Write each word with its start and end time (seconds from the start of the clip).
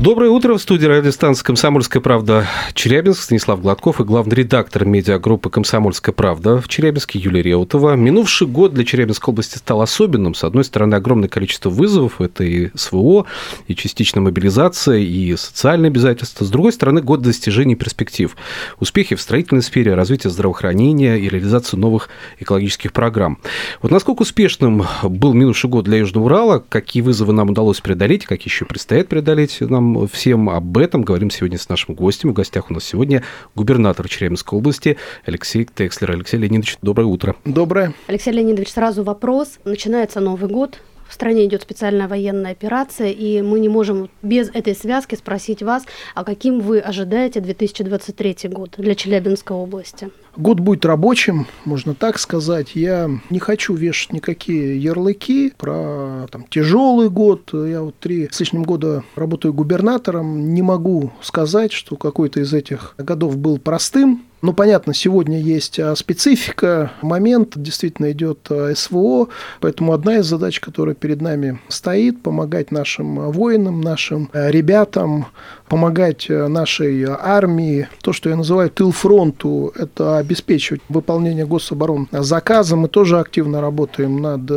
Доброе 0.00 0.30
утро. 0.30 0.54
В 0.54 0.62
студии 0.62 0.86
радиостанции 0.86 1.44
«Комсомольская 1.44 2.00
правда» 2.00 2.46
Челябинск. 2.72 3.20
Станислав 3.20 3.60
Гладков 3.60 4.00
и 4.00 4.04
главный 4.04 4.34
редактор 4.34 4.86
медиагруппы 4.86 5.50
«Комсомольская 5.50 6.14
правда» 6.14 6.58
в 6.58 6.68
Челябинске 6.68 7.18
Юлия 7.18 7.42
Реутова. 7.42 7.96
Минувший 7.96 8.46
год 8.46 8.72
для 8.72 8.86
Челябинской 8.86 9.32
области 9.32 9.58
стал 9.58 9.82
особенным. 9.82 10.32
С 10.32 10.42
одной 10.42 10.64
стороны, 10.64 10.94
огромное 10.94 11.28
количество 11.28 11.68
вызовов. 11.68 12.22
Это 12.22 12.44
и 12.44 12.70
СВО, 12.74 13.26
и 13.66 13.74
частичная 13.74 14.22
мобилизация, 14.22 14.96
и 14.96 15.36
социальные 15.36 15.90
обязательства. 15.90 16.46
С 16.46 16.48
другой 16.48 16.72
стороны, 16.72 17.02
год 17.02 17.20
достижений 17.20 17.74
перспектив. 17.74 18.34
Успехи 18.78 19.16
в 19.16 19.20
строительной 19.20 19.62
сфере, 19.62 19.92
развитие 19.94 20.30
здравоохранения 20.30 21.18
и 21.18 21.28
реализацию 21.28 21.78
новых 21.78 22.08
экологических 22.38 22.94
программ. 22.94 23.36
Вот 23.82 23.90
насколько 23.90 24.22
успешным 24.22 24.86
был 25.02 25.34
минувший 25.34 25.68
год 25.68 25.84
для 25.84 25.98
Южного 25.98 26.24
Урала, 26.24 26.64
какие 26.66 27.02
вызовы 27.02 27.34
нам 27.34 27.50
удалось 27.50 27.82
преодолеть, 27.82 28.24
какие 28.24 28.48
еще 28.48 28.64
предстоят 28.64 29.08
преодолеть 29.08 29.60
нам 29.60 29.89
всем 30.12 30.50
об 30.50 30.78
этом 30.78 31.02
говорим 31.02 31.30
сегодня 31.30 31.58
с 31.58 31.68
нашим 31.68 31.94
гостем. 31.94 32.30
В 32.30 32.32
гостях 32.32 32.70
у 32.70 32.74
нас 32.74 32.84
сегодня 32.84 33.22
губернатор 33.54 34.08
Челябинской 34.08 34.58
области 34.58 34.96
Алексей 35.24 35.64
Текслер. 35.64 36.12
Алексей 36.12 36.38
Леонидович, 36.38 36.78
доброе 36.82 37.04
утро. 37.04 37.36
Доброе. 37.44 37.94
Алексей 38.06 38.32
Леонидович, 38.32 38.72
сразу 38.72 39.02
вопрос. 39.02 39.58
Начинается 39.64 40.20
Новый 40.20 40.48
год, 40.48 40.80
в 41.10 41.12
стране 41.12 41.44
идет 41.46 41.62
специальная 41.62 42.06
военная 42.06 42.52
операция, 42.52 43.10
и 43.10 43.42
мы 43.42 43.58
не 43.58 43.68
можем 43.68 44.10
без 44.22 44.48
этой 44.50 44.76
связки 44.76 45.16
спросить 45.16 45.60
вас, 45.60 45.84
а 46.14 46.22
каким 46.22 46.60
вы 46.60 46.78
ожидаете 46.78 47.40
2023 47.40 48.48
год 48.48 48.74
для 48.78 48.94
Челябинской 48.94 49.56
области? 49.56 50.10
Год 50.36 50.60
будет 50.60 50.84
рабочим, 50.84 51.46
можно 51.64 51.94
так 51.94 52.18
сказать. 52.18 52.74
Я 52.74 53.10
не 53.30 53.38
хочу 53.38 53.74
вешать 53.74 54.12
никакие 54.12 54.80
ярлыки 54.80 55.52
про 55.56 56.26
там, 56.30 56.46
тяжелый 56.48 57.10
год. 57.10 57.50
Я 57.52 57.82
вот 57.82 57.96
три 57.98 58.28
с 58.30 58.38
лишним 58.40 58.62
года 58.62 59.02
работаю 59.16 59.52
губернатором. 59.52 60.54
Не 60.54 60.62
могу 60.62 61.12
сказать, 61.20 61.72
что 61.72 61.96
какой-то 61.96 62.40
из 62.40 62.52
этих 62.52 62.94
годов 62.98 63.36
был 63.36 63.58
простым. 63.58 64.24
Ну, 64.42 64.54
понятно, 64.54 64.94
сегодня 64.94 65.38
есть 65.38 65.78
а, 65.78 65.94
специфика, 65.94 66.92
момент, 67.02 67.52
действительно 67.56 68.10
идет 68.12 68.46
а, 68.48 68.72
СВО, 68.74 69.28
поэтому 69.60 69.92
одна 69.92 70.16
из 70.16 70.26
задач, 70.26 70.60
которая 70.60 70.94
перед 70.94 71.20
нами 71.20 71.60
стоит, 71.68 72.22
помогать 72.22 72.70
нашим 72.70 73.30
воинам, 73.32 73.82
нашим 73.82 74.30
а, 74.32 74.50
ребятам, 74.50 75.26
помогать 75.68 76.26
нашей 76.30 77.04
армии. 77.04 77.88
То, 78.00 78.14
что 78.14 78.30
я 78.30 78.36
называю 78.36 78.70
тыл 78.70 78.92
фронту, 78.92 79.74
это 79.76 80.18
обеспечивать 80.20 80.80
выполнение 80.88 81.46
гособорон 81.46 82.08
заказа. 82.12 82.76
Мы 82.76 82.88
тоже 82.88 83.18
активно 83.18 83.60
работаем 83.60 84.20
над 84.20 84.50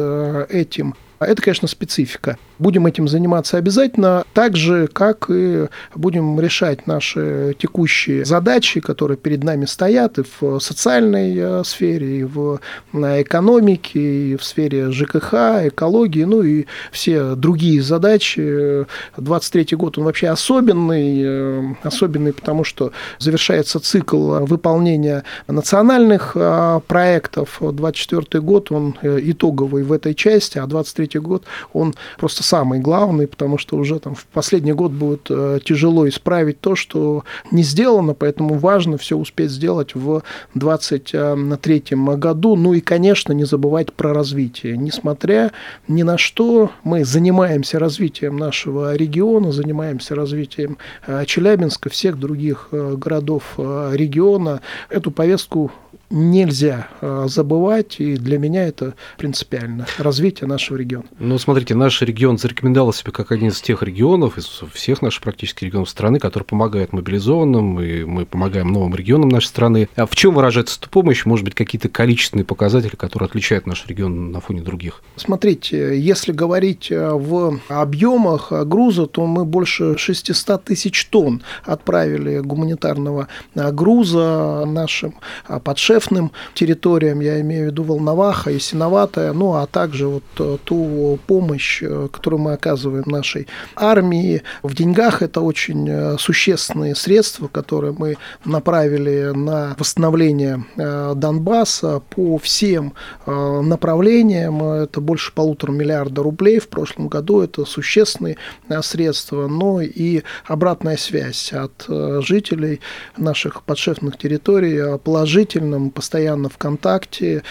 этим. 0.52 0.96
Это, 1.20 1.42
конечно, 1.42 1.68
специфика. 1.68 2.38
Будем 2.64 2.86
этим 2.86 3.10
заниматься 3.10 3.58
обязательно, 3.58 4.24
так 4.34 4.56
же, 4.56 4.88
как 4.88 5.26
и 5.30 5.68
будем 5.96 6.40
решать 6.40 6.88
наши 6.88 7.54
текущие 7.60 8.24
задачи, 8.24 8.80
которые 8.80 9.18
перед 9.18 9.44
нами 9.44 9.66
стоят 9.66 10.18
и 10.18 10.24
в 10.24 10.60
социальной 10.60 11.36
э, 11.36 11.64
сфере, 11.66 12.20
и 12.20 12.24
в 12.24 12.62
экономике, 12.94 14.00
и 14.00 14.38
в 14.38 14.46
сфере 14.46 14.92
ЖКХ, 14.92 15.34
экологии, 15.68 16.24
ну 16.24 16.42
и 16.42 16.66
все 16.94 17.36
другие 17.36 17.82
задачи. 17.82 18.86
23 19.18 19.76
год, 19.76 19.98
он 19.98 20.06
вообще 20.06 20.30
особенный, 20.30 21.22
э, 21.22 21.74
особенный, 21.84 22.32
потому 22.32 22.64
что 22.64 22.94
завершается 23.20 23.82
цикл 23.82 24.46
выполнения 24.46 25.26
национальных 25.48 26.32
э, 26.36 26.80
проектов. 26.88 27.58
24 27.60 28.42
год, 28.42 28.72
он 28.72 28.96
итоговый 29.04 29.84
в 29.84 29.92
этой 29.92 30.16
части, 30.16 30.60
а 30.60 30.66
23 30.66 31.20
год, 31.20 31.44
он 31.74 31.94
просто 32.18 32.42
самый 32.54 32.80
главный, 32.80 33.26
потому 33.26 33.58
что 33.58 33.78
уже 33.78 34.00
там 34.00 34.14
в 34.14 34.28
последний 34.28 34.74
год 34.74 34.92
будет 34.92 35.26
э, 35.32 35.60
тяжело 35.66 36.08
исправить 36.08 36.60
то, 36.60 36.76
что 36.76 37.24
не 37.50 37.64
сделано, 37.64 38.14
поэтому 38.14 38.60
важно 38.60 38.98
все 38.98 39.18
успеть 39.18 39.50
сделать 39.50 39.96
в 39.96 40.22
2023 40.54 41.84
году. 42.16 42.56
Ну 42.56 42.74
и, 42.74 42.80
конечно, 42.80 43.34
не 43.34 43.46
забывать 43.46 43.92
про 43.92 44.14
развитие. 44.14 44.78
Несмотря 44.78 45.52
ни 45.88 46.04
на 46.04 46.20
что, 46.20 46.70
мы 46.84 47.06
занимаемся 47.06 47.80
развитием 47.80 48.38
нашего 48.38 48.96
региона, 48.96 49.52
занимаемся 49.52 50.14
развитием 50.14 50.78
э, 51.08 51.26
Челябинска, 51.26 51.90
всех 51.90 52.20
других 52.20 52.68
э, 52.72 52.94
городов 52.96 53.56
региона. 53.58 54.62
Эту 54.90 55.10
повестку 55.10 55.72
нельзя 56.14 56.88
забывать, 57.26 58.00
и 58.00 58.16
для 58.16 58.38
меня 58.38 58.68
это 58.68 58.94
принципиально. 59.18 59.88
Развитие 59.98 60.48
нашего 60.48 60.78
региона. 60.78 61.06
Ну, 61.20 61.38
смотрите, 61.38 61.76
наш 61.76 62.02
регион 62.02 62.38
зарекомендовал 62.38 62.94
себя 62.94 63.12
как 63.12 63.32
один 63.32 63.50
из 63.50 63.60
тех 63.62 63.82
регионов, 63.84 64.38
из 64.38 64.46
всех 64.74 65.02
наших 65.02 65.22
практически 65.24 65.66
регионов 65.66 65.90
страны, 65.90 66.20
которые 66.20 66.46
помогают 66.46 66.94
мобилизованным, 66.94 67.82
и 67.82 68.04
мы 68.04 68.26
помогаем 68.26 68.72
новым 68.72 68.96
регионам 68.96 69.30
нашей 69.30 69.48
страны. 69.48 69.90
А 69.96 70.06
в 70.06 70.16
чем 70.16 70.36
выражается 70.36 70.80
эта 70.80 70.90
помощь? 70.90 71.26
Может 71.26 71.46
быть, 71.46 71.56
какие-то 71.56 71.90
количественные 71.90 72.46
показатели, 72.46 72.96
которые 72.96 73.28
отличают 73.28 73.66
наш 73.66 73.86
регион 73.88 74.32
на 74.32 74.40
фоне 74.40 74.62
других? 74.62 75.02
Смотрите, 75.16 76.00
если 76.00 76.32
говорить 76.32 76.92
э, 76.92 77.12
в 77.12 77.60
объемах 77.68 78.52
груза, 78.66 79.08
то 79.08 79.26
мы 79.26 79.46
больше 79.46 79.98
600 79.98 80.64
тысяч 80.64 81.06
тонн 81.06 81.42
отправили 81.64 82.40
гуманитарного 82.40 83.28
э, 83.56 83.72
груза 83.72 84.66
нашим 84.66 85.16
э, 85.48 85.60
подшефным 86.04 86.32
территориям, 86.54 87.20
я 87.22 87.40
имею 87.42 87.64
в 87.64 87.72
виду 87.72 87.84
Волноваха 87.84 88.52
и 88.52 88.60
Синоватая, 88.60 89.34
ну 89.34 89.54
а 89.54 89.66
также 89.68 90.08
вот 90.08 90.62
ту 90.66 91.20
помощь, 91.28 91.82
которую 92.12 92.42
мы 92.42 92.54
оказываем 92.54 93.04
нашей 93.08 93.48
армии. 93.76 94.42
В 94.64 94.76
деньгах 94.76 95.22
это 95.22 95.42
очень 95.42 95.88
э, 95.90 96.18
существенные 96.20 96.96
средства, 96.96 97.48
которые 97.48 97.94
мы 97.98 98.18
направили 98.46 99.32
на 99.36 99.76
восстановление 99.80 100.66
э, 100.76 101.14
Донбасса 101.16 102.02
по 102.10 102.38
всем 102.38 102.94
э, 103.26 103.62
направлениям. 103.62 104.64
Это 104.64 105.02
больше 105.02 105.34
полутора 105.34 105.72
миллиарда 105.72 106.22
рублей 106.22 106.60
в 106.60 106.68
прошлом 106.68 107.08
году. 107.08 107.42
Это 107.42 107.66
существенные 107.66 108.38
средства, 108.82 109.48
но 109.48 109.82
и 109.82 110.24
обратная 110.46 110.98
связь 110.98 111.54
от 111.54 111.86
жителей 112.24 112.82
наших 113.18 113.64
подшефных 113.64 114.18
территорий 114.18 114.98
положительным, 114.98 115.93
постоянно 115.94 116.50
в 116.50 116.58
контакте. 116.58 117.44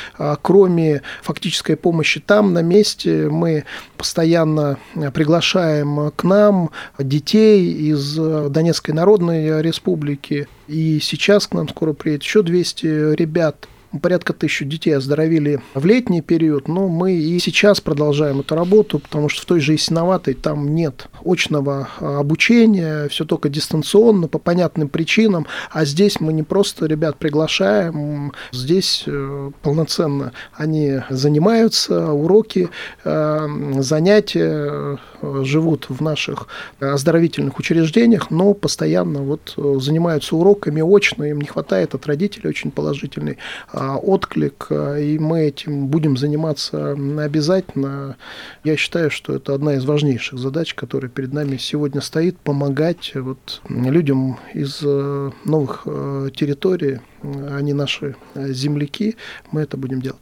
Кроме 0.43 1.03
фактической 1.23 1.77
помощи 1.77 2.21
там, 2.21 2.53
на 2.53 2.63
месте, 2.63 3.29
мы 3.31 3.65
постоянно 3.97 4.79
приглашаем 5.15 6.11
к 6.15 6.25
нам 6.25 6.71
детей 6.99 7.73
из 7.73 8.17
Донецкой 8.17 8.95
Народной 8.95 9.63
Республики. 9.63 10.49
И 10.69 11.01
сейчас 11.01 11.47
к 11.47 11.55
нам 11.55 11.69
скоро 11.69 11.93
приедет 11.93 12.25
еще 12.25 12.43
200 12.43 13.15
ребят 13.15 13.69
порядка 14.01 14.33
тысячи 14.33 14.65
детей 14.65 14.97
оздоровили 14.97 15.61
в 15.75 15.85
летний 15.85 16.23
период, 16.23 16.69
но 16.69 16.89
мы 16.89 17.13
и 17.13 17.39
сейчас 17.39 17.81
продолжаем 17.81 18.41
эту 18.41 18.55
работу, 18.55 18.99
потому 18.99 19.29
что 19.29 19.43
в 19.43 19.45
той 19.45 19.61
же 19.61 19.73
Ясиноватой 19.73 20.35
там 20.35 20.75
нет 20.75 21.09
очного 21.25 21.89
а, 22.01 22.21
обучения, 22.21 23.09
все 23.09 23.25
только 23.25 23.49
дистанционно 23.49 24.29
по 24.29 24.39
понятным 24.39 24.89
причинам, 24.89 25.47
а 25.71 25.85
здесь 25.85 26.21
мы 26.21 26.33
не 26.33 26.43
просто 26.43 26.87
ребят 26.87 27.17
приглашаем, 27.19 28.33
здесь 28.53 29.05
э, 29.07 29.51
полноценно 29.63 30.33
они 30.55 31.01
занимаются, 31.11 32.13
уроки, 32.13 32.71
э, 33.05 33.49
занятия, 33.79 34.99
э, 35.21 35.43
живут 35.45 35.87
в 35.89 36.01
наших 36.01 36.49
оздоровительных 36.81 37.59
учреждениях, 37.59 38.31
но 38.31 38.55
постоянно 38.55 39.21
вот 39.21 39.55
занимаются 39.57 40.37
уроками 40.37 40.83
очно, 40.83 41.25
им 41.25 41.41
не 41.41 41.47
хватает 41.47 41.95
от 41.95 42.07
родителей 42.07 42.49
очень 42.49 42.71
положительной 42.71 43.39
а, 43.73 43.82
отклик, 44.03 44.67
а, 44.71 44.97
и 44.97 45.19
мы 45.19 45.41
этим 45.43 45.89
будем 45.89 46.17
заниматься 46.17 46.93
обязательно. 46.93 48.17
Я 48.65 48.77
считаю, 48.77 49.11
что 49.11 49.35
это 49.35 49.55
одна 49.55 49.75
из 49.75 49.85
важнейших 49.85 50.39
задач, 50.39 50.75
которая 50.75 51.11
перед 51.11 51.33
нами 51.33 51.57
сегодня 51.57 52.01
стоит, 52.01 52.39
помогать 52.39 53.13
вот 53.15 53.63
людям 53.69 54.39
из 54.55 54.81
э, 54.83 55.31
новых 55.45 55.83
э, 55.87 56.31
территорий, 56.35 57.01
они 57.23 57.73
наши 57.73 58.17
э, 58.35 58.53
земляки, 58.53 59.17
мы 59.51 59.63
это 59.63 59.77
будем 59.77 60.01
делать. 60.01 60.21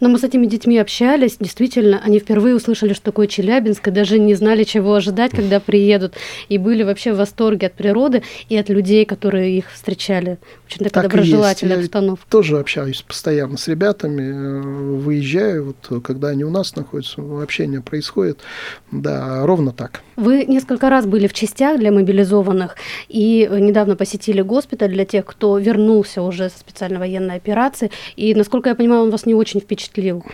Но 0.00 0.08
мы 0.08 0.18
с 0.18 0.24
этими 0.24 0.46
детьми 0.46 0.78
общались, 0.78 1.36
действительно, 1.38 2.00
они 2.04 2.18
впервые 2.18 2.54
услышали, 2.54 2.92
что 2.92 3.04
такое 3.04 3.26
Челябинск, 3.26 3.88
и 3.88 3.90
даже 3.90 4.18
не 4.18 4.34
знали, 4.34 4.64
чего 4.64 4.94
ожидать, 4.94 5.32
когда 5.32 5.60
приедут, 5.60 6.14
и 6.48 6.58
были 6.58 6.82
вообще 6.82 7.12
в 7.12 7.16
восторге 7.16 7.68
от 7.68 7.74
природы 7.74 8.22
и 8.48 8.56
от 8.56 8.68
людей, 8.68 9.04
которые 9.04 9.56
их 9.58 9.70
встречали. 9.72 10.38
Очень 10.66 10.84
такая 10.84 11.04
Так 11.04 11.12
доброжелательная 11.12 11.76
есть. 11.76 11.92
Я 11.92 11.98
обстановка. 11.98 12.24
тоже 12.28 12.58
общаюсь 12.58 13.02
постоянно 13.02 13.56
с 13.56 13.68
ребятами, 13.68 14.22
э, 14.22 14.60
выезжаю, 14.98 15.74
вот 15.90 16.02
когда 16.02 16.28
они 16.28 16.44
у 16.44 16.50
нас 16.50 16.74
находятся, 16.76 17.22
общение 17.42 17.80
происходит. 17.80 18.40
Да, 18.90 19.46
ровно 19.46 19.72
так. 19.72 20.02
Вы 20.16 20.44
несколько 20.44 20.90
раз 20.90 21.06
были 21.06 21.26
в 21.26 21.32
частях 21.32 21.78
для 21.78 21.90
мобилизованных 21.90 22.76
и 23.08 23.48
э, 23.50 23.58
недавно 23.58 23.96
посетили 23.96 24.42
госпиталь 24.42 24.92
для 24.92 25.04
тех, 25.04 25.24
кто 25.24 25.58
вернулся 25.58 26.22
уже 26.22 26.50
со 26.50 26.58
специальной 26.58 26.98
военной 26.98 27.36
операции. 27.36 27.90
И, 28.16 28.34
насколько 28.34 28.68
я 28.68 28.74
понимаю, 28.74 29.02
он 29.02 29.10
вас 29.10 29.26
не 29.26 29.34
очень 29.34 29.60
впечатлил. 29.60 30.24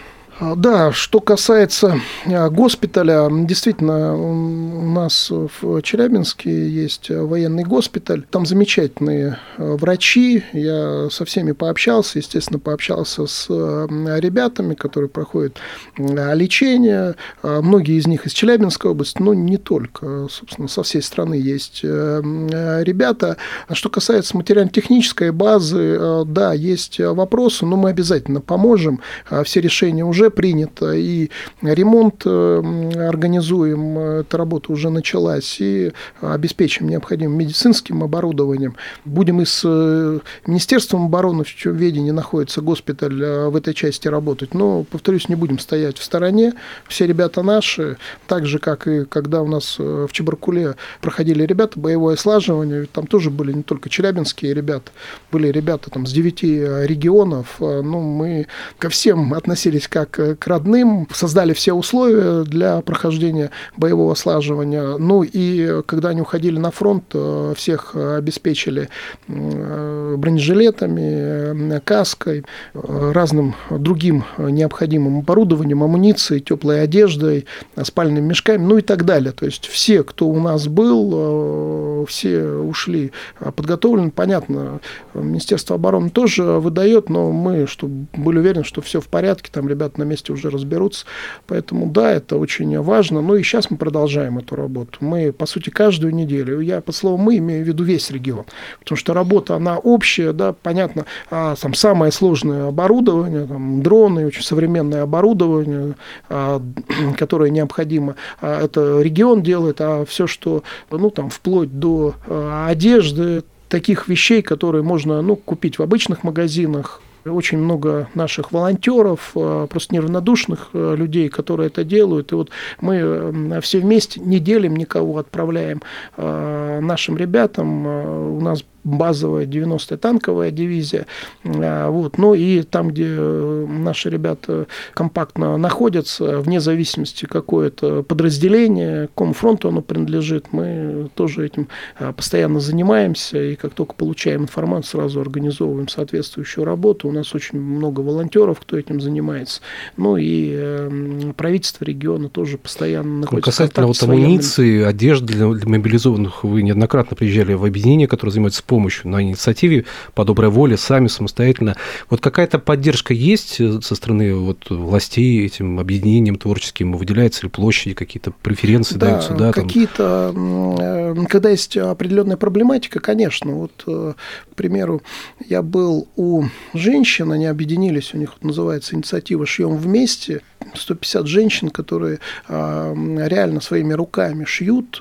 А, 0.40 0.54
Да, 0.56 0.90
что 0.90 1.20
касается 1.20 2.00
а, 2.24 2.48
госпиталя, 2.48 3.28
действительно, 3.30 4.16
у 4.16 4.90
нас 4.90 5.30
в 5.30 5.82
Челябинске 5.82 6.68
есть 6.68 7.10
военный 7.10 7.64
госпиталь. 7.64 8.24
Там 8.30 8.46
замечательные 8.46 9.38
а, 9.58 9.76
врачи. 9.76 10.42
Я 10.54 11.08
со 11.10 11.26
всеми 11.26 11.52
пообщался, 11.52 12.18
естественно, 12.18 12.58
пообщался 12.58 13.26
с 13.26 13.48
ребятами, 13.50 14.74
которые 14.74 15.10
проходят 15.10 15.58
лечение. 15.98 17.16
Многие 17.42 17.98
из 17.98 18.06
них 18.06 18.26
из 18.26 18.32
Челябинской 18.32 18.90
области, 18.90 19.20
но 19.20 19.34
не 19.34 19.58
только. 19.58 20.28
Собственно, 20.30 20.68
со 20.68 20.82
всей 20.82 21.02
страны 21.02 21.34
есть 21.34 21.82
ребята. 21.82 23.36
Что 23.70 23.90
касается 23.90 24.36
материально-технической 24.36 25.32
базы, 25.32 26.24
да, 26.26 26.54
есть 26.54 26.98
вопросы, 26.98 27.66
но 27.66 27.76
мы 27.76 27.90
обязательно 27.90 28.40
поможем. 28.40 29.00
Все 29.44 29.60
решения 29.60 30.04
уже 30.04 30.29
принято, 30.30 30.92
и 30.92 31.30
ремонт 31.62 32.22
э, 32.24 33.08
организуем, 33.08 33.98
эта 33.98 34.36
работа 34.36 34.72
уже 34.72 34.90
началась, 34.90 35.60
и 35.60 35.92
обеспечим 36.20 36.88
необходимым 36.88 37.38
медицинским 37.38 38.02
оборудованием. 38.02 38.76
Будем 39.04 39.40
и 39.40 39.44
с 39.44 39.62
э, 39.64 40.20
Министерством 40.46 41.06
обороны, 41.06 41.44
в 41.44 41.48
чьем 41.48 41.76
ведении 41.76 42.10
находится 42.10 42.60
госпиталь, 42.60 43.22
э, 43.22 43.48
в 43.48 43.56
этой 43.56 43.74
части 43.74 44.08
работать. 44.08 44.54
Но, 44.54 44.84
повторюсь, 44.84 45.28
не 45.28 45.34
будем 45.34 45.58
стоять 45.58 45.98
в 45.98 46.04
стороне. 46.04 46.54
Все 46.88 47.06
ребята 47.06 47.42
наши, 47.42 47.96
так 48.26 48.46
же, 48.46 48.58
как 48.58 48.86
и 48.86 49.04
когда 49.04 49.42
у 49.42 49.46
нас 49.46 49.76
э, 49.78 50.06
в 50.08 50.12
Чебаркуле 50.12 50.76
проходили 51.00 51.44
ребята 51.44 51.78
боевое 51.78 52.16
слаживание, 52.16 52.86
там 52.92 53.06
тоже 53.06 53.30
были 53.30 53.52
не 53.52 53.62
только 53.62 53.88
челябинские 53.88 54.54
ребята, 54.54 54.92
были 55.32 55.48
ребята 55.48 55.90
там 55.90 56.06
с 56.06 56.12
девяти 56.12 56.58
э, 56.58 56.86
регионов. 56.86 57.56
Э, 57.60 57.82
Ну, 57.82 58.00
мы 58.00 58.46
ко 58.78 58.88
всем 58.88 59.34
относились 59.34 59.88
как 59.88 60.09
э, 60.18 60.34
к 60.34 60.46
родным, 60.46 61.08
создали 61.12 61.52
все 61.52 61.72
условия 61.72 62.44
для 62.44 62.80
прохождения 62.80 63.50
боевого 63.76 64.14
слаживания. 64.14 64.96
Ну 64.98 65.22
и 65.22 65.82
когда 65.86 66.10
они 66.10 66.20
уходили 66.20 66.58
на 66.58 66.70
фронт, 66.70 67.04
э, 67.14 67.54
всех 67.56 67.94
обеспечили 67.94 68.88
э, 69.28 70.14
бронежилетами, 70.16 71.76
э, 71.76 71.80
каской, 71.84 72.44
разным 72.74 73.54
другим 73.70 74.24
необходимым 74.38 75.18
оборудованием, 75.18 75.82
амуницией, 75.82 76.40
теплой 76.40 76.82
одеждой, 76.82 77.46
спальными 77.82 78.26
мешками, 78.26 78.62
ну 78.64 78.78
и 78.78 78.82
так 78.82 79.04
далее. 79.04 79.32
То 79.32 79.46
есть 79.46 79.66
все, 79.66 80.02
кто 80.02 80.28
у 80.28 80.38
нас 80.38 80.66
был, 80.66 82.04
все 82.06 82.44
ушли 82.44 83.12
подготовлены. 83.38 84.10
Понятно, 84.10 84.80
Министерство 85.14 85.76
обороны 85.76 86.10
тоже 86.10 86.42
выдает, 86.44 87.08
но 87.08 87.30
мы 87.30 87.66
чтобы 87.66 88.06
были 88.16 88.38
уверены, 88.38 88.64
что 88.64 88.82
все 88.82 89.00
в 89.00 89.08
порядке, 89.08 89.50
там 89.52 89.68
ребята 89.68 89.99
на 90.00 90.04
месте 90.04 90.32
уже 90.32 90.50
разберутся. 90.50 91.06
Поэтому 91.46 91.86
да, 91.86 92.12
это 92.12 92.36
очень 92.36 92.80
важно. 92.80 93.20
Ну 93.22 93.36
и 93.36 93.42
сейчас 93.42 93.70
мы 93.70 93.76
продолжаем 93.76 94.38
эту 94.38 94.56
работу. 94.56 94.98
Мы, 95.00 95.32
по 95.32 95.46
сути, 95.46 95.70
каждую 95.70 96.14
неделю, 96.14 96.60
я 96.60 96.80
по 96.80 96.92
слову 96.92 97.16
мы 97.16 97.38
имею 97.38 97.64
в 97.64 97.68
виду 97.68 97.84
весь 97.84 98.10
регион, 98.10 98.44
потому 98.80 98.96
что 98.96 99.14
работа, 99.14 99.56
она 99.56 99.78
общая, 99.78 100.32
да, 100.32 100.52
понятно, 100.52 101.06
а, 101.30 101.54
там 101.56 101.74
самое 101.74 102.12
сложное 102.12 102.68
оборудование, 102.68 103.46
там, 103.46 103.82
дроны, 103.82 104.26
очень 104.26 104.42
современное 104.42 105.02
оборудование, 105.02 105.94
а, 106.28 106.60
которое 107.16 107.50
необходимо, 107.50 108.16
а, 108.40 108.64
это 108.64 109.00
регион 109.00 109.42
делает, 109.42 109.80
а 109.80 110.04
все, 110.04 110.26
что, 110.26 110.62
ну, 110.90 111.10
там, 111.10 111.30
вплоть 111.30 111.78
до 111.78 112.14
а, 112.26 112.66
одежды, 112.68 113.42
таких 113.70 114.08
вещей, 114.08 114.42
которые 114.42 114.82
можно 114.82 115.22
ну, 115.22 115.36
купить 115.36 115.78
в 115.78 115.82
обычных 115.82 116.24
магазинах, 116.24 117.00
очень 117.24 117.58
много 117.58 118.08
наших 118.14 118.52
волонтеров, 118.52 119.32
э, 119.34 119.66
просто 119.70 119.94
неравнодушных 119.94 120.70
э, 120.72 120.94
людей, 120.96 121.28
которые 121.28 121.68
это 121.68 121.84
делают. 121.84 122.32
И 122.32 122.34
вот 122.34 122.50
мы 122.80 122.96
э, 122.96 123.60
все 123.60 123.80
вместе 123.80 124.20
не 124.20 124.38
делим 124.38 124.76
никого, 124.76 125.18
отправляем 125.18 125.82
нашим 126.16 127.16
ребятам. 127.16 127.86
У 127.86 128.40
нас 128.40 128.64
базовая 128.84 129.46
90-я 129.46 129.96
танковая 129.96 130.50
дивизия. 130.50 131.06
А, 131.44 131.90
Вот. 131.90 132.18
Ну 132.18 132.34
и 132.34 132.62
там, 132.62 132.88
где 132.88 133.06
э, 133.08 133.66
наши 133.68 134.10
ребята 134.10 134.66
компактно 134.94 135.56
находятся, 135.56 136.40
вне 136.40 136.60
зависимости, 136.60 137.26
какое 137.26 137.68
это 137.68 138.02
подразделение, 138.02 139.08
какому 139.08 139.32
фронту 139.32 139.68
оно 139.68 139.82
принадлежит, 139.82 140.52
мы 140.52 141.10
тоже 141.14 141.46
этим 141.46 141.68
а, 141.98 142.12
постоянно 142.12 142.60
занимаемся. 142.60 143.42
И 143.42 143.56
как 143.56 143.74
только 143.74 143.94
получаем 143.94 144.42
информацию, 144.42 144.90
сразу 144.90 145.20
организовываем 145.20 145.88
соответствующую 145.88 146.64
работу. 146.64 147.08
У 147.08 147.12
нас 147.12 147.34
очень 147.34 147.58
много 147.58 148.00
волонтеров, 148.00 148.60
кто 148.60 148.78
этим 148.78 149.00
занимается. 149.00 149.60
Ну 149.96 150.16
и 150.16 150.52
э, 150.52 151.32
правительство 151.36 151.84
региона 151.84 152.28
тоже 152.28 152.58
постоянно 152.58 153.08
Ну, 153.08 153.20
находится 153.20 153.50
в 153.50 153.54
Касательно 153.54 153.86
вот 153.86 154.02
амуниции, 154.02 154.82
одежды 154.82 155.34
для 155.34 155.46
мобилизованных, 155.46 156.44
вы 156.44 156.62
неоднократно 156.62 157.16
приезжали 157.16 157.54
в 157.54 157.64
объединение, 157.64 158.08
которое 158.08 158.32
занимается 158.32 158.62
помощью 158.70 159.10
на 159.10 159.20
инициативе 159.20 159.84
по 160.14 160.24
доброй 160.24 160.48
воле, 160.48 160.76
сами 160.76 161.08
самостоятельно. 161.08 161.76
Вот 162.08 162.20
какая-то 162.20 162.60
поддержка 162.60 163.12
есть 163.12 163.60
э, 163.60 163.80
со 163.82 163.96
стороны 163.96 164.32
вот 164.36 164.70
властей 164.70 165.44
этим 165.44 165.80
объединением 165.80 166.36
творческим? 166.36 166.92
Выделяются 166.92 167.42
ли 167.42 167.50
площади, 167.50 167.94
какие-то 167.94 168.30
преференции 168.30 168.94
Да, 168.96 169.06
даются? 169.06 169.34
Да, 169.34 169.52
там? 169.52 169.66
какие-то, 169.66 170.32
м, 170.32 170.76
э, 170.78 171.26
когда 171.28 171.50
есть 171.50 171.76
определенная 171.76 172.36
проблематика, 172.36 173.00
конечно, 173.00 173.54
вот, 173.54 173.82
э, 173.88 174.14
к 174.52 174.54
примеру, 174.54 175.02
я 175.48 175.62
был 175.62 176.06
у 176.14 176.44
женщин, 176.72 177.32
они 177.32 177.46
объединились, 177.46 178.14
у 178.14 178.18
них 178.18 178.34
называется 178.40 178.94
инициатива 178.94 179.46
«Шьем 179.46 179.76
вместе», 179.78 180.42
150 180.74 181.26
женщин, 181.26 181.70
которые 181.70 182.18
а, 182.46 182.94
реально 182.94 183.60
своими 183.62 183.94
руками 183.94 184.44
шьют 184.44 185.00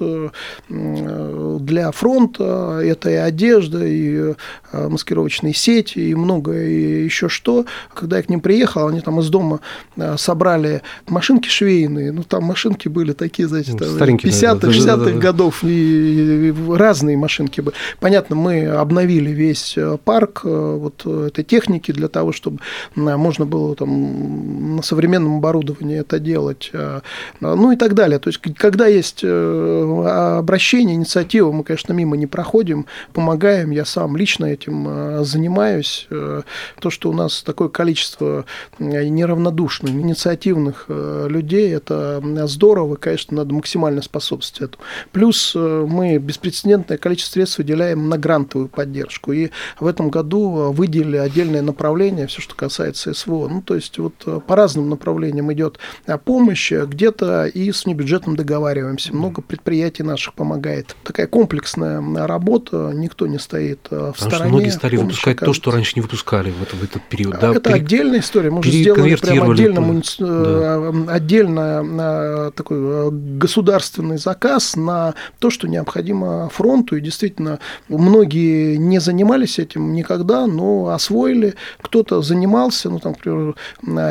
для 0.69 1.91
фронта, 1.91 2.79
это 2.81 3.09
и 3.09 3.15
одежда, 3.15 3.58
и 3.61 4.33
э, 4.71 4.87
маскировочные 4.87 5.53
сети, 5.53 5.99
и 5.99 6.15
многое 6.15 6.67
и 6.67 7.03
еще 7.03 7.29
что. 7.29 7.65
Когда 7.93 8.17
я 8.17 8.23
к 8.23 8.29
ним 8.29 8.41
приехал, 8.41 8.87
они 8.87 9.01
там 9.01 9.19
из 9.19 9.29
дома 9.29 9.59
э, 9.95 10.15
собрали 10.17 10.81
машинки 11.07 11.49
швейные, 11.49 12.11
ну 12.11 12.23
там 12.23 12.43
машинки 12.43 12.87
были 12.87 13.13
такие, 13.13 13.47
знаете, 13.47 13.71
Ну, 13.73 13.79
там, 13.79 13.89
старенькие, 13.89 14.31
50-х, 14.31 14.67
наверное, 14.67 14.71
60-х 14.71 14.97
да-да-да. 14.97 15.19
годов, 15.19 15.63
и, 15.63 16.53
разные 16.69 17.17
машинки 17.17 17.61
были. 17.61 17.75
Понятно, 17.99 18.35
мы 18.35 18.67
обновили 18.67 19.31
весь 19.31 19.77
э, 19.77 19.97
парк 20.03 20.41
вот 20.43 21.05
этой 21.05 21.43
техники 21.43 21.91
для 21.91 22.07
того, 22.07 22.31
чтобы 22.31 22.59
можно 22.95 23.45
было 23.45 23.75
там 23.75 24.75
на 24.77 24.81
современном 24.81 25.37
оборудовании 25.37 25.99
это 25.99 26.19
делать, 26.19 26.69
э, 26.73 27.01
ну 27.39 27.71
и 27.71 27.75
так 27.75 27.93
далее. 27.93 28.19
То 28.19 28.29
есть, 28.29 28.39
когда 28.55 28.87
есть 28.87 29.21
э, 29.23 30.37
обращение, 30.39 30.95
инициатива, 30.95 31.51
мы, 31.51 31.63
конечно, 31.63 31.93
мимо 31.93 32.17
не 32.17 32.27
проходим, 32.27 32.85
помогаем, 33.13 33.39
я 33.49 33.85
сам 33.85 34.15
лично 34.15 34.45
этим 34.45 34.87
э, 34.87 35.23
занимаюсь. 35.23 36.07
Э, 36.09 36.43
То, 36.79 36.89
что 36.89 37.09
у 37.09 37.13
нас 37.13 37.43
такое 37.43 37.69
количество 37.69 38.45
неравнодушных, 38.79 39.91
инициативных 39.91 40.85
э, 40.87 41.27
людей, 41.29 41.73
это 41.73 42.21
здорово, 42.47 42.95
конечно, 42.95 43.37
надо 43.37 43.53
максимально 43.53 44.01
способствовать 44.01 44.71
этому. 44.71 44.83
Плюс 45.11 45.55
мы 45.55 46.17
беспрецедентное 46.17 46.97
количество 46.97 47.33
средств 47.33 47.57
выделяем 47.57 48.09
на 48.09 48.17
грантовую 48.17 48.69
поддержку. 48.69 49.31
И 49.31 49.49
в 49.79 49.87
этом 49.87 50.09
году 50.09 50.71
выделили 50.71 51.17
отдельное 51.17 51.61
направление, 51.61 52.27
все, 52.27 52.41
что 52.41 52.55
касается 52.55 53.13
СВО. 53.13 53.47
Ну, 53.47 53.61
то 53.61 53.75
есть 53.75 53.97
вот 53.97 54.45
по 54.45 54.55
разным 54.55 54.89
направлениям 54.89 55.51
идет 55.53 55.79
помощь, 56.25 56.71
где-то 56.71 57.45
и 57.45 57.71
с 57.71 57.85
внебюджетом 57.85 58.35
договариваемся. 58.35 59.13
Много 59.13 59.41
предприятий 59.41 60.03
наших 60.03 60.33
помогает. 60.33 60.95
Такая 61.03 61.27
комплексная 61.27 62.01
работа, 62.27 62.91
никто 62.93 63.27
не 63.27 63.38
стоит 63.39 63.87
э, 63.91 63.95
в 63.95 64.13
Потому 64.13 64.13
стороне. 64.15 64.37
что 64.37 64.47
многие 64.49 64.69
стали 64.69 64.95
выпускать 64.97 65.37
то, 65.37 65.45
оказывать. 65.45 65.55
что 65.57 65.71
раньше 65.71 65.91
не 65.95 66.01
выпускали 66.01 66.51
в, 66.51 66.61
это- 66.61 66.75
в 66.75 66.83
этот 66.83 67.01
период. 67.09 67.39
Да, 67.39 67.51
это 67.51 67.61
Пере- 67.61 67.75
отдельная 67.75 68.19
история. 68.19 68.51
Мы 68.51 68.61
же 68.63 68.71
сделали 68.71 69.15
прям 69.15 69.49
отдельно, 69.51 69.79
муници- 69.81 70.17
э, 70.19 71.05
отдельно 71.09 71.83
э, 71.83 72.51
такой 72.55 72.77
э, 72.79 73.09
государственный 73.11 74.17
заказ 74.17 74.75
на 74.75 75.13
то, 75.39 75.49
что 75.49 75.67
необходимо 75.67 76.49
фронту. 76.49 76.95
И 76.97 77.01
действительно, 77.01 77.59
многие 77.87 78.77
не 78.77 78.99
занимались 78.99 79.59
этим 79.59 79.93
никогда, 79.93 80.45
но 80.47 80.89
освоили. 80.89 81.55
Кто-то 81.81 82.21
занимался, 82.21 82.89
ну, 82.89 82.99
там, 82.99 83.13
например, 83.13 83.55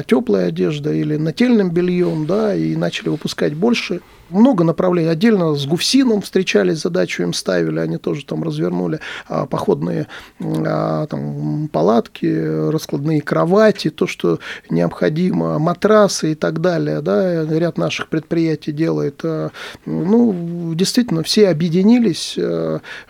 теплой 0.06 0.48
одеждой 0.48 1.00
или 1.00 1.16
нательным 1.16 1.70
бельем, 1.70 2.26
да, 2.26 2.54
и 2.54 2.74
начали 2.76 3.08
выпускать 3.10 3.54
больше. 3.54 4.00
Много 4.30 4.64
направлений. 4.64 5.08
Отдельно 5.08 5.54
с 5.54 5.66
Гуфсином 5.66 6.20
встречались, 6.20 6.82
задачу 6.82 7.22
им 7.22 7.32
ставили, 7.32 7.78
они 7.80 7.98
тоже 7.98 8.24
там 8.24 8.42
развернули 8.42 9.00
а, 9.26 9.46
походные 9.46 10.06
а, 10.40 11.06
там, 11.06 11.68
палатки, 11.68 12.70
раскладные 12.70 13.20
кровати, 13.20 13.90
то, 13.90 14.06
что 14.06 14.38
необходимо, 14.70 15.58
матрасы 15.58 16.32
и 16.32 16.34
так 16.34 16.60
далее. 16.60 17.00
Да, 17.00 17.44
ряд 17.44 17.78
наших 17.78 18.08
предприятий 18.08 18.72
делает. 18.72 19.20
А, 19.24 19.50
Ну, 19.86 20.72
действительно, 20.74 21.22
все 21.22 21.48
объединились. 21.48 22.38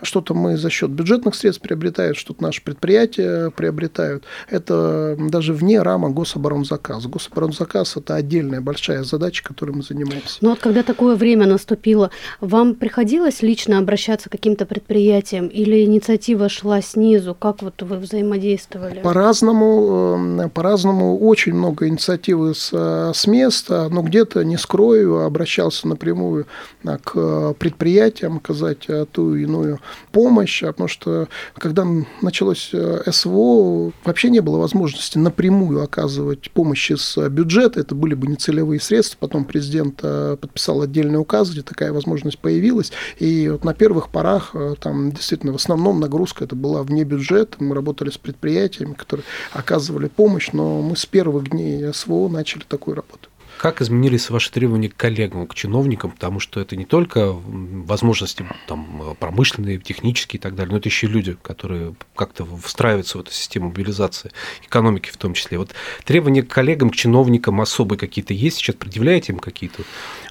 Что-то 0.03 0.35
мы 0.35 0.57
за 0.57 0.71
счет 0.71 0.91
бюджетных 0.91 1.35
средств 1.35 1.63
приобретаем, 1.63 2.15
что-то 2.15 2.43
наши 2.43 2.63
предприятия 2.63 3.51
приобретают. 3.51 4.25
Это 4.49 5.17
даже 5.19 5.53
вне 5.53 5.83
рамок 5.83 6.15
гособоронзаказа. 6.15 7.09
Гособоронзаказ– 7.09 7.97
это 7.97 8.15
отдельная 8.15 8.61
большая 8.61 9.03
задача, 9.05 9.43
которой 9.45 9.73
мы 9.73 9.83
занимаемся. 9.83 10.39
Но 10.41 10.51
вот 10.51 10.59
когда 10.59 10.83
такое 10.83 11.08
время 11.15 11.47
наступило, 11.47 12.11
вам 12.41 12.75
приходилось 12.75 13.43
лично 13.43 13.79
обращаться 13.79 14.29
к 14.29 14.33
каким-то 14.33 14.67
предприятиям 14.67 15.49
или 15.49 15.85
инициатива 15.85 16.49
шла 16.49 16.81
снизу? 16.83 17.35
Как 17.35 17.63
вот 17.63 17.83
вы 17.83 17.97
взаимодействовали? 17.99 19.01
По-разному, 19.01 20.41
э, 20.41 20.49
по-разному. 20.49 21.19
Очень 21.19 21.55
много 21.55 21.89
инициативы 21.89 22.55
с, 22.55 22.71
э, 22.73 23.13
с 23.15 23.27
места, 23.27 23.89
но 23.91 24.03
где-то, 24.03 24.45
не 24.45 24.57
скрою, 24.57 25.25
обращался 25.25 25.89
напрямую 25.89 26.47
а, 26.85 26.99
к 26.99 27.55
предприятиям, 27.55 28.39
оказать 28.39 28.85
э, 28.89 29.07
ту 29.11 29.35
иную 29.35 29.81
помощь, 30.13 30.63
потому 30.63 30.89
что 30.89 31.29
когда 31.55 31.87
началось 32.23 32.71
э, 32.73 33.03
СВО, 33.11 33.93
вообще 34.05 34.31
не 34.31 34.41
было 34.41 34.59
возможности 34.59 35.19
напрямую 35.19 35.83
оказывать 35.83 36.51
помощь 36.51 36.91
из 36.91 37.17
бюджета, 37.17 37.81
это 37.81 37.95
были 37.95 38.15
бы 38.15 38.27
нецелевые 38.27 38.81
средства, 38.81 39.19
потом 39.21 39.45
президент 39.45 40.01
э, 40.03 40.37
подписал 40.41 40.83
отдельный 40.99 41.21
указ, 41.21 41.51
где 41.51 41.63
такая 41.63 41.93
возможность 41.93 42.39
появилась, 42.39 42.93
и 43.19 43.49
вот 43.49 43.65
на 43.65 43.75
первых 43.75 44.11
порах 44.11 44.51
э, 44.55 44.75
там 44.81 45.13
действительно 45.13 45.53
в 45.53 45.57
основном 45.57 46.01
нагрузка 46.01 46.45
это 46.45 46.57
была 46.57 46.83
вне 46.83 47.05
бюджета, 47.05 47.63
мы 47.63 47.75
работали 47.75 48.11
с 48.11 48.19
предприятиями, 48.19 48.95
которые 48.95 49.25
оказывали 49.53 50.09
помощь, 50.09 50.51
но 50.53 50.83
мы 50.83 50.97
с 50.97 51.07
первых 51.07 51.51
дней 51.51 51.93
СВО 51.93 52.29
начали 52.29 52.63
такую 52.69 52.97
работу. 52.97 53.28
Как 53.59 53.83
изменились 53.83 54.31
ваши 54.31 54.53
требования 54.53 54.89
к 54.89 54.97
коллегам, 54.97 55.45
к 55.49 55.55
чиновникам? 55.55 56.13
Потому 56.13 56.39
что 56.39 56.61
это 56.61 56.77
не 56.77 56.85
только 56.85 57.33
возможности 57.33 58.47
там, 58.69 59.17
промышленные, 59.19 59.79
технические 59.79 60.39
и 60.39 60.41
так 60.41 60.55
далее, 60.55 60.71
но 60.73 60.79
это 60.79 60.89
еще 60.89 61.09
и 61.09 61.11
люди, 61.11 61.37
которые 61.43 61.97
как-то 62.15 62.47
встраиваются 62.63 63.19
в 63.19 63.23
эту 63.23 63.33
систему 63.33 63.69
мобилизации, 63.69 64.31
экономики 64.65 65.11
в 65.11 65.17
том 65.17 65.35
числе. 65.35 65.59
Вот 65.59 65.73
требования 66.05 66.45
к 66.45 66.49
коллегам, 66.49 66.91
к 66.91 66.95
чиновникам 66.95 67.61
особые 67.61 67.99
какие-то 67.99 68.33
есть? 68.33 68.59
Сейчас 68.59 68.77
предъявляете 68.77 69.33
им 69.33 69.41
какие-то? 69.41 69.83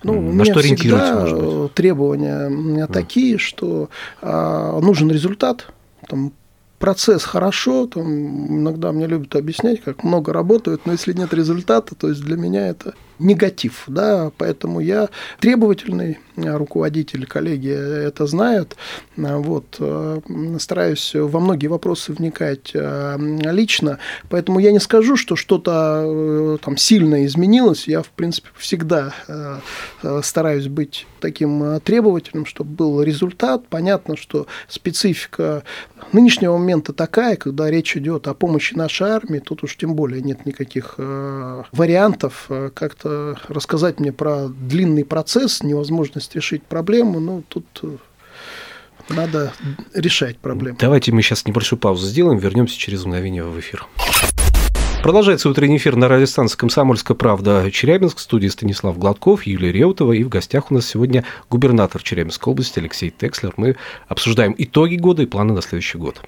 Ну, 0.04 0.22
На 0.32 0.46
что 0.46 0.60
ориентируете, 0.60 1.06
всегда 1.06 1.20
может 1.20 1.38
быть? 1.38 1.74
требования 1.74 2.88
такие, 2.88 3.38
что 3.38 3.90
а, 4.22 4.80
нужен 4.80 5.12
результат, 5.12 5.68
там, 6.08 6.32
процесс 6.80 7.26
хорошо, 7.26 7.88
там, 7.88 8.60
иногда 8.62 8.94
мне 8.94 9.06
любят 9.06 9.36
объяснять, 9.36 9.82
как 9.82 10.06
много 10.06 10.32
работают, 10.32 10.86
но 10.86 10.94
если 10.94 11.12
нет 11.12 11.34
результата, 11.34 11.94
то 11.94 12.08
есть 12.08 12.22
для 12.22 12.38
меня 12.38 12.68
это 12.68 12.94
негатив, 13.20 13.84
да, 13.88 14.32
поэтому 14.38 14.80
я 14.80 15.10
требовательный 15.40 16.20
э, 16.36 16.56
руководитель, 16.56 17.26
коллеги 17.26 17.70
это 17.70 18.28
знают, 18.28 18.76
А, 19.18 19.38
вот, 19.38 19.78
э, 19.80 20.20
стараюсь 20.60 21.12
во 21.16 21.40
многие 21.40 21.68
вопросы 21.68 22.14
вникать 22.14 22.72
э, 22.74 23.18
лично, 23.52 24.00
поэтому 24.30 24.60
я 24.60 24.72
не 24.72 24.80
скажу, 24.80 25.18
что 25.18 25.36
что-то 25.36 26.04
э, 26.06 26.58
там 26.64 26.78
сильно 26.78 27.26
изменилось, 27.26 27.88
я, 27.88 28.02
в 28.02 28.10
принципе, 28.10 28.50
всегда 28.58 29.14
э, 29.28 29.60
э, 30.04 30.22
стараюсь 30.24 30.68
быть 30.68 31.08
таким 31.20 31.64
э, 31.64 31.80
требовательным, 31.80 32.46
чтобы 32.46 32.72
был 32.72 33.02
результат, 33.02 33.68
понятно, 33.68 34.16
что 34.18 34.48
специфика 34.68 35.64
нынешнего 36.12 36.58
момента 36.58 36.94
такая, 36.94 37.36
когда 37.36 37.70
речь 37.70 37.98
идет 37.98 38.28
о 38.28 38.34
помощи 38.34 38.76
нашей 38.76 39.10
армии, 39.10 39.40
тут 39.40 39.64
уж 39.64 39.76
тем 39.78 39.96
более 39.96 40.22
нет 40.22 40.46
никаких 40.46 40.96
э, 40.98 41.64
вариантов 41.72 42.50
э, 43.08 43.36
рассказать 43.48 44.00
мне 44.00 44.12
про 44.12 44.48
длинный 44.48 45.06
процесс, 45.06 45.64
невозможность 45.64 46.36
решить 46.36 46.64
проблему, 46.64 47.20
ну, 47.20 47.44
тут 47.48 47.66
э, 47.84 47.98
надо 49.10 49.54
решать 49.94 50.38
проблему. 50.38 50.78
Давайте 50.80 51.12
мы 51.12 51.22
сейчас 51.22 51.46
небольшую 51.46 51.80
паузу 51.80 52.06
сделаем, 52.06 52.38
вернемся 52.38 52.78
через 52.78 53.06
мгновение 53.06 53.44
в 53.44 53.60
эфир. 53.60 53.88
Продолжается 55.04 55.48
утренний 55.50 55.78
эфир 55.78 55.96
на 55.96 56.08
радиостанции 56.08 56.58
«Комсомольская 56.58 57.16
правда» 57.16 57.70
Челябинск. 57.72 58.18
В 58.18 58.22
студии 58.22 58.48
Станислав 58.48 58.98
Гладков, 58.98 59.44
Юлия 59.44 59.72
Реутова. 59.72 60.12
И 60.12 60.24
в 60.24 60.30
гостях 60.30 60.70
у 60.70 60.74
нас 60.74 60.86
сегодня 60.86 61.24
губернатор 61.50 62.02
Челябинской 62.02 62.52
области 62.52 62.80
Алексей 62.80 63.14
Текслер. 63.18 63.54
Мы 63.58 63.78
обсуждаем 64.08 64.54
итоги 64.58 64.96
года 64.96 65.22
и 65.22 65.26
планы 65.26 65.54
на 65.54 65.62
следующий 65.62 65.98
год. 65.98 66.22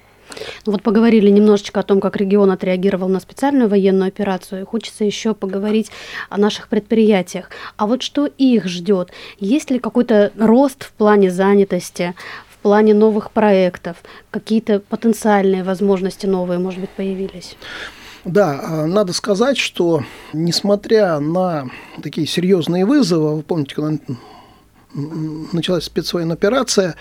Ну 0.66 0.72
Вот 0.72 0.82
поговорили 0.82 1.30
немножечко 1.30 1.80
о 1.80 1.82
том, 1.82 2.00
как 2.00 2.16
регион 2.16 2.50
отреагировал 2.50 3.08
на 3.08 3.20
специальную 3.20 3.68
военную 3.68 4.08
операцию. 4.08 4.66
Хочется 4.66 5.04
еще 5.04 5.34
поговорить 5.34 5.90
о 6.28 6.38
наших 6.38 6.68
предприятиях. 6.68 7.50
А 7.76 7.86
вот 7.86 8.02
что 8.02 8.26
их 8.26 8.66
ждет? 8.66 9.10
Есть 9.38 9.70
ли 9.70 9.78
какой-то 9.78 10.32
рост 10.38 10.84
в 10.84 10.92
плане 10.92 11.30
занятости, 11.30 12.14
в 12.48 12.58
плане 12.58 12.94
новых 12.94 13.30
проектов? 13.30 13.96
Какие-то 14.30 14.80
потенциальные 14.80 15.64
возможности 15.64 16.26
новые, 16.26 16.58
может 16.58 16.80
быть, 16.80 16.90
появились? 16.90 17.56
Да, 18.24 18.60
а, 18.62 18.86
надо 18.86 19.12
сказать, 19.12 19.56
что 19.56 20.04
несмотря 20.32 21.20
на 21.20 21.70
такие 22.02 22.26
серьезные 22.26 22.84
вызовы, 22.84 23.36
вы 23.36 23.42
помните, 23.42 23.74
когда 23.74 23.96
началась 24.92 25.84
спецвоенная 25.84 26.34
операция, 26.36 26.96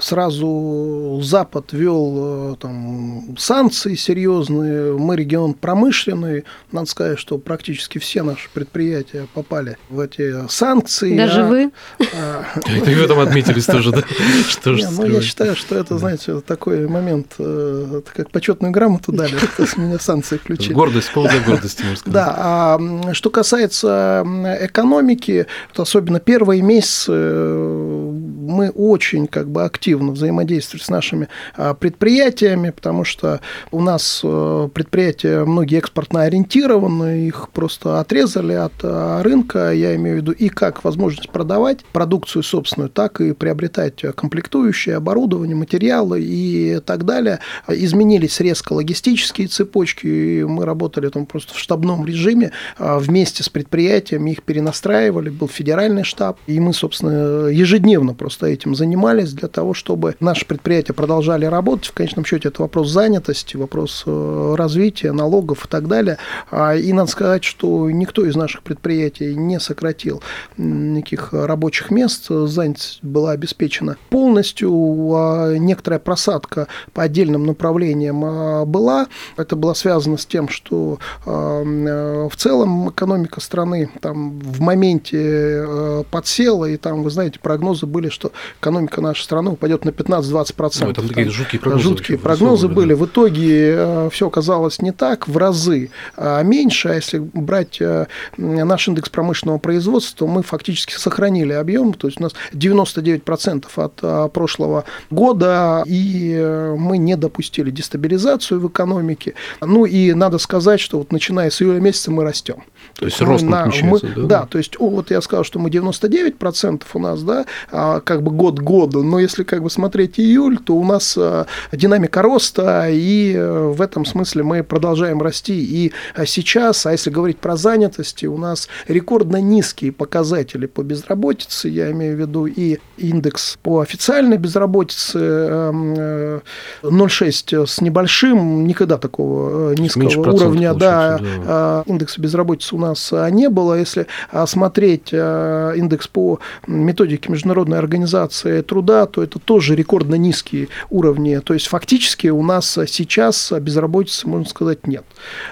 сразу 0.00 1.20
Запад 1.22 1.72
ввел 1.72 2.52
э, 2.52 2.56
там, 2.58 3.36
санкции 3.38 3.94
серьезные, 3.94 4.96
мы 4.96 5.16
регион 5.16 5.54
промышленный, 5.54 6.44
надо 6.70 6.86
сказать, 6.86 7.18
что 7.18 7.38
практически 7.38 7.98
все 7.98 8.22
наши 8.22 8.48
предприятия 8.50 9.26
попали 9.34 9.76
в 9.90 10.00
эти 10.00 10.48
санкции. 10.48 11.16
Даже 11.16 11.42
а- 11.42 11.46
вы? 11.46 11.70
а, 11.98 12.44
и 12.66 12.94
в 12.94 13.02
этом 13.02 13.20
отметились 13.20 13.66
тоже, 13.66 13.92
да? 13.92 14.02
Что 14.48 14.70
не, 14.70 14.82
же 14.82 14.88
ну, 14.90 15.06
я 15.06 15.20
считаю, 15.20 15.56
что 15.56 15.76
это, 15.76 15.98
знаете, 15.98 16.40
такой 16.40 16.88
момент, 16.88 17.34
э, 17.38 17.98
это 17.98 18.10
как 18.14 18.30
почетную 18.30 18.72
грамоту 18.72 19.12
дали, 19.12 19.36
то 19.56 19.62
есть 19.62 19.76
меня 19.76 19.98
санкции 19.98 20.38
включили. 20.38 20.72
Гордость, 20.72 21.12
повод 21.12 21.30
для 21.30 21.40
гордости, 21.40 21.82
можно 21.82 21.96
сказать. 21.96 22.14
Да, 22.14 22.34
а 22.36 23.12
что 23.12 23.30
касается 23.30 24.24
экономики, 24.60 25.46
то 25.74 25.82
особенно 25.82 26.18
первые 26.18 26.62
месяцы 26.62 27.12
э, 27.12 28.10
мы 28.48 28.70
очень 28.70 29.26
как 29.26 29.48
бы 29.48 29.64
активно 29.64 29.81
взаимодействовали 29.90 30.82
с 30.82 30.88
нашими 30.88 31.28
а, 31.56 31.74
предприятиями, 31.74 32.70
потому 32.70 33.04
что 33.04 33.40
у 33.70 33.80
нас 33.80 34.20
э, 34.22 34.68
предприятия 34.72 35.44
многие 35.44 35.78
экспортно 35.78 36.22
ориентированы, 36.22 37.26
их 37.26 37.48
просто 37.50 38.00
отрезали 38.00 38.52
от 38.52 38.72
а, 38.82 39.22
рынка, 39.22 39.72
я 39.72 39.94
имею 39.96 40.18
в 40.18 40.20
виду 40.20 40.32
и 40.32 40.48
как 40.48 40.84
возможность 40.84 41.30
продавать 41.30 41.84
продукцию 41.92 42.42
собственную, 42.42 42.90
так 42.90 43.20
и 43.20 43.32
приобретать 43.32 44.02
комплектующие, 44.14 44.96
оборудование, 44.96 45.56
материалы 45.56 46.20
и 46.22 46.80
так 46.84 47.04
далее. 47.04 47.40
Изменились 47.68 48.40
резко 48.40 48.72
логистические 48.72 49.48
цепочки, 49.48 50.06
и 50.06 50.44
мы 50.44 50.64
работали 50.64 51.08
там 51.08 51.26
просто 51.26 51.54
в 51.54 51.58
штабном 51.58 52.06
режиме 52.06 52.52
а, 52.78 52.98
вместе 52.98 53.42
с 53.42 53.48
предприятиями, 53.48 54.30
их 54.30 54.42
перенастраивали, 54.42 55.30
был 55.30 55.48
федеральный 55.48 56.04
штаб, 56.04 56.38
и 56.46 56.60
мы, 56.60 56.72
собственно, 56.72 57.46
ежедневно 57.46 58.14
просто 58.14 58.46
этим 58.46 58.74
занимались 58.74 59.32
для 59.32 59.48
того, 59.48 59.71
чтобы 59.74 60.16
наши 60.20 60.46
предприятия 60.46 60.92
продолжали 60.92 61.44
работать. 61.46 61.86
В 61.86 61.92
конечном 61.92 62.24
счете 62.24 62.48
это 62.48 62.62
вопрос 62.62 62.90
занятости, 62.90 63.56
вопрос 63.56 64.04
э, 64.06 64.54
развития, 64.56 65.12
налогов 65.12 65.64
и 65.64 65.68
так 65.68 65.88
далее. 65.88 66.18
А, 66.50 66.74
И 66.74 66.92
надо 66.92 67.10
сказать, 67.10 67.44
что 67.44 67.90
никто 67.90 68.24
из 68.24 68.36
наших 68.36 68.62
предприятий 68.62 69.34
не 69.34 69.60
сократил 69.60 70.22
никаких 70.56 71.32
рабочих 71.32 71.90
мест, 71.90 72.26
занятость 72.28 73.00
была 73.02 73.32
обеспечена 73.32 73.96
полностью, 74.10 74.70
а 75.14 75.56
некоторая 75.56 75.98
просадка 76.00 76.68
по 76.92 77.02
отдельным 77.02 77.44
направлениям 77.46 78.24
а, 78.24 78.64
была. 78.64 79.06
Это 79.36 79.56
было 79.56 79.74
связано 79.74 80.16
с 80.16 80.26
тем, 80.26 80.48
что 80.48 80.98
м, 81.26 82.28
в 82.28 82.36
целом 82.36 82.90
экономика 82.90 83.40
страны 83.40 83.90
там 84.00 84.38
в 84.40 84.60
моменте 84.60 85.18
э, 85.18 86.04
подсела, 86.10 86.66
и 86.66 86.76
там, 86.76 87.02
вы 87.02 87.10
знаете, 87.10 87.38
прогнозы 87.40 87.86
были, 87.86 88.08
что 88.08 88.32
экономика 88.60 89.00
нашей 89.00 89.22
страны 89.22 89.50
упадет 89.62 89.84
на 89.84 89.90
15-20%. 89.90 90.84
Ну, 90.84 90.90
это 90.90 91.02
какие-то 91.02 91.30
жуткие 91.30 91.60
прогнозы. 91.60 91.84
Жуткие 91.84 92.18
прогнозы 92.18 92.68
были. 92.68 92.94
В 92.94 93.06
итоге 93.06 94.08
все 94.10 94.26
оказалось 94.26 94.82
не 94.82 94.92
так, 94.92 95.28
в 95.28 95.36
разы 95.36 95.90
а 96.16 96.42
меньше. 96.42 96.88
А 96.88 96.94
если 96.94 97.18
брать 97.18 97.80
э, 97.80 98.06
наш 98.36 98.88
индекс 98.88 99.08
промышленного 99.08 99.58
производства, 99.58 100.18
то 100.18 100.26
мы 100.26 100.42
фактически 100.42 100.94
сохранили 100.94 101.52
объем. 101.52 101.94
То 101.94 102.08
есть 102.08 102.20
у 102.20 102.24
нас 102.24 102.32
99% 102.52 103.66
от 103.76 103.98
а, 104.02 104.28
прошлого 104.28 104.84
года, 105.10 105.84
и 105.86 106.34
э, 106.36 106.74
мы 106.76 106.98
не 106.98 107.16
допустили 107.16 107.70
дестабилизацию 107.70 108.60
в 108.60 108.68
экономике. 108.68 109.34
Ну 109.60 109.84
и 109.84 110.12
надо 110.12 110.38
сказать, 110.38 110.80
что 110.80 110.98
вот 110.98 111.12
начиная 111.12 111.50
с 111.50 111.62
июля 111.62 111.80
месяца 111.80 112.10
мы 112.10 112.24
растем. 112.24 112.64
То 112.98 113.06
есть 113.06 113.20
рост 113.20 113.44
отмечается, 113.44 113.84
мы, 113.84 114.00
да? 114.00 114.22
Да, 114.26 114.46
то 114.46 114.58
есть 114.58 114.76
о, 114.78 114.88
вот 114.88 115.10
я 115.10 115.20
сказал, 115.22 115.44
что 115.44 115.58
мы 115.58 115.70
99% 115.70 116.82
у 116.92 116.98
нас, 116.98 117.22
да, 117.22 117.46
а, 117.70 118.00
как 118.00 118.22
бы 118.22 118.30
год 118.30 118.58
году, 118.58 119.02
но 119.02 119.18
если 119.18 119.44
как 119.52 119.62
бы 119.62 119.68
смотреть 119.68 120.18
июль, 120.18 120.56
то 120.56 120.74
у 120.74 120.82
нас 120.82 121.14
а, 121.18 121.44
динамика 121.72 122.22
роста, 122.22 122.88
и 122.88 123.34
э, 123.36 123.72
в 123.76 123.82
этом 123.82 124.06
смысле 124.06 124.44
мы 124.44 124.62
продолжаем 124.62 125.20
расти. 125.20 125.62
И 125.62 125.92
а, 126.14 126.24
сейчас, 126.24 126.86
а 126.86 126.92
если 126.92 127.10
говорить 127.10 127.36
про 127.36 127.56
занятость, 127.56 128.24
у 128.24 128.38
нас 128.38 128.70
рекордно 128.88 129.42
низкие 129.42 129.92
показатели 129.92 130.64
по 130.64 130.80
безработице, 130.82 131.68
я 131.68 131.90
имею 131.90 132.16
в 132.16 132.20
виду 132.20 132.46
и 132.46 132.78
индекс 132.96 133.58
по 133.62 133.80
официальной 133.80 134.38
безработице 134.38 135.18
эм, 135.18 135.94
э, 135.98 136.40
0,6 136.82 137.66
с 137.66 137.82
небольшим, 137.82 138.66
никогда 138.66 138.96
такого 138.96 139.72
э, 139.72 139.74
низкого 139.76 140.32
уровня, 140.32 140.72
да, 140.72 141.18
получается, 141.18 141.44
а, 141.46 141.82
индекса 141.84 142.22
безработицы 142.22 142.74
у 142.74 142.78
нас 142.78 143.12
не 143.30 143.50
было. 143.50 143.78
Если 143.78 144.06
смотреть 144.46 145.12
индекс 145.12 146.08
по 146.08 146.40
методике 146.66 147.30
Международной 147.30 147.78
организации 147.78 148.62
труда, 148.62 149.04
то 149.04 149.22
это 149.22 149.41
тоже 149.44 149.74
рекордно 149.74 150.14
низкие 150.14 150.68
уровни. 150.90 151.38
То 151.38 151.54
есть 151.54 151.66
фактически 151.66 152.28
у 152.28 152.42
нас 152.42 152.78
сейчас 152.86 153.52
безработицы, 153.60 154.28
можно 154.28 154.48
сказать, 154.48 154.86
нет. 154.86 155.04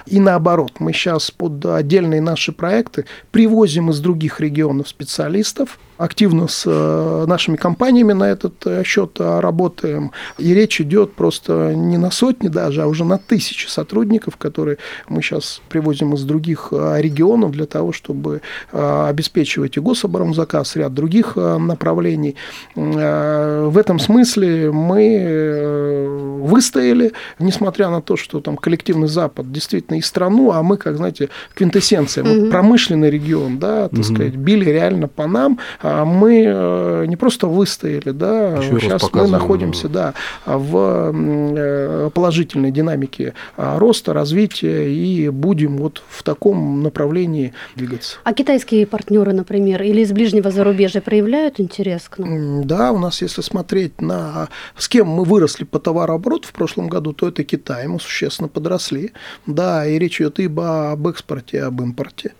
И 0.05 0.19
наоборот, 0.19 0.73
мы 0.79 0.93
сейчас 0.93 1.31
под 1.31 1.65
отдельные 1.65 2.21
наши 2.21 2.51
проекты 2.51 3.05
привозим 3.31 3.89
из 3.89 3.99
других 3.99 4.39
регионов 4.39 4.87
специалистов, 4.87 5.77
активно 6.01 6.47
с 6.47 6.63
э, 6.65 7.25
нашими 7.27 7.57
компаниями 7.57 8.13
на 8.13 8.23
этот 8.23 8.65
э, 8.65 8.83
счет 8.83 9.17
э, 9.19 9.39
работаем. 9.39 10.11
И 10.39 10.53
речь 10.53 10.81
идет 10.81 11.13
просто 11.13 11.73
не 11.75 11.97
на 11.97 12.09
сотни 12.09 12.47
даже, 12.47 12.81
а 12.81 12.87
уже 12.87 13.05
на 13.05 13.19
тысячи 13.19 13.67
сотрудников, 13.67 14.37
которые 14.37 14.77
мы 15.07 15.21
сейчас 15.21 15.61
привозим 15.69 16.15
из 16.15 16.23
других 16.23 16.69
регионов 16.71 17.51
для 17.51 17.65
того, 17.65 17.91
чтобы 17.91 18.41
обеспечивать 18.71 19.77
и 19.77 19.79
гособоронзаказ, 19.79 20.75
ряд 20.75 20.93
других 20.93 21.35
направлений. 21.35 22.35
В 22.75 23.77
этом 23.81 23.99
смысле 23.99 24.71
мы 24.71 26.39
выстояли, 26.41 27.13
несмотря 27.39 27.89
на 27.89 28.01
то, 28.01 28.17
что 28.17 28.41
там 28.41 28.57
коллективный 28.57 29.07
Запад 29.07 29.51
действительно 29.51 29.97
и 29.97 30.01
страну, 30.01 30.51
а 30.51 30.63
мы, 30.63 30.77
как 30.77 30.97
знаете, 30.97 31.29
квинтэссенция, 31.53 32.23
угу. 32.23 32.33
вот 32.33 32.51
промышленный 32.51 33.09
регион, 33.09 33.59
да, 33.59 33.89
так 33.89 33.99
угу. 33.99 34.03
сказать, 34.03 34.35
били 34.35 34.69
реально 34.69 35.07
по 35.07 35.27
нам, 35.27 35.59
а 35.81 36.05
мы 36.05 36.43
э, 36.45 37.05
не 37.07 37.15
просто 37.15 37.47
выстояли, 37.47 38.11
да, 38.11 38.57
Еще 38.57 38.79
сейчас 38.79 39.11
мы 39.13 39.27
находимся, 39.27 39.89
да, 39.89 40.13
в 40.45 41.11
э, 41.13 42.09
положительной 42.13 42.71
динамике 42.71 43.33
а, 43.57 43.79
роста, 43.79 44.13
развития 44.13 44.91
и 44.91 45.29
будем 45.29 45.77
вот 45.77 46.03
в 46.09 46.23
таком 46.23 46.83
направлении 46.83 47.53
двигаться. 47.75 48.17
А 48.23 48.33
китайские 48.33 48.85
партнеры, 48.85 49.33
например, 49.33 49.81
или 49.83 50.01
из 50.01 50.11
ближнего 50.11 50.51
зарубежья 50.51 51.01
проявляют 51.01 51.59
интерес 51.59 52.03
к 52.09 52.17
нам? 52.17 52.65
Да, 52.65 52.91
у 52.91 52.99
нас, 52.99 53.21
если 53.21 53.41
смотреть 53.41 53.70
на 53.99 54.49
с 54.77 54.87
кем 54.87 55.07
мы 55.07 55.23
выросли 55.23 55.63
по 55.63 55.79
товарообороту 55.79 56.47
в 56.47 56.53
прошлом 56.53 56.87
году, 56.87 57.13
то 57.13 57.27
это 57.27 57.43
Китай, 57.43 57.87
мы 57.87 57.99
существенно 57.99 58.49
подросли. 58.49 59.11
Да, 59.45 59.85
и 59.85 59.97
речь 59.99 60.19
идет 60.21 60.39
ибо 60.39 60.91
об 60.91 61.07
экспорте, 61.07 61.63
об 61.63 61.81
импорте. 61.81 62.33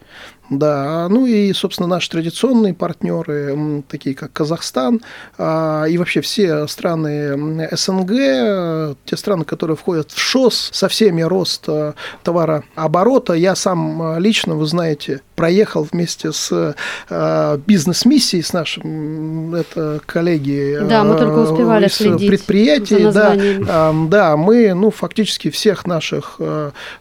Да, 0.51 1.07
ну 1.09 1.25
и, 1.25 1.53
собственно, 1.53 1.87
наши 1.87 2.09
традиционные 2.09 2.73
партнеры, 2.73 3.83
такие 3.87 4.13
как 4.13 4.33
Казахстан 4.33 4.99
а, 5.37 5.85
и 5.85 5.97
вообще 5.97 6.19
все 6.19 6.67
страны 6.67 7.69
СНГ, 7.71 8.97
те 9.05 9.15
страны, 9.15 9.45
которые 9.45 9.77
входят 9.77 10.11
в 10.11 10.19
ШОС, 10.19 10.71
со 10.73 10.89
всеми 10.89 11.21
рост 11.21 11.63
э, 11.69 11.93
товарооборота. 12.23 13.33
Я 13.33 13.55
сам 13.55 14.01
э, 14.01 14.19
лично, 14.19 14.55
вы 14.55 14.65
знаете, 14.65 15.21
проехал 15.35 15.87
вместе 15.89 16.33
с 16.33 16.75
э, 17.09 17.57
бизнес-миссией, 17.65 18.43
с 18.43 18.51
нашим 18.51 19.55
это 19.55 20.01
коллеги 20.05 20.79
да, 20.81 21.05
мы 21.05 21.17
только 21.17 21.39
успевали 21.49 21.85
из 21.85 22.27
предприятий. 22.27 23.09
Да, 23.11 23.93
да, 23.93 24.35
мы 24.35 24.73
ну, 24.73 24.91
фактически 24.91 25.49
всех 25.49 25.85
наших 25.85 26.39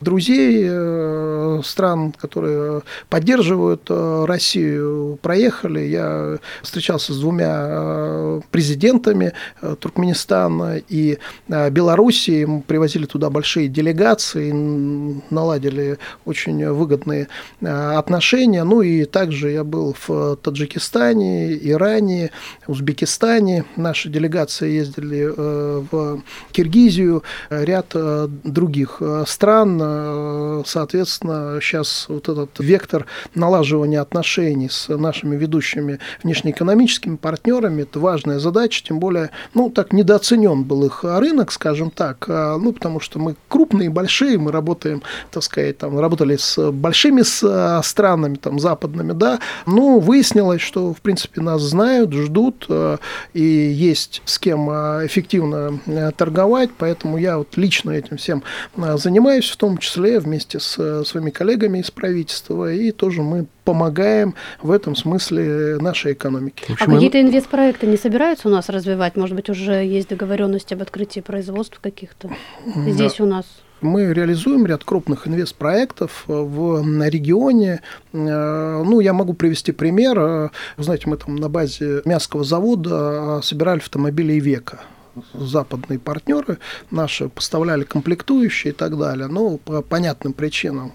друзей, 0.01 0.71
стран, 1.65 2.13
которые 2.13 2.83
поддерживают 3.09 3.40
поддерживают 3.41 3.87
э, 3.89 4.25
Россию, 4.27 5.19
проехали. 5.23 5.81
Я 5.81 6.39
встречался 6.63 7.15
с 7.15 7.19
двумя 7.19 7.57
э, 7.69 8.41
президентами 8.51 9.33
э, 9.63 9.77
Туркменистана 9.79 10.81
и 10.89 11.19
Белоруссии. 11.49 12.45
Мы 12.45 12.61
привозили 12.63 13.07
туда 13.07 13.31
большие 13.31 13.69
делегации, 13.69 14.53
наладили 15.31 15.99
очень 16.25 16.67
выгодные 16.71 17.29
отношения. 17.61 18.65
Ну 18.65 18.83
и 18.83 19.05
также 19.05 19.51
я 19.51 19.65
был 19.65 19.97
в 20.07 20.37
Таджикистане, 20.37 21.55
Иране, 21.57 22.31
Узбекистане. 22.67 23.65
Наши 23.77 24.09
делегации 24.09 24.71
ездили 24.71 25.25
в 25.25 26.23
Киргизию, 26.53 27.23
ряд 27.51 27.95
других 28.45 29.03
стран. 29.27 30.65
Соответственно, 30.67 31.59
сейчас 31.61 32.07
вот 32.09 32.29
этот 32.29 32.59
вектор 32.59 33.07
налаживание 33.35 34.01
отношений 34.01 34.69
с 34.69 34.89
нашими 34.89 35.37
ведущими 35.37 35.99
внешнеэкономическими 36.23 37.17
партнерами– 37.17 37.83
это 37.91 38.01
важная 38.01 38.39
задача, 38.39 38.85
тем 38.85 38.99
более, 38.99 39.31
ну, 39.55 39.71
так 39.71 39.93
недооценен 39.93 40.65
был 40.65 40.85
их 40.85 41.05
рынок, 41.05 41.53
скажем 41.53 41.91
так, 41.91 42.27
а, 42.29 42.57
ну, 42.59 42.73
потому 42.73 43.01
что 43.01 43.19
мы 43.19 43.37
крупные, 43.49 43.91
большие, 43.91 44.39
мы 44.39 44.53
работаем, 44.53 45.03
так 45.31 45.43
сказать, 45.43 45.79
там, 45.79 45.99
работали 45.99 46.37
с 46.37 46.71
большими 46.71 47.23
с 47.23 47.81
странами, 47.85 48.37
там, 48.37 48.59
западными, 48.59 49.13
да, 49.13 49.41
ну, 49.67 49.99
выяснилось, 49.99 50.61
что, 50.61 50.93
в 50.93 51.01
принципе, 51.01 51.41
нас 51.41 51.63
знают, 51.63 52.13
ждут, 52.13 52.67
а, 52.69 52.99
и 53.33 53.43
есть 53.43 54.23
с 54.25 54.39
кем 54.39 54.69
а, 54.71 55.05
эффективно 55.05 55.81
торговать, 56.17 56.71
поэтому 56.77 57.19
я 57.19 57.39
вот 57.39 57.57
лично 57.57 57.91
этим 57.91 58.17
всем 58.17 58.43
занимаюсь, 58.77 59.49
в 59.49 59.57
том 59.57 59.79
числе 59.79 60.19
вместе 60.19 60.61
с 60.61 61.05
своими 61.05 61.31
коллегами 61.31 61.81
из 61.81 61.91
правительства, 61.91 62.73
и 62.73 62.91
тоже 62.91 63.10
тоже 63.11 63.23
мы 63.23 63.47
помогаем 63.65 64.35
в 64.63 64.71
этом 64.71 64.95
смысле 64.95 65.79
нашей 65.81 66.13
экономике. 66.13 66.77
А 66.79 66.87
какие-то 66.87 67.21
инвестпроекты 67.21 67.89
не 67.89 67.97
собираются 67.97 68.47
у 68.49 68.51
нас 68.53 68.69
развивать? 68.69 69.17
Может 69.17 69.35
быть, 69.35 69.51
уже 69.51 69.85
есть 69.85 70.09
договоренность 70.09 70.73
об 70.73 70.83
открытии 70.83 71.21
производств 71.21 71.81
каких-то 71.81 72.31
здесь 72.87 73.17
да. 73.19 73.25
у 73.25 73.27
нас? 73.27 73.45
мы 73.83 74.13
реализуем 74.13 74.67
ряд 74.67 74.85
крупных 74.85 75.27
инвестпроектов 75.27 76.25
в 76.27 76.83
регионе. 77.09 77.81
Э, 78.13 78.83
ну, 78.85 79.01
я 79.01 79.15
могу 79.15 79.33
привести 79.33 79.73
пример. 79.73 80.19
Вы 80.77 80.85
знаете, 80.85 81.09
мы 81.09 81.17
там 81.17 81.37
на 81.37 81.49
базе 81.49 82.03
мясского 82.05 82.45
завода 82.45 83.41
собирали 83.43 83.79
автомобили 83.79 84.35
века 84.35 84.81
западные 85.35 85.99
партнеры 85.99 86.59
наши 86.91 87.29
поставляли 87.29 87.85
комплектующие 87.85 88.73
и 88.73 88.77
так 88.77 88.99
далее. 88.99 89.27
Но 89.27 89.57
по 89.57 89.83
понятным 89.83 90.33
причинам 90.33 90.93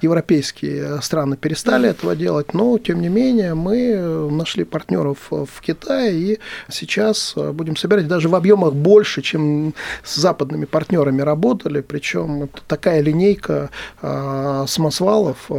европейские 0.00 1.00
страны 1.02 1.36
перестали 1.36 1.88
этого 1.88 2.16
делать, 2.16 2.54
но 2.54 2.78
тем 2.78 3.00
не 3.00 3.08
менее 3.08 3.54
мы 3.54 4.30
нашли 4.30 4.64
партнеров 4.64 5.18
в 5.30 5.60
Китае 5.60 6.14
и 6.14 6.38
сейчас 6.70 7.34
будем 7.36 7.76
собирать 7.76 8.08
даже 8.08 8.28
в 8.28 8.34
объемах 8.34 8.74
больше, 8.74 9.22
чем 9.22 9.74
с 10.02 10.16
западными 10.16 10.64
партнерами 10.64 11.22
работали. 11.22 11.80
Причем 11.80 12.48
такая 12.66 13.00
линейка 13.00 13.70
а, 14.02 14.66
самосвалов, 14.66 15.50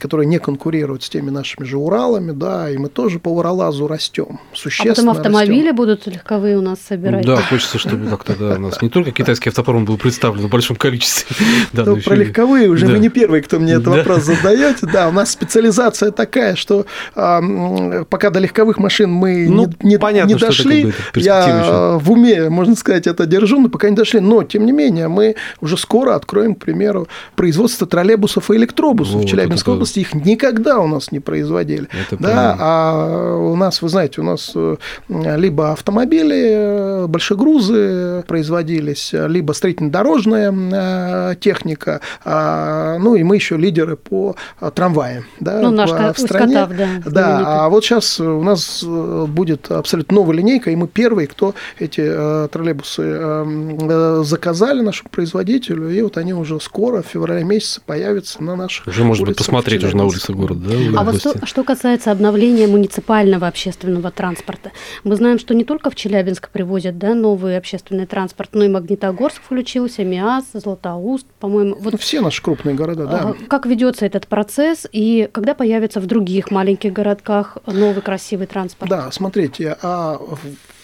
которые 0.00 0.26
не 0.26 0.38
конкурируют 0.38 1.04
с 1.04 1.08
теми 1.08 1.30
нашими 1.30 1.64
же 1.64 1.76
Уралами, 1.76 2.32
да, 2.32 2.68
и 2.70 2.76
мы 2.76 2.88
тоже 2.88 3.20
по 3.20 3.28
Уралазу 3.28 3.86
растем, 3.86 4.40
существенно 4.52 4.92
А 4.92 4.96
потом 4.96 5.10
автомобили 5.10 5.60
растем. 5.60 5.76
будут 5.76 6.06
легковые 6.08 6.58
у 6.58 6.60
нас 6.60 6.80
собирать. 6.80 7.24
Да, 7.24 7.36
хочется, 7.36 7.78
чтобы 7.78 8.08
как-то 8.08 8.34
да, 8.36 8.56
у 8.56 8.58
нас 8.58 8.82
не 8.82 8.88
только 8.88 9.12
китайский 9.12 9.50
автопром 9.50 9.84
был 9.84 9.96
представлен 9.96 10.46
в 10.46 10.50
большом 10.50 10.76
количестве. 10.76 11.36
Да, 11.72 11.84
ну, 11.84 11.96
про 11.98 12.14
легковые 12.14 12.68
уже 12.68 12.86
да. 12.86 12.92
вы 12.92 12.98
не 12.98 13.08
первый, 13.08 13.42
кто 13.42 13.60
мне 13.60 13.74
этот 13.74 13.84
да. 13.84 13.90
вопрос 13.90 14.24
задаете. 14.24 14.86
Да, 14.92 15.08
у 15.08 15.12
нас 15.12 15.30
специализация 15.30 16.10
такая, 16.10 16.56
что 16.56 16.86
а, 17.14 17.40
пока 18.04 18.30
до 18.30 18.40
легковых 18.40 18.78
машин 18.78 19.10
мы 19.10 19.46
ну, 19.48 19.66
не, 19.80 19.90
не, 19.90 19.98
понятно, 19.98 20.32
не 20.32 20.34
дошли, 20.34 20.92
я 21.14 21.98
в 22.00 22.10
уме, 22.10 22.48
можно 22.50 22.74
сказать, 22.74 23.06
это 23.06 23.26
держу, 23.26 23.60
но 23.60 23.68
пока 23.68 23.88
не 23.88 23.96
дошли. 23.96 24.20
Но, 24.20 24.42
тем 24.42 24.66
не 24.66 24.72
менее, 24.72 25.08
мы 25.08 25.36
уже 25.60 25.76
скоро 25.76 26.16
откроем, 26.16 26.54
к 26.54 26.64
примеру, 26.64 27.08
производство 27.36 27.86
троллейбусов 27.86 28.50
и 28.50 28.56
электробусов 28.56 29.14
вот, 29.14 29.24
в 29.24 29.28
Челябинской 29.28 29.59
Челябинской 29.60 29.74
области 29.74 30.00
их 30.00 30.14
никогда 30.14 30.78
у 30.78 30.86
нас 30.86 31.12
не 31.12 31.20
производили. 31.20 31.88
Это 32.08 32.16
да, 32.22 32.28
правильно. 32.28 32.56
а 32.58 33.36
у 33.36 33.56
нас, 33.56 33.82
вы 33.82 33.88
знаете, 33.88 34.20
у 34.20 34.24
нас 34.24 34.52
э, 34.54 34.76
либо 35.08 35.72
автомобили, 35.72 37.04
э, 37.04 37.06
большегрузы 37.06 38.24
производились, 38.26 39.10
либо 39.12 39.52
строительно-дорожная 39.52 40.52
э, 40.52 41.34
техника, 41.40 42.00
а, 42.24 42.98
ну 42.98 43.14
и 43.14 43.22
мы 43.22 43.36
еще 43.36 43.56
лидеры 43.56 43.96
по 43.96 44.36
трамваям. 44.74 45.24
Да, 45.40 45.60
Ну, 45.60 45.70
наш 45.70 45.90
в, 45.90 46.18
стране. 46.18 46.62
Усть-Катав, 46.62 46.76
да, 46.76 46.86
Да, 47.04 47.10
знаменитый. 47.10 47.44
а 47.46 47.68
вот 47.68 47.84
сейчас 47.84 48.20
у 48.20 48.42
нас 48.42 48.84
будет 48.84 49.70
абсолютно 49.70 50.16
новая 50.16 50.36
линейка, 50.36 50.70
и 50.70 50.76
мы 50.76 50.88
первые, 50.88 51.26
кто 51.26 51.54
эти 51.78 52.02
троллейбусы 52.48 54.24
заказали 54.24 54.80
нашему 54.80 55.10
производителю, 55.10 55.90
и 55.90 56.00
вот 56.02 56.16
они 56.16 56.32
уже 56.34 56.60
скоро, 56.60 57.02
в 57.02 57.06
феврале 57.06 57.44
месяце, 57.44 57.80
появятся 57.84 58.42
на 58.42 58.56
наших 58.56 58.86
Уже 58.86 59.04
можно 59.04 59.26
будет 59.26 59.40
улицах 59.40 59.49
посмотреть 59.50 59.84
уже 59.84 59.96
на 59.96 60.04
улице 60.06 60.32
города, 60.32 60.60
да? 60.68 61.00
А 61.00 61.04
вот 61.04 61.18
что, 61.20 61.46
что 61.46 61.64
касается 61.64 62.12
обновления 62.12 62.66
муниципального 62.66 63.46
общественного 63.46 64.10
транспорта, 64.10 64.70
мы 65.04 65.16
знаем, 65.16 65.38
что 65.38 65.54
не 65.54 65.64
только 65.64 65.90
в 65.90 65.94
Челябинск 65.94 66.50
привозят 66.50 66.98
да, 66.98 67.14
новый 67.14 67.56
общественный 67.56 68.06
транспорт, 68.06 68.50
но 68.52 68.64
и 68.64 68.68
Магнитогорск 68.68 69.42
включился, 69.42 70.04
МИАС, 70.04 70.44
Златоуст, 70.54 71.26
по-моему. 71.38 71.76
Вот 71.80 71.92
Ну, 71.92 71.98
все 71.98 72.20
наши 72.20 72.42
крупные 72.42 72.74
города, 72.74 73.06
да. 73.06 73.18
а, 73.30 73.34
Как 73.48 73.66
ведется 73.66 74.06
этот 74.06 74.26
процесс 74.26 74.86
и 74.92 75.28
когда 75.32 75.54
появится 75.54 76.00
в 76.00 76.06
других 76.06 76.50
маленьких 76.50 76.92
городках 76.92 77.58
новый 77.66 78.02
красивый 78.02 78.46
транспорт? 78.46 78.90
Да, 78.90 79.10
смотрите, 79.10 79.76
а 79.82 80.20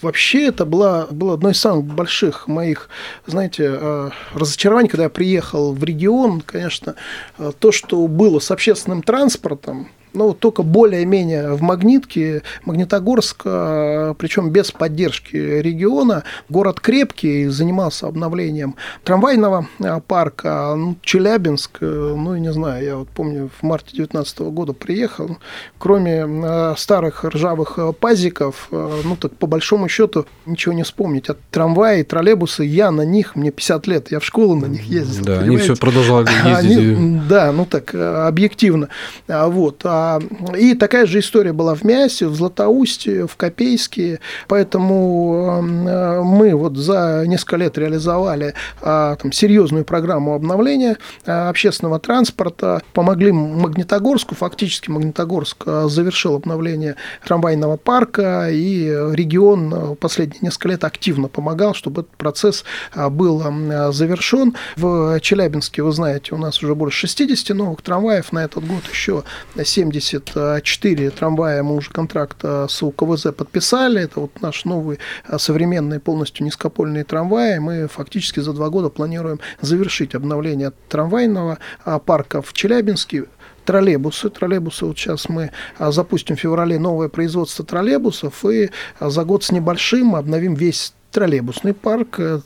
вообще 0.03 0.47
это 0.47 0.65
было, 0.65 1.09
было 1.11 1.35
одно 1.35 1.51
из 1.51 1.61
самых 1.61 1.85
больших 1.85 2.49
моих, 2.49 2.89
знаете, 3.27 3.65
э, 3.69 4.11
разочарований, 4.35 4.89
когда 4.89 5.05
я 5.05 5.11
приехал 5.11 5.73
в 5.73 5.83
регион, 5.85 6.41
конечно, 6.41 6.95
э, 7.39 7.53
то, 7.59 7.73
что 7.73 8.07
было 8.07 8.39
с 8.39 8.51
общественным 8.51 9.03
транспортом, 9.03 9.89
ну, 10.17 10.33
только 10.35 10.63
более-менее 10.63 11.53
в 11.55 11.63
Магнитке, 11.63 12.43
Магнитогорск, 12.65 13.43
э, 13.45 14.15
причем 14.19 14.51
без 14.51 14.73
поддержки 14.73 15.37
региона, 15.37 16.25
город 16.49 16.81
крепкий, 16.81 17.47
занимался 17.47 18.07
обновлением 18.09 18.75
трамвайного 19.05 19.69
э, 19.79 20.01
парка, 20.07 20.75
Ну, 20.77 20.97
Челябинск, 21.03 21.79
э, 21.83 22.15
ну, 22.17 22.37
не 22.37 22.53
знаю, 22.53 22.85
я 22.85 22.97
вот 22.97 23.09
помню, 23.09 23.51
в 23.61 23.63
марте 23.63 23.91
2019 23.97 24.39
года 24.41 24.73
приехал, 24.73 25.37
кроме 25.79 26.25
э, 26.27 26.75
старых 26.77 27.25
ржавых 27.25 27.75
э, 27.79 27.93
пазиков, 27.93 28.69
э, 28.73 29.01
ну, 29.05 29.17
так 29.17 29.37
по 29.37 29.47
большому 29.47 29.89
счету 29.89 30.27
ничего 30.47 30.73
не 30.75 30.83
вспомнить. 30.83 31.29
От 31.29 31.39
трамвая 31.51 32.01
и 32.01 32.03
троллейбусы 32.03 32.65
я 32.65 32.91
на 32.91 33.03
них, 33.03 33.37
мне 33.37 33.51
50 33.51 33.87
лет, 33.87 34.11
я 34.11 34.21
в 34.21 34.25
школу 34.25 34.55
на 34.57 34.67
них 34.67 34.85
ездил. 34.85 35.25
Да, 35.25 35.33
они 35.35 35.41
понимаете? 35.43 35.75
все 35.75 35.81
продолжали 35.81 36.27
ездить. 36.49 36.79
Они- 36.79 37.21
да, 37.29 37.53
ну 37.53 37.67
так, 37.67 37.95
э, 37.95 38.27
объективно. 38.27 38.89
А, 39.29 39.49
Вот. 39.49 39.81
А, 39.85 40.06
И 40.57 40.75
такая 40.75 41.07
же 41.07 41.21
история 41.21 41.53
была 41.53 41.75
в 41.75 41.85
Мясе, 41.85 42.27
в 42.27 42.35
Златоусте, 42.35 43.27
в 43.27 43.37
Копейске. 43.37 44.21
Поэтому 44.49 45.63
э, 45.63 46.23
мы 46.23 46.55
вот 46.55 46.77
за 46.77 47.25
несколько 47.27 47.57
лет 47.57 47.79
реализовали 47.79 48.55
а, 48.83 49.17
там, 49.17 49.33
серьезную 49.33 49.85
программу 49.85 50.35
обновления 50.35 50.99
а, 51.27 51.49
общественного 51.49 51.99
транспорта. 51.99 52.83
Помогли 52.93 53.33
Магнитогорску. 53.33 54.35
Фактически 54.35 54.91
Магнитогорск 54.91 55.65
а, 55.67 55.89
завершил 55.89 56.37
обновление 56.37 56.97
трамвайного 57.25 57.77
парка. 57.77 58.49
И 58.51 58.87
регион 59.13 59.97
последние 59.97 60.41
несколько 60.43 60.69
лет 60.69 60.85
активно 60.85 61.29
помогал, 61.29 61.75
чтобы 61.75 62.03
этот 62.03 62.17
процесс 62.17 62.65
а, 62.95 63.11
был 63.11 63.43
а, 63.45 63.93
завершен. 63.93 64.55
В 64.77 65.21
Челябинске, 65.21 65.83
вы 65.83 65.93
знаете, 65.93 66.35
у 66.35 66.39
нас 66.39 66.63
уже 66.63 66.75
больше 66.75 67.07
60 67.07 67.57
новых 67.57 67.83
трамваев. 67.83 68.33
На 68.33 68.45
этот 68.45 68.67
год 68.67 68.85
еще 68.91 69.25
74 70.01 71.11
трамвая 71.11 71.63
мы 71.63 71.77
уже 71.77 71.91
контракт 71.91 72.39
а, 72.43 72.67
с 72.69 72.83
УКВЗ 72.83 73.33
подписали. 73.37 74.03
Это 74.03 74.21
вот 74.21 74.41
наш 74.41 74.65
новый 74.65 74.99
а, 75.25 75.39
современный 75.39 76.01
полностью 76.01 76.45
низкопольный 76.45 77.05
трамвай. 77.05 77.59
Мы 77.59 77.89
фактически 77.89 78.41
за 78.41 78.53
два 78.53 78.69
года 78.71 78.89
планируем 78.89 79.41
завершить 79.61 80.15
обновление 80.15 80.73
трамвайного 80.89 81.59
а, 81.85 81.99
парка 81.99 82.43
в 82.43 82.53
Челябинске 82.53 83.25
троллейбусы. 83.67 84.31
Троллейбусы 84.31 84.87
вот 84.87 84.99
сейчас 84.99 85.29
мы 85.29 85.51
а, 85.79 85.93
запустим 85.93 86.37
в 86.37 86.41
феврале 86.41 86.79
новое 86.79 87.09
производство 87.09 87.65
троллейбусов 87.65 88.45
и 88.47 88.71
а, 88.99 89.11
за 89.11 89.25
год 89.25 89.45
с 89.45 89.53
небольшим 89.53 90.17
обновим 90.17 90.55
весь 90.55 90.95
троллейбусный 91.17 91.73
парк, 91.73 92.17
э, 92.19 92.41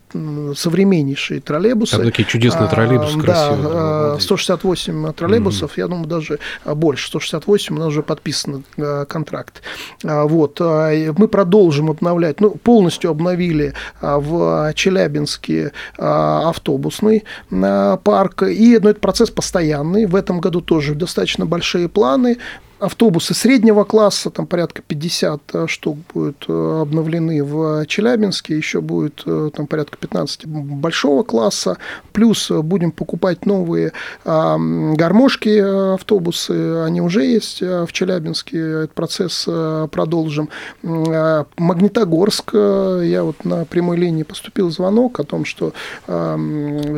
современнейшие 0.54 1.40
троллейбусы. 1.40 1.96
Там 1.96 2.04
такие 2.06 2.24
чудесные 2.24 2.66
А, 2.66 2.70
троллейбусы 2.70 3.16
Да, 3.16 3.22
красивые. 3.24 3.68
а, 3.72 4.16
168 4.20 5.12
троллейбусов, 5.12 5.76
я 5.76 5.88
думаю, 5.88 6.06
даже 6.06 6.38
больше. 6.64 7.08
168 7.08 7.74
у 7.74 7.78
нас 7.80 7.88
уже 7.88 8.04
подписан 8.04 8.62
а, 8.78 9.06
контракт. 9.06 9.62
А, 10.04 10.24
Вот. 10.24 10.58
а, 10.60 10.90
Мы 11.18 11.26
продолжим 11.26 11.90
обновлять, 11.90 12.40
ну, 12.40 12.50
полностью 12.50 13.10
обновили 13.10 13.74
в 14.00 14.72
Челябинске 14.74 15.72
автобусный 15.98 17.24
парк. 17.50 18.42
И 18.44 18.78
ну, 18.80 18.90
это 18.90 19.00
процесс 19.00 19.30
постоянный. 19.30 20.06
В 20.06 20.14
этом 20.14 20.40
году 20.40 20.60
тоже 20.60 20.94
достаточно 20.94 21.44
большие 21.44 21.88
планы. 21.88 22.38
Автобусы 22.80 23.34
среднего 23.34 23.84
класса, 23.84 24.30
там 24.30 24.46
порядка 24.46 24.80
50 24.80 25.40
штук 25.66 25.98
будут 26.14 26.46
э, 26.48 26.78
обновлены 26.80 27.44
в 27.44 27.84
Челябинске, 27.86 28.56
еще 28.56 28.80
будет 28.80 29.22
э, 29.26 29.50
там 29.54 29.66
порядка 29.66 29.98
15 29.98 30.46
большого 30.46 31.22
класса, 31.22 31.76
плюс 32.12 32.50
э, 32.50 32.62
будем 32.62 32.90
покупать 32.90 33.44
новые 33.44 33.92
а, 34.24 34.56
гармошки 34.58 35.50
э, 35.50 35.94
автобусы, 35.94 36.82
они 36.84 37.02
уже 37.02 37.24
есть 37.24 37.60
э, 37.60 37.84
в 37.84 37.92
Челябинске, 37.92 38.58
этот 38.58 38.92
процесс 38.92 39.44
э, 39.46 39.88
продолжим. 39.90 40.48
А, 40.82 41.44
Магнитогорск, 41.58 42.50
э, 42.54 43.02
я 43.04 43.24
вот 43.24 43.44
на 43.44 43.66
прямой 43.66 43.98
линии 43.98 44.22
поступил 44.22 44.70
звонок 44.70 45.20
о 45.20 45.24
том, 45.24 45.44
что 45.44 45.74
а, 46.06 46.36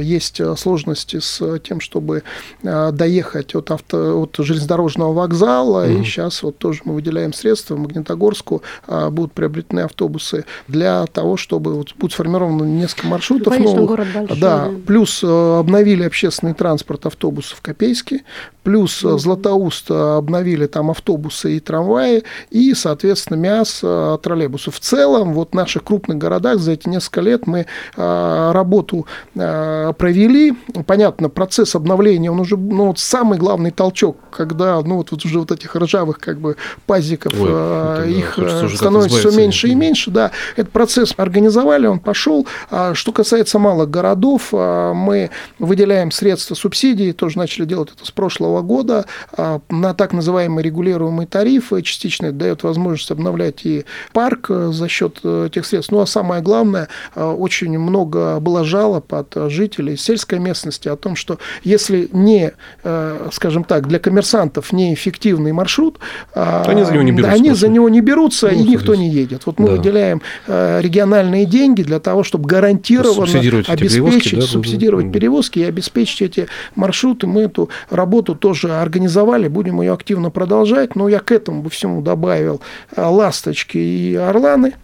есть 0.00 0.40
э, 0.40 0.54
сложности 0.56 1.18
с 1.18 1.58
тем, 1.60 1.80
чтобы 1.80 2.22
э, 2.62 2.92
доехать 2.92 3.54
от, 3.56 3.70
авто, 3.70 4.22
от 4.22 4.36
железнодорожного 4.38 5.12
вокзала, 5.12 5.71
и 5.80 6.02
сейчас 6.04 6.42
вот 6.42 6.58
тоже 6.58 6.82
мы 6.84 6.94
выделяем 6.94 7.32
средства 7.32 7.74
в 7.74 7.78
Магнитогорску, 7.78 8.62
а, 8.86 9.10
будут 9.10 9.32
приобретены 9.32 9.80
автобусы 9.80 10.44
для 10.68 11.06
того, 11.06 11.36
чтобы 11.36 11.74
вот 11.74 11.94
будет 11.96 12.12
сформировано 12.12 12.64
несколько 12.64 13.06
маршрутов 13.06 13.52
Конечно, 13.52 13.76
новых. 13.76 13.90
город 13.90 14.08
большой, 14.14 14.38
да, 14.38 14.66
да. 14.66 14.70
плюс 14.86 15.22
э, 15.22 15.58
обновили 15.58 16.04
общественный 16.04 16.54
транспорт 16.54 17.06
автобусов 17.06 17.58
в 17.58 17.62
Копейске, 17.62 18.22
плюс 18.62 19.04
э, 19.04 19.18
Златоуст 19.18 19.90
э, 19.90 20.16
обновили 20.18 20.66
там 20.66 20.90
автобусы 20.90 21.56
и 21.56 21.60
трамваи, 21.60 22.24
и, 22.50 22.74
соответственно, 22.74 23.36
МИАС 23.36 23.80
э, 23.82 24.18
троллейбусы. 24.22 24.70
В 24.70 24.80
целом, 24.80 25.32
вот 25.34 25.50
в 25.50 25.54
наших 25.54 25.84
крупных 25.84 26.18
городах 26.18 26.58
за 26.58 26.72
эти 26.72 26.88
несколько 26.88 27.20
лет 27.20 27.46
мы 27.46 27.66
э, 27.96 28.50
работу 28.52 29.06
э, 29.34 29.92
провели. 29.96 30.54
Понятно, 30.86 31.28
процесс 31.28 31.74
обновления, 31.74 32.30
он 32.30 32.40
уже, 32.40 32.56
ну, 32.56 32.86
вот 32.88 32.98
самый 32.98 33.38
главный 33.38 33.70
толчок, 33.70 34.16
когда, 34.30 34.80
ну, 34.82 34.96
вот, 34.96 35.10
вот 35.10 35.24
уже 35.24 35.38
вот 35.38 35.50
этих 35.62 35.76
ржавых, 35.76 36.18
как 36.18 36.38
бы, 36.38 36.56
пазиков, 36.86 37.32
Ой, 37.34 37.48
э, 37.50 37.96
это 37.98 38.08
их 38.08 38.38
э, 38.38 38.68
становится 38.68 39.18
все 39.18 39.30
меньше 39.30 39.68
и 39.68 39.74
меньше, 39.74 40.10
да. 40.10 40.30
Этот 40.56 40.72
процесс 40.72 41.14
организовали, 41.16 41.86
он 41.86 41.98
пошел. 41.98 42.46
А 42.70 42.94
Что 42.94 43.12
касается 43.12 43.58
малых 43.58 43.90
городов, 43.90 44.48
а, 44.52 44.92
мы 44.92 45.30
выделяем 45.58 46.10
средства 46.10 46.54
субсидий, 46.54 47.12
тоже 47.12 47.38
начали 47.38 47.64
делать 47.64 47.90
это 47.94 48.04
с 48.06 48.10
прошлого 48.10 48.62
года, 48.62 49.06
а, 49.36 49.60
на 49.68 49.94
так 49.94 50.12
называемые 50.12 50.64
регулируемые 50.64 51.26
тарифы. 51.26 51.82
Частично 51.82 52.26
это 52.26 52.36
дает 52.36 52.62
возможность 52.62 53.10
обновлять 53.10 53.64
и 53.64 53.84
парк 54.12 54.46
э, 54.50 54.70
за 54.72 54.88
счет 54.88 55.20
э, 55.22 55.46
этих 55.46 55.66
средств. 55.66 55.92
Ну, 55.92 56.00
а 56.00 56.06
самое 56.06 56.42
главное, 56.42 56.88
э, 57.14 57.24
очень 57.24 57.78
много 57.78 58.40
было 58.40 58.64
жалоб 58.64 59.12
от 59.14 59.36
э, 59.36 59.48
жителей 59.48 59.96
сельской 59.96 60.38
местности 60.38 60.88
о 60.88 60.96
том, 60.96 61.16
что 61.16 61.38
если 61.64 62.08
не, 62.12 62.52
э, 62.82 63.28
скажем 63.32 63.64
так, 63.64 63.88
для 63.88 63.98
коммерсантов 63.98 64.72
неэффективный 64.72 65.51
маршрут, 65.52 65.98
а, 66.34 66.64
Они 66.66 66.84
за 66.84 66.92
него 66.92 67.02
не 67.02 67.12
берутся 67.12 67.34
Они 67.34 67.52
за 67.52 67.68
него 67.68 67.88
не 67.88 68.00
берутся, 68.00 68.48
Ну, 68.52 68.58
и 68.58 68.68
никто 68.68 68.94
не 68.94 69.08
едет. 69.10 69.42
Вот 69.46 69.58
мы 69.58 69.68
Да. 69.68 69.72
выделяем 69.76 70.22
э, 70.46 70.80
региональные 70.82 71.44
деньги 71.46 71.82
для 71.82 72.00
того, 72.00 72.22
чтобы 72.24 72.48
гарантированно 72.48 73.26
Субсидировать 73.26 73.68
эти 73.68 73.78
перевозки, 73.78 74.16
обеспечить, 74.16 74.40
да, 74.40 74.46
субсидировать 74.46 75.12
перевозки 75.12 75.58
и 75.58 75.64
обеспечить 75.64 76.22
эти 76.22 76.48
маршруты. 76.74 77.26
Мы 77.26 77.42
эту 77.42 77.68
работу 77.90 78.34
тоже 78.34 78.72
организовали, 78.72 79.48
будем 79.48 79.80
ее 79.80 79.92
активно 79.92 80.30
продолжать. 80.30 80.96
Но 80.96 81.08
я 81.08 81.20
к 81.20 81.32
этому 81.32 81.62
бы 81.62 81.70
всему 81.70 82.02
добавил 82.02 82.60
э, 82.96 83.04
ласточки 83.04 83.78
и 83.78 84.14
орланы. 84.14 84.74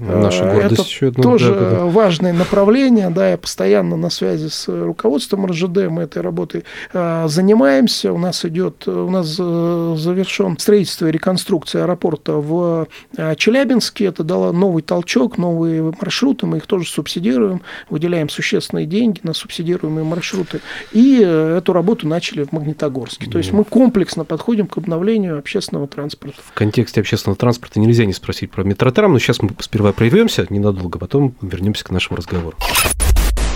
Наша 0.00 0.46
Э, 0.46 0.54
гордость 0.54 0.80
Это 0.80 0.82
еще 0.82 1.08
одна, 1.08 1.22
тоже 1.22 1.54
да, 1.54 1.60
да, 1.60 1.70
да. 1.70 1.84
важное 1.86 2.32
направление, 2.32 3.10
да, 3.10 3.30
я 3.30 3.36
постоянно 3.36 3.96
на 3.96 4.10
связи 4.10 4.48
с 4.48 4.68
руководством 4.68 5.46
РЖД, 5.46 5.88
мы 5.88 6.02
этой 6.02 6.22
работой 6.22 6.64
э, 6.92 7.26
занимаемся, 7.28 8.12
у 8.12 8.18
нас 8.18 8.44
идет, 8.44 8.86
у 8.88 9.10
нас 9.10 9.36
э, 9.38 9.94
завершен 9.98 10.58
строительство 10.58 11.06
и 11.06 11.12
реконструкция 11.12 11.84
аэропорта 11.84 12.34
в 12.34 12.88
э, 13.16 13.34
Челябинске, 13.36 14.06
это 14.06 14.24
дало 14.24 14.52
новый 14.52 14.82
толчок, 14.82 15.38
новые 15.38 15.94
маршруты, 16.00 16.46
мы 16.46 16.58
их 16.58 16.66
тоже 16.66 16.88
субсидируем, 16.88 17.62
выделяем 17.90 18.28
существенные 18.28 18.86
деньги 18.86 19.20
на 19.22 19.32
субсидируемые 19.32 20.04
маршруты, 20.04 20.60
и 20.92 21.20
э, 21.22 21.58
эту 21.58 21.72
работу 21.72 22.06
начали 22.06 22.44
в 22.44 22.52
Магнитогорске. 22.52 23.30
То 23.30 23.38
есть 23.38 23.52
мы 23.52 23.64
комплексно 23.64 24.24
подходим 24.24 24.66
к 24.66 24.78
обновлению 24.78 25.38
общественного 25.38 25.86
транспорта. 25.86 26.40
В 26.44 26.52
контексте 26.52 27.00
общественного 27.00 27.36
транспорта 27.36 27.80
нельзя 27.80 28.04
не 28.04 28.12
спросить 28.12 28.50
про 28.50 28.62
метротрам, 28.62 29.12
но 29.12 29.18
сейчас 29.18 29.42
мы 29.42 29.48
сперва 29.66 29.92
прервемся 29.92 30.46
ненадолго, 30.48 30.98
потом 30.98 31.34
вернемся 31.42 31.84
к 31.84 31.90
нашему 31.90 32.16
разговору. 32.16 32.56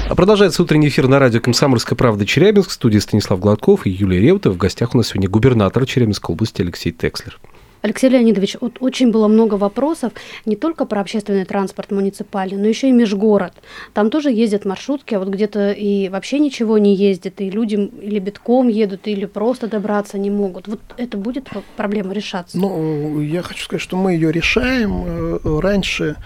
А 0.08 0.14
Продолжается 0.16 0.60
утренний 0.62 0.88
эфир 0.88 1.06
на 1.06 1.20
радио 1.20 1.40
«Комсомольская 1.40 1.96
правда» 1.96 2.26
Челябинск. 2.26 2.70
В 2.70 2.72
студии 2.72 2.98
Станислав 2.98 3.38
Гладков 3.38 3.86
и 3.86 3.90
Юлия 3.90 4.20
Реутова. 4.20 4.52
В 4.52 4.56
гостях 4.56 4.92
у 4.94 4.98
нас 4.98 5.06
сегодня 5.06 5.28
губернатор 5.28 5.86
Челябинской 5.86 6.32
области 6.32 6.62
Алексей 6.62 6.90
Текслер. 6.90 7.38
Алексей 7.82 8.10
Леонидович, 8.10 8.56
вот 8.60 8.76
очень 8.80 9.10
было 9.10 9.26
много 9.28 9.54
вопросов 9.54 10.12
не 10.44 10.56
только 10.56 10.84
про 10.84 11.00
общественный 11.00 11.44
транспорт 11.44 11.90
муниципальный, 11.90 12.58
но 12.58 12.66
еще 12.66 12.88
и 12.88 12.92
межгород. 12.92 13.52
Там 13.94 14.10
тоже 14.10 14.30
ездят 14.30 14.64
маршрутки, 14.64 15.14
а 15.14 15.18
вот 15.18 15.28
где-то 15.28 15.72
и 15.72 16.08
вообще 16.08 16.38
ничего 16.38 16.78
не 16.78 16.94
ездит, 16.94 17.40
и 17.40 17.50
люди 17.50 17.74
или 17.74 18.18
битком 18.18 18.68
едут, 18.68 19.08
или 19.08 19.24
просто 19.24 19.66
добраться 19.66 20.18
не 20.18 20.30
могут. 20.30 20.68
Вот 20.68 20.80
это 20.96 21.16
будет 21.16 21.48
проблема 21.76 22.12
решаться? 22.12 22.58
Ну, 22.58 23.20
я 23.20 23.42
хочу 23.42 23.64
сказать, 23.64 23.82
что 23.82 23.96
мы 23.96 24.12
ее 24.12 24.30
решаем. 24.30 25.04
Э, 25.06 25.60
Раньше 25.60 26.16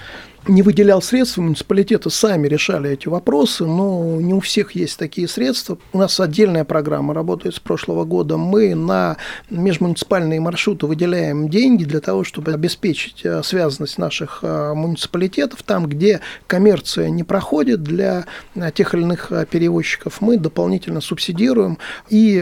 не 0.49 0.63
выделял 0.63 1.01
средства, 1.03 1.43
муниципалитеты 1.43 2.11
сами 2.11 2.49
решали 2.49 2.91
эти 2.91 3.09
вопросы, 3.09 3.65
но 3.65 4.21
не 4.21 4.35
у 4.35 4.41
всех 4.41 4.73
есть 4.73 4.99
такие 4.99 5.29
средства. 5.29 5.79
У 5.93 5.99
нас 5.99 6.19
отдельная 6.21 6.65
программа 6.65 7.15
работает 7.15 7.55
с 7.55 7.61
прошлого 7.61 8.05
года. 8.05 8.37
Мы 8.37 8.75
на 8.75 9.17
межмуниципальные 9.51 10.41
маршруты 10.41 10.87
выделяем 10.87 11.49
деньги 11.49 11.85
для 11.85 12.01
того, 12.01 12.25
чтобы 12.25 12.53
обеспечить 12.53 13.25
э, 13.25 13.43
связанность 13.43 13.99
наших 13.99 14.41
э, 14.43 14.73
муниципалитетов. 14.75 15.63
Там, 15.63 15.87
где 15.87 16.21
коммерция 16.47 17.11
не 17.11 17.25
проходит 17.25 17.83
для 17.83 18.27
э, 18.55 18.71
тех 18.73 18.95
или 18.95 19.03
иных 19.03 19.33
перевозчиков, 19.51 20.21
мы 20.21 20.37
дополнительно 20.37 21.01
субсидируем 21.01 21.79
и 22.09 22.41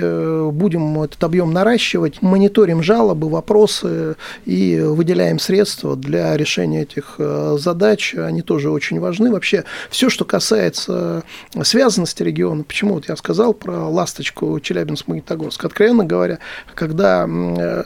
будем 0.52 1.02
этот 1.02 1.22
объем 1.24 1.52
наращивать, 1.52 2.22
мониторим 2.22 2.82
жалобы, 2.82 3.28
вопросы 3.28 4.16
и 4.44 4.80
выделяем 4.80 5.38
средства 5.38 5.96
для 5.96 6.36
решения 6.36 6.82
этих 6.82 7.16
э, 7.18 7.56
задач. 7.92 8.14
Они 8.14 8.42
тоже 8.42 8.70
очень 8.70 9.00
важны. 9.00 9.30
Вообще, 9.30 9.64
все, 9.90 10.08
что 10.08 10.24
касается 10.24 11.22
связанности 11.62 12.22
региона, 12.22 12.64
почему 12.64 12.94
вот 12.94 13.08
я 13.08 13.16
сказал 13.16 13.54
про 13.54 13.88
ласточку 13.88 14.58
Челябинск-Магнитогорск, 14.60 15.64
откровенно 15.64 16.04
говоря, 16.04 16.38
когда 16.74 17.24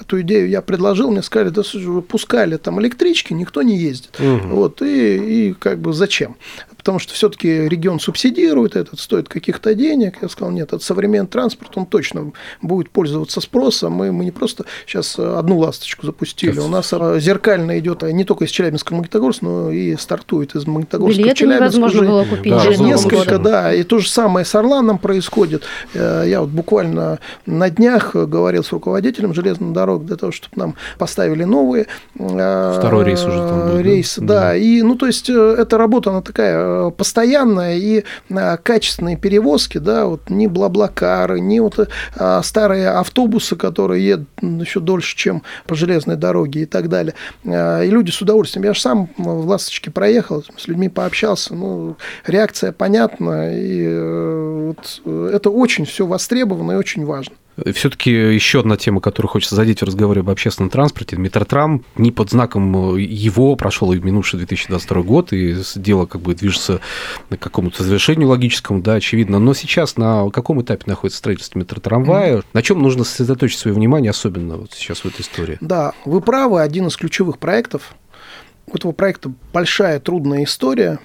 эту 0.00 0.20
идею 0.22 0.48
я 0.48 0.62
предложил, 0.62 1.10
мне 1.10 1.22
сказали, 1.22 1.50
да 1.50 1.62
пускали 2.08 2.56
там 2.56 2.80
электрички, 2.80 3.32
никто 3.32 3.62
не 3.62 3.76
ездит. 3.76 4.18
Вот, 4.18 4.82
и, 4.82 5.48
и 5.48 5.52
как 5.54 5.78
бы 5.78 5.92
зачем? 5.92 6.36
Потому 6.86 7.00
что 7.00 7.14
все-таки 7.14 7.48
регион 7.68 7.98
субсидирует, 7.98 8.76
этот 8.76 9.00
стоит 9.00 9.28
каких-то 9.28 9.74
денег. 9.74 10.18
Я 10.22 10.28
сказал, 10.28 10.52
нет, 10.52 10.72
это 10.72 10.78
современный 10.84 11.26
транспорт, 11.26 11.72
он 11.74 11.84
точно 11.84 12.30
будет 12.62 12.90
пользоваться 12.90 13.40
спросом. 13.40 13.94
Мы, 13.94 14.12
мы 14.12 14.24
не 14.24 14.30
просто 14.30 14.66
сейчас 14.86 15.18
одну 15.18 15.58
ласточку 15.58 16.06
запустили. 16.06 16.60
У 16.60 16.68
нас 16.68 16.92
э, 16.92 17.18
зеркально 17.18 17.80
идет 17.80 18.02
не 18.02 18.22
только 18.22 18.44
из 18.44 18.50
Челябинска 18.50 18.92
в 18.92 18.96
Магнитогорск, 18.98 19.42
но 19.42 19.72
и 19.72 19.96
стартует 19.96 20.54
из 20.54 20.64
Магнитогорска 20.68 21.16
в 21.16 21.18
Билеты 21.24 21.38
Челябинск. 21.40 21.60
невозможно 21.60 21.98
уже- 22.02 22.08
было 22.08 22.24
купить. 22.24 22.52
Да, 22.52 22.58
уже 22.58 22.76
несколько, 22.80 23.38
да. 23.38 23.62
да. 23.62 23.74
И 23.74 23.82
то 23.82 23.98
же 23.98 24.08
самое 24.08 24.46
с 24.46 24.54
Орланом 24.54 24.98
происходит. 24.98 25.64
Э, 25.92 26.22
Я 26.24 26.40
вот 26.40 26.50
буквально 26.50 27.18
на 27.46 27.68
днях 27.68 28.14
говорил 28.14 28.62
с 28.62 28.70
руководителем 28.70 29.34
железных 29.34 29.72
дорог 29.72 30.06
для 30.06 30.14
того, 30.14 30.30
чтобы 30.30 30.52
нам 30.54 30.74
поставили 30.98 31.42
новые 31.42 31.88
э, 32.16 32.74
Второй 32.78 33.04
рейс 33.04 33.24
уже 33.24 33.38
там 33.38 33.60
будет, 33.62 33.74
да? 33.74 33.82
рейсы, 33.82 34.20
да. 34.20 34.56
И, 34.56 34.82
ну, 34.82 34.94
то 34.94 35.06
есть, 35.06 35.28
э, 35.28 35.56
эта 35.58 35.76
работа, 35.78 36.10
она 36.10 36.22
такая 36.22 36.54
э, 36.56 36.75
постоянная, 36.96 37.76
и 37.76 38.04
э, 38.28 38.56
качественные 38.62 39.16
перевозки, 39.16 39.78
да, 39.78 40.06
вот 40.06 40.30
ни 40.30 40.46
блаблакары, 40.46 41.40
ни 41.40 41.58
вот 41.60 41.78
э, 41.78 42.40
старые 42.42 42.90
автобусы, 42.90 43.56
которые 43.56 44.06
едут 44.06 44.28
еще 44.42 44.80
дольше, 44.80 45.16
чем 45.16 45.42
по 45.66 45.74
железной 45.74 46.16
дороге 46.16 46.62
и 46.62 46.66
так 46.66 46.88
далее. 46.88 47.14
Э, 47.44 47.84
И 47.84 47.90
люди 47.90 48.10
с 48.10 48.20
удовольствием. 48.20 48.64
Я 48.64 48.74
же 48.74 48.80
сам 48.80 49.08
в 49.16 49.46
«Ласточке» 49.46 49.90
проехал, 49.90 50.44
с 50.56 50.68
людьми 50.68 50.88
пообщался, 50.88 51.54
ну, 51.54 51.96
реакция 52.26 52.72
понятна, 52.72 53.56
и 53.56 53.84
э, 53.86 54.66
вот 54.68 55.00
э, 55.04 55.30
это 55.34 55.50
очень 55.50 55.84
все 55.84 56.06
востребовано 56.06 56.72
и 56.72 56.76
очень 56.76 57.04
важно. 57.04 57.34
Все-таки 57.72 58.10
еще 58.10 58.60
одна 58.60 58.76
тема, 58.76 59.00
которую 59.00 59.30
хочется 59.30 59.54
задеть 59.54 59.80
в 59.80 59.84
разговоре 59.84 60.20
об 60.20 60.28
общественном 60.30 60.68
транспорте. 60.70 61.16
Метротрам 61.16 61.84
не 61.96 62.12
под 62.12 62.30
знаком 62.30 62.96
его 62.96 63.56
прошел 63.56 63.92
и 63.92 63.98
минувший 63.98 64.38
2022 64.38 65.02
год, 65.02 65.32
и 65.32 65.56
дело 65.76 66.06
как 66.06 66.20
бы 66.20 66.34
движется 66.34 66.80
к 67.30 67.36
какому-то 67.38 67.82
завершению 67.82 68.28
логическому, 68.28 68.82
да, 68.82 68.94
очевидно. 68.94 69.38
Но 69.38 69.54
сейчас 69.54 69.96
на 69.96 70.28
каком 70.30 70.60
этапе 70.60 70.84
находится 70.86 71.18
строительство 71.18 71.58
метротрамвая? 71.58 72.42
На 72.52 72.62
чем 72.62 72.82
нужно 72.82 73.04
сосредоточить 73.04 73.58
свое 73.58 73.74
внимание, 73.74 74.10
особенно 74.10 74.56
вот 74.58 74.72
сейчас 74.72 75.00
в 75.00 75.06
этой 75.06 75.22
истории? 75.22 75.56
Да, 75.60 75.92
вы 76.04 76.20
правы, 76.20 76.60
один 76.60 76.88
из 76.88 76.96
ключевых 76.96 77.38
проектов. 77.38 77.94
У 78.66 78.76
этого 78.76 78.92
проекта 78.92 79.32
большая, 79.52 80.00
трудная 80.00 80.44
история. 80.44 80.98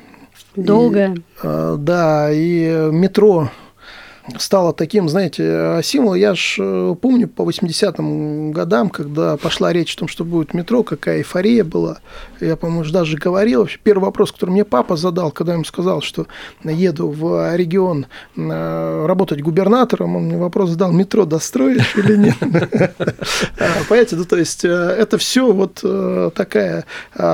Долгая. 0.55 1.15
Э, 1.43 1.75
Да, 1.79 2.29
и 2.31 2.89
метро 2.91 3.49
стало 4.37 4.73
таким, 4.73 5.09
знаете, 5.09 5.81
символом. 5.83 6.17
Я 6.17 6.35
же 6.35 6.95
помню 7.01 7.27
по 7.27 7.43
80-м 7.43 8.51
годам, 8.51 8.89
когда 8.89 9.37
пошла 9.37 9.73
речь 9.73 9.95
о 9.95 9.99
том, 9.99 10.07
что 10.07 10.23
будет 10.23 10.53
метро, 10.53 10.83
какая 10.83 11.17
эйфория 11.19 11.63
была. 11.63 11.99
Я, 12.39 12.55
по-моему, 12.55 12.89
даже 12.91 13.17
говорил. 13.17 13.61
Вообще, 13.61 13.79
первый 13.83 14.05
вопрос, 14.05 14.31
который 14.31 14.51
мне 14.51 14.65
папа 14.65 14.95
задал, 14.95 15.31
когда 15.31 15.53
я 15.53 15.55
ему 15.55 15.65
сказал, 15.65 16.01
что 16.01 16.27
еду 16.63 17.09
в 17.09 17.55
регион 17.55 18.07
э, 18.35 19.05
работать 19.07 19.41
губернатором, 19.41 20.15
он 20.15 20.23
мне 20.25 20.37
вопрос 20.37 20.71
задал, 20.71 20.91
метро 20.91 21.25
достроишь 21.25 21.95
или 21.95 22.15
нет? 22.15 22.35
А, 23.59 23.83
Понимаете, 23.87 24.15
ну, 24.15 24.25
то 24.25 24.37
есть 24.37 24.65
э, 24.65 24.67
это 24.67 25.17
все 25.17 25.51
вот 25.51 25.81
э, 25.83 26.31
такая 26.33 26.85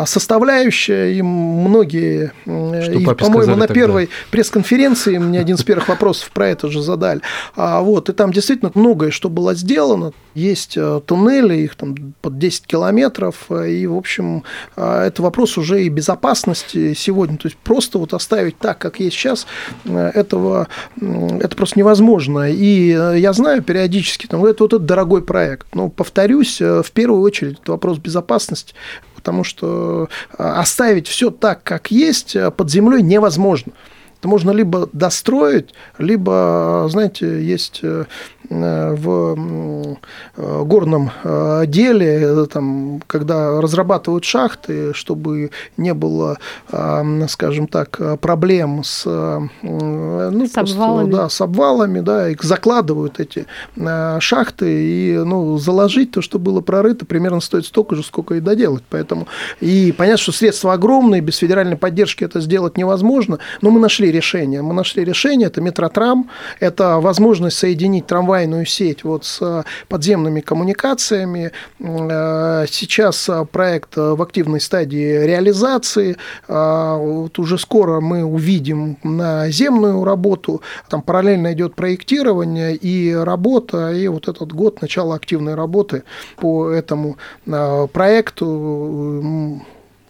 составляющая, 0.06 1.14
и 1.14 1.22
многие, 1.22 2.32
э, 2.46 3.16
по-моему, 3.16 3.56
на 3.56 3.68
первой 3.68 4.10
пресс-конференции 4.32 5.18
мне 5.18 5.40
один 5.40 5.56
из 5.56 5.64
первых 5.64 5.88
вопросов 5.88 6.32
про 6.32 6.50
это 6.50 6.70
же 6.70 6.77
задали. 6.82 7.22
А, 7.56 7.82
вот, 7.82 8.10
и 8.10 8.14
там 8.14 8.32
действительно 8.32 8.72
многое, 8.74 9.12
что 9.12 9.30
было 9.30 9.54
сделано. 9.54 10.12
Есть 10.38 10.78
э, 10.78 11.02
туннели, 11.06 11.56
их 11.56 11.76
там 11.76 12.14
под 12.22 12.38
10 12.38 12.68
километров, 12.68 13.46
э, 13.50 13.72
и, 13.72 13.88
в 13.88 13.96
общем, 13.96 14.44
э, 14.76 15.06
это 15.08 15.24
вопрос 15.24 15.58
уже 15.58 15.84
и 15.84 15.90
безопасности 15.90 16.94
сегодня. 16.94 17.38
То 17.38 17.48
есть 17.48 17.58
просто 17.58 17.98
вот 17.98 18.14
оставить 18.14 18.60
так, 18.60 18.78
как 18.78 19.00
есть 19.00 19.16
сейчас, 19.16 19.48
этого, 19.86 20.68
это 21.00 21.56
просто 21.56 21.80
невозможно. 21.80 22.52
И 22.52 22.90
я 22.90 23.34
знаю 23.34 23.64
периодически, 23.64 24.28
там, 24.28 24.46
это 24.46 24.64
вот 24.64 24.74
этот 24.74 24.86
дорогой 24.86 25.24
проект. 25.24 25.74
Но, 25.74 25.90
повторюсь, 25.90 26.60
в 26.60 26.92
первую 26.94 27.22
очередь 27.22 27.60
это 27.62 27.72
вопрос 27.72 27.98
безопасности, 27.98 28.76
потому 29.16 29.44
что 29.44 30.10
оставить 30.38 31.08
все 31.08 31.32
так, 31.32 31.64
как 31.64 31.90
есть, 31.90 32.38
под 32.56 32.70
землей 32.70 33.02
невозможно. 33.02 33.74
Это 34.28 34.32
можно 34.32 34.52
либо 34.52 34.90
достроить, 34.92 35.70
либо, 35.98 36.88
знаете, 36.90 37.42
есть 37.42 37.80
э, 37.82 38.06
в 38.50 39.38
э, 40.36 40.64
горном 40.64 41.12
э, 41.24 41.64
деле, 41.68 42.46
там, 42.48 43.02
когда 43.08 43.62
разрабатывают 43.62 44.26
шахты, 44.26 44.94
чтобы 44.94 45.52
не 45.78 45.94
было, 45.94 46.38
скажем 47.28 47.68
так, 47.68 48.00
проблем 48.20 48.84
с, 48.84 49.06
ну, 49.06 50.48
С 50.48 50.58
обвалами. 50.58 51.12
да, 51.12 51.30
с 51.30 51.42
обвалами, 51.42 52.00
да, 52.00 52.30
их 52.30 52.44
закладывают 52.44 53.20
эти 53.20 53.46
шахты, 54.20 54.66
и 54.68 55.18
ну, 55.18 55.58
заложить 55.58 56.12
то, 56.12 56.22
что 56.22 56.40
было 56.40 56.62
прорыто, 56.62 57.06
примерно 57.06 57.40
стоит 57.40 57.66
столько 57.66 57.96
же, 57.96 58.04
сколько 58.04 58.36
и 58.36 58.40
доделать. 58.40 58.84
Поэтому 58.90 59.28
и 59.60 59.94
понятно, 59.98 60.18
что 60.18 60.32
средства 60.32 60.74
огромные, 60.74 61.22
без 61.22 61.38
федеральной 61.38 61.78
поддержки 61.78 62.24
это 62.24 62.40
сделать 62.42 62.78
невозможно, 62.78 63.40
но 63.62 63.72
мы 63.72 63.80
нашли 63.80 64.12
решение. 64.18 64.62
Мы 64.62 64.74
нашли 64.74 65.04
решение, 65.06 65.48
это 65.48 65.62
метротрам, 65.62 66.30
это 66.60 67.00
возможность 67.00 67.58
соединить 67.58 68.08
трамвайную 68.08 68.66
сеть 68.66 69.04
вот 69.04 69.26
с 69.26 69.64
подземными 69.88 70.42
коммуникациями. 70.42 71.52
Э, 71.80 72.66
Сейчас 72.70 73.30
э, 73.30 73.46
проект 73.52 73.98
э, 73.98 74.16
в 74.16 74.22
активной 74.22 74.60
стадии 74.60 75.26
реализации. 75.26 76.16
Э, 76.48 76.98
Вот 76.98 77.40
уже 77.40 77.58
скоро 77.58 78.02
мы 78.02 78.24
увидим 78.24 78.98
наземную 79.04 80.04
работу. 80.04 80.62
Там 80.90 81.02
параллельно 81.02 81.54
идет 81.54 81.76
проектирование 81.76 82.76
и 82.76 83.14
работа. 83.14 83.92
И 83.94 84.08
вот 84.08 84.28
этот 84.28 84.54
год 84.54 84.82
начала 84.82 85.16
активной 85.16 85.56
работы 85.56 86.04
по 86.36 86.70
этому 86.70 87.18
э, 87.46 87.88
проекту 87.94 88.48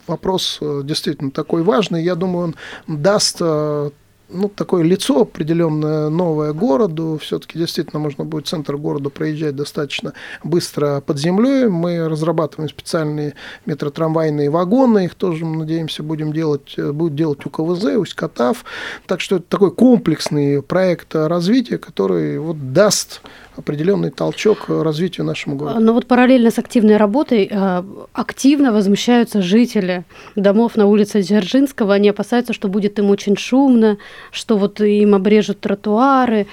вопрос 0.07 0.57
э, 0.61 0.81
действительно 0.83 1.31
такой 1.31 1.63
важный. 1.63 2.03
Я 2.03 2.15
думаю, 2.15 2.45
он 2.45 2.55
даст 2.87 3.37
э, 3.39 3.89
ну, 4.29 4.49
такое 4.49 4.83
лицо 4.83 5.21
определенное 5.21 6.09
новое 6.09 6.53
городу. 6.53 7.19
Все-таки 7.21 7.57
действительно 7.57 7.99
можно 7.99 8.25
будет 8.25 8.47
центр 8.47 8.77
города 8.77 9.09
проезжать 9.09 9.55
достаточно 9.55 10.13
быстро 10.43 11.01
под 11.01 11.17
землей. 11.17 11.67
Мы 11.67 12.07
разрабатываем 12.07 12.69
специальные 12.69 13.35
метротрамвайные 13.65 14.49
вагоны. 14.49 15.05
Их 15.05 15.15
тоже, 15.15 15.45
надеемся, 15.45 16.03
будем 16.03 16.33
делать, 16.33 16.73
э, 16.77 16.91
будет 16.91 17.15
делать 17.15 17.45
УКВЗ, 17.45 17.85
Усть-Катав. 17.97 18.65
Так 19.05 19.21
что 19.21 19.37
это 19.37 19.45
такой 19.47 19.71
комплексный 19.71 20.61
проект 20.61 21.15
развития, 21.15 21.77
который 21.77 22.39
вот 22.39 22.73
даст 22.73 23.21
определенный 23.57 24.11
толчок 24.11 24.65
развитию 24.69 25.25
нашему 25.25 25.55
городу. 25.55 25.79
Но 25.79 25.93
вот 25.93 26.05
параллельно 26.05 26.51
с 26.51 26.59
активной 26.59 26.97
работой 26.97 27.47
э, 27.49 27.83
активно 28.13 28.71
возмущаются 28.71 29.41
жители 29.41 30.03
домов 30.35 30.75
на 30.75 30.85
улице 30.85 31.21
Дзержинского. 31.21 31.93
Они 31.93 32.09
опасаются, 32.09 32.53
что 32.53 32.67
будет 32.67 32.99
им 32.99 33.09
очень 33.09 33.37
шумно, 33.37 33.97
что 34.31 34.57
вот 34.57 34.81
им 34.81 35.15
обрежут 35.15 35.59
тротуары. 35.59 36.47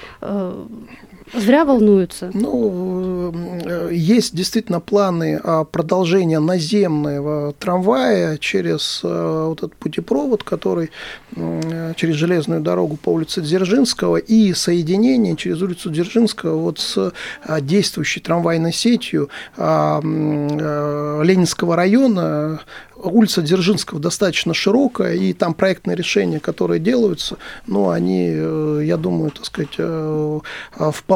Э, 1.33 1.39
Зря 1.39 1.65
волнуются. 1.65 2.29
Ну, 2.33 3.33
э, 3.65 3.89
есть 3.91 4.35
действительно 4.35 4.79
планы 4.79 5.41
продолжения 5.71 6.39
наземного 6.39 7.53
трамвая 7.53 8.37
через 8.37 9.01
э, 9.03 9.45
вот 9.47 9.59
этот 9.59 9.75
путепровод, 9.75 10.43
который 10.43 10.91
через 11.95 12.15
железную 12.15 12.61
дорогу 12.61 12.95
по 12.95 13.09
улице 13.09 13.41
Дзержинского 13.41 14.15
и 14.17 14.53
соединение 14.53 15.35
через 15.35 15.61
улицу 15.61 15.89
Дзержинского 15.89 16.57
вот 16.57 16.79
с 16.79 17.11
действующей 17.61 18.21
трамвайной 18.21 18.71
сетью 18.71 19.29
Ленинского 19.57 21.75
района 21.75 22.61
улица 22.97 23.41
Дзержинского 23.41 23.99
достаточно 23.99 24.53
широкая, 24.53 25.15
и 25.15 25.33
там 25.33 25.53
проектные 25.53 25.95
решения, 25.95 26.39
которые 26.39 26.79
делаются, 26.79 27.37
ну, 27.67 27.89
они, 27.89 28.31
э, 28.33 28.81
я 28.83 28.97
думаю, 28.97 29.31
так 29.31 29.45
сказать, 29.45 29.75
э, 29.77 30.39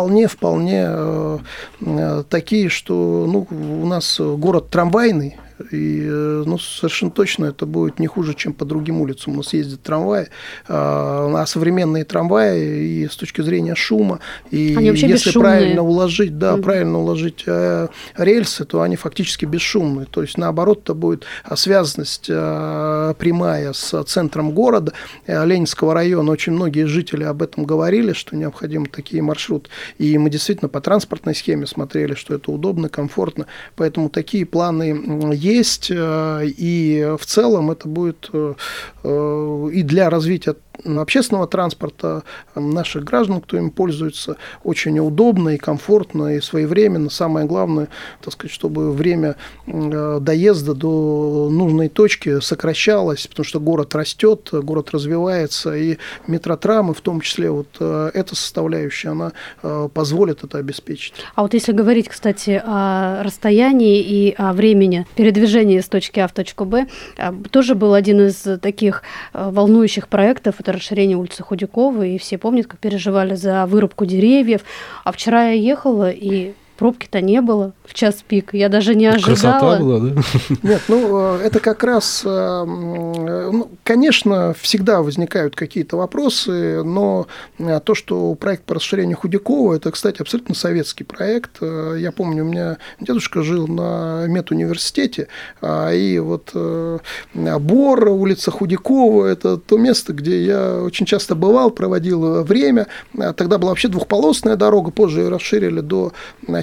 вполне, 0.10 0.28
вполне 0.28 0.86
э, 0.88 2.24
такие, 2.30 2.70
что 2.70 3.26
ну, 3.28 3.48
у 3.50 3.86
нас 3.86 4.20
город 4.20 4.70
трамвайный, 4.70 5.38
и 5.72 6.02
ну, 6.46 6.58
совершенно 6.58 7.12
точно 7.12 7.46
это 7.46 7.66
будет 7.66 8.00
не 8.00 8.08
хуже, 8.08 8.34
чем 8.34 8.54
по 8.54 8.66
другим 8.66 9.02
улицам. 9.02 9.34
У 9.34 9.38
нас 9.38 9.54
ездят 9.54 9.82
трамваи, 9.82 10.28
а 10.68 11.46
современные 11.46 12.04
трамваи 12.06 12.86
и 12.86 13.08
с 13.08 13.16
точки 13.16 13.42
зрения 13.42 13.76
шума, 13.76 14.20
и 14.52 14.76
они 14.78 14.88
если 14.88 15.14
бесшумные. 15.14 15.42
правильно 15.42 15.82
уложить, 15.82 16.38
да, 16.38 16.56
mm 16.56 16.62
правильно 16.62 17.00
уложить 17.00 17.46
рельсы, 18.16 18.66
то 18.66 18.82
они 18.82 18.96
фактически 18.96 19.46
бесшумные. 19.46 20.08
То 20.10 20.22
есть 20.22 20.38
наоборот, 20.38 20.82
это 20.84 20.94
будет 20.94 21.26
связанность 21.56 22.28
прямая 22.28 23.74
с 23.74 24.04
центром 24.04 24.52
города 24.52 24.94
Ленинского 25.28 25.94
района. 25.94 26.32
Очень 26.32 26.54
многие 26.54 26.86
жители 26.86 27.24
об 27.24 27.42
этом 27.42 27.66
говорили, 27.66 28.14
что 28.14 28.36
необходимы 28.36 28.88
такие 28.88 29.22
маршруты. 29.22 29.70
И 29.98 30.18
мы 30.18 30.30
действительно 30.30 30.70
по 30.70 30.80
транспортной 30.82 31.36
схеме 31.36 31.66
смотрели, 31.68 32.14
что 32.14 32.36
это 32.36 32.52
удобно, 32.52 32.90
комфортно. 32.90 33.48
Поэтому 33.76 34.10
такие 34.10 34.46
планы 34.46 35.34
есть 35.34 35.49
есть, 35.56 35.92
э, 35.92 36.46
и 36.46 37.16
в 37.20 37.26
целом 37.26 37.72
это 37.72 37.88
будет 37.88 38.30
э, 38.34 38.54
э, 39.04 39.70
и 39.74 39.84
для 39.84 40.10
развития 40.10 40.56
общественного 40.86 41.48
транспорта 41.48 42.24
наших 42.56 43.04
граждан, 43.04 43.42
кто 43.42 43.58
им 43.58 43.72
пользуется, 43.72 44.38
очень 44.64 45.00
удобно 45.00 45.50
и 45.50 45.58
комфортно 45.58 46.36
и 46.36 46.42
своевременно. 46.42 47.10
Самое 47.10 47.46
главное, 47.46 47.88
так 48.22 48.34
сказать, 48.34 48.54
чтобы 48.54 48.92
время 48.92 49.36
э, 49.68 50.20
доезда 50.22 50.74
до 50.74 51.50
нужной 51.52 51.90
точки 51.90 52.40
сокращалось, 52.40 53.28
потому 53.28 53.46
что 53.46 53.60
город 53.60 53.96
растет, 53.96 54.50
город 54.52 54.92
развивается, 54.92 55.76
и 55.76 55.98
метротрамы, 56.28 56.94
в 56.94 57.02
том 57.02 57.22
числе 57.22 57.50
вот 57.50 57.68
э, 57.80 58.12
эта 58.14 58.36
составляющая, 58.36 59.10
она 59.10 59.34
э, 59.64 59.90
позволит 59.94 60.44
это 60.44 60.58
обеспечить. 60.58 61.14
А 61.36 61.42
вот 61.42 61.54
если 61.54 61.72
говорить, 61.72 62.10
кстати, 62.10 62.62
о 62.64 63.24
расстоянии 63.24 64.02
и 64.02 64.36
о 64.38 64.54
времени 64.54 65.06
передвижения 65.16 65.82
с 65.82 65.88
точки 65.88 66.20
А 66.20 66.28
в 66.28 66.34
точку 66.34 66.66
Б, 66.66 66.88
тоже 67.52 67.76
был 67.76 67.94
один 67.94 68.22
из 68.28 68.48
таких 68.62 69.04
волнующих 69.34 70.08
проектов, 70.08 70.56
это 70.60 70.69
расширение 70.72 71.18
улицы 71.18 71.44
Худякова, 71.44 72.06
и 72.06 72.18
все 72.18 72.38
помнят, 72.38 72.68
как 72.68 72.80
переживали 72.80 73.36
за 73.36 73.66
вырубку 73.66 74.06
деревьев. 74.06 74.62
А 75.04 75.12
вчера 75.12 75.50
я 75.50 75.54
ехала, 75.54 76.10
и 76.10 76.54
пробки-то 76.80 77.20
не 77.20 77.42
было 77.42 77.74
в 77.84 77.94
час 77.94 78.24
пик. 78.26 78.54
Я 78.54 78.70
даже 78.70 78.96
не 78.96 79.06
ожидала. 79.06 79.60
Красота 79.60 79.80
была, 79.80 80.00
да? 80.00 80.22
Нет, 80.64 80.82
ну, 80.88 81.36
э, 81.36 81.42
это 81.44 81.60
как 81.60 81.84
раз, 81.84 82.22
э, 82.24 82.30
э, 82.30 83.50
ну, 83.52 83.70
конечно, 83.84 84.56
всегда 84.62 85.02
возникают 85.02 85.58
какие-то 85.58 85.98
вопросы, 85.98 86.82
но 86.84 87.28
то, 87.84 87.96
что 87.96 88.34
проект 88.36 88.64
по 88.64 88.76
расширению 88.76 89.18
Худякова, 89.18 89.74
это, 89.74 89.92
кстати, 89.92 90.22
абсолютно 90.22 90.56
советский 90.56 91.04
проект. 91.04 91.62
Я 91.62 92.14
помню, 92.14 92.46
у 92.46 92.48
меня 92.48 92.78
дедушка 93.02 93.44
жил 93.44 93.68
на 93.68 94.26
медуниверситете, 94.28 95.28
а, 95.62 95.92
и 95.92 96.18
вот 96.20 96.54
Бор, 97.34 98.08
улица 98.08 98.52
Худякова, 98.52 99.26
это 99.26 99.58
то 99.58 99.78
место, 99.78 100.14
где 100.14 100.46
я 100.46 100.82
очень 100.82 101.06
часто 101.06 101.36
бывал, 101.36 101.72
проводил 101.72 102.44
время. 102.44 102.88
Тогда 103.36 103.58
была 103.58 103.72
вообще 103.72 103.90
двухполосная 103.90 104.56
дорога, 104.56 104.92
позже 104.92 105.22
ее 105.22 105.30
расширили 105.30 105.82
до 105.82 106.14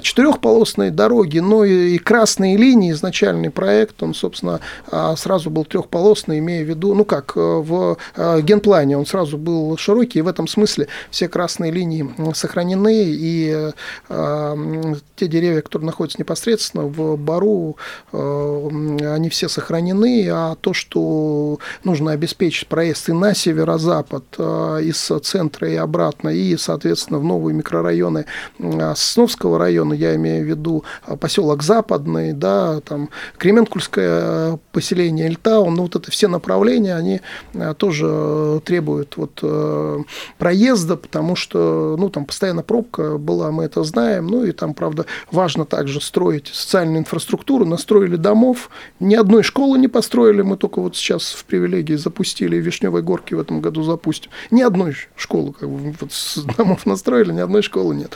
четырехполосной 0.07 0.89
дороги, 0.89 1.39
но 1.39 1.65
и 1.65 1.97
красные 1.97 2.55
линии, 2.55 2.93
изначальный 2.93 3.49
проект, 3.49 4.01
он, 4.01 4.13
собственно, 4.13 4.61
а, 4.89 5.17
сразу 5.17 5.49
был 5.49 5.65
трехполосный, 5.65 6.39
имея 6.39 6.63
в 6.63 6.69
виду, 6.69 6.93
ну 6.93 7.03
как, 7.03 7.33
э, 7.35 7.39
в 7.39 7.97
э, 8.15 8.41
генплане 8.41 8.97
он 8.97 9.05
сразу 9.05 9.37
был 9.37 9.75
широкий, 9.75 10.19
и 10.19 10.21
в 10.21 10.29
этом 10.29 10.47
смысле 10.47 10.87
все 11.11 11.27
красные 11.27 11.73
линии 11.73 12.09
сохранены, 12.33 13.03
и 13.05 13.71
э, 14.07 14.95
те 15.17 15.27
деревья, 15.27 15.61
которые 15.61 15.87
находятся 15.87 16.19
непосредственно 16.19 16.83
в 16.85 17.17
Бару, 17.17 17.75
они 18.13 19.29
все 19.29 19.49
сохранены, 19.49 20.29
а 20.31 20.55
то, 20.55 20.73
что 20.73 21.59
нужно 21.83 22.11
обеспечить 22.11 22.67
проезд 22.67 23.09
и 23.09 23.13
на 23.13 23.33
северо-запад, 23.33 24.23
из 24.37 25.11
центра 25.23 25.69
и 25.69 25.75
обратно, 25.75 26.29
и, 26.29 26.55
соответственно, 26.55 27.19
в 27.19 27.23
новые 27.23 27.55
микрорайоны 27.55 28.25
Сосновского 28.59 29.57
района, 29.57 29.96
я 29.97 30.15
имею 30.15 30.45
в 30.45 30.47
виду 30.47 30.83
а, 31.05 31.15
поселок 31.15 31.63
Западный, 31.63 32.33
да, 32.33 32.79
там 32.81 33.09
Кременкульское 33.37 34.53
э, 34.53 34.57
поселение 34.71 35.27
Эльтаун, 35.27 35.75
ну 35.75 35.83
вот 35.83 35.95
это 35.95 36.11
все 36.11 36.27
направления, 36.27 36.95
они 36.95 37.21
э, 37.53 37.73
тоже 37.77 38.61
требуют 38.65 39.17
вот 39.17 39.39
э, 39.41 39.99
проезда, 40.37 40.97
потому 40.97 41.35
что, 41.35 41.95
ну, 41.97 42.09
там 42.09 42.25
постоянно 42.25 42.63
пробка 42.63 43.17
была, 43.17 43.51
мы 43.51 43.65
это 43.65 43.83
знаем, 43.83 44.27
ну, 44.27 44.43
и 44.43 44.51
там, 44.51 44.73
правда, 44.73 45.05
важно 45.31 45.65
также 45.65 46.01
строить 46.01 46.47
социальную 46.47 46.99
инфраструктуру, 46.99 47.65
настроили 47.65 48.15
домов, 48.15 48.69
ни 48.99 49.15
одной 49.15 49.43
школы 49.43 49.77
не 49.77 49.87
построили, 49.87 50.41
мы 50.41 50.57
только 50.57 50.81
вот 50.81 50.95
сейчас 50.95 51.31
в 51.31 51.45
привилегии 51.45 51.95
запустили, 51.95 52.57
Вишневой 52.57 53.01
горке 53.01 53.35
в 53.35 53.39
этом 53.39 53.61
году 53.61 53.83
запустим, 53.83 54.31
ни 54.51 54.61
одной 54.61 54.95
школы, 55.15 55.53
как 55.53 55.69
бы, 55.69 55.95
вот 55.99 56.11
домов 56.57 56.85
настроили, 56.85 57.31
ни 57.31 57.39
одной 57.39 57.61
школы 57.61 57.95
нет. 57.95 58.13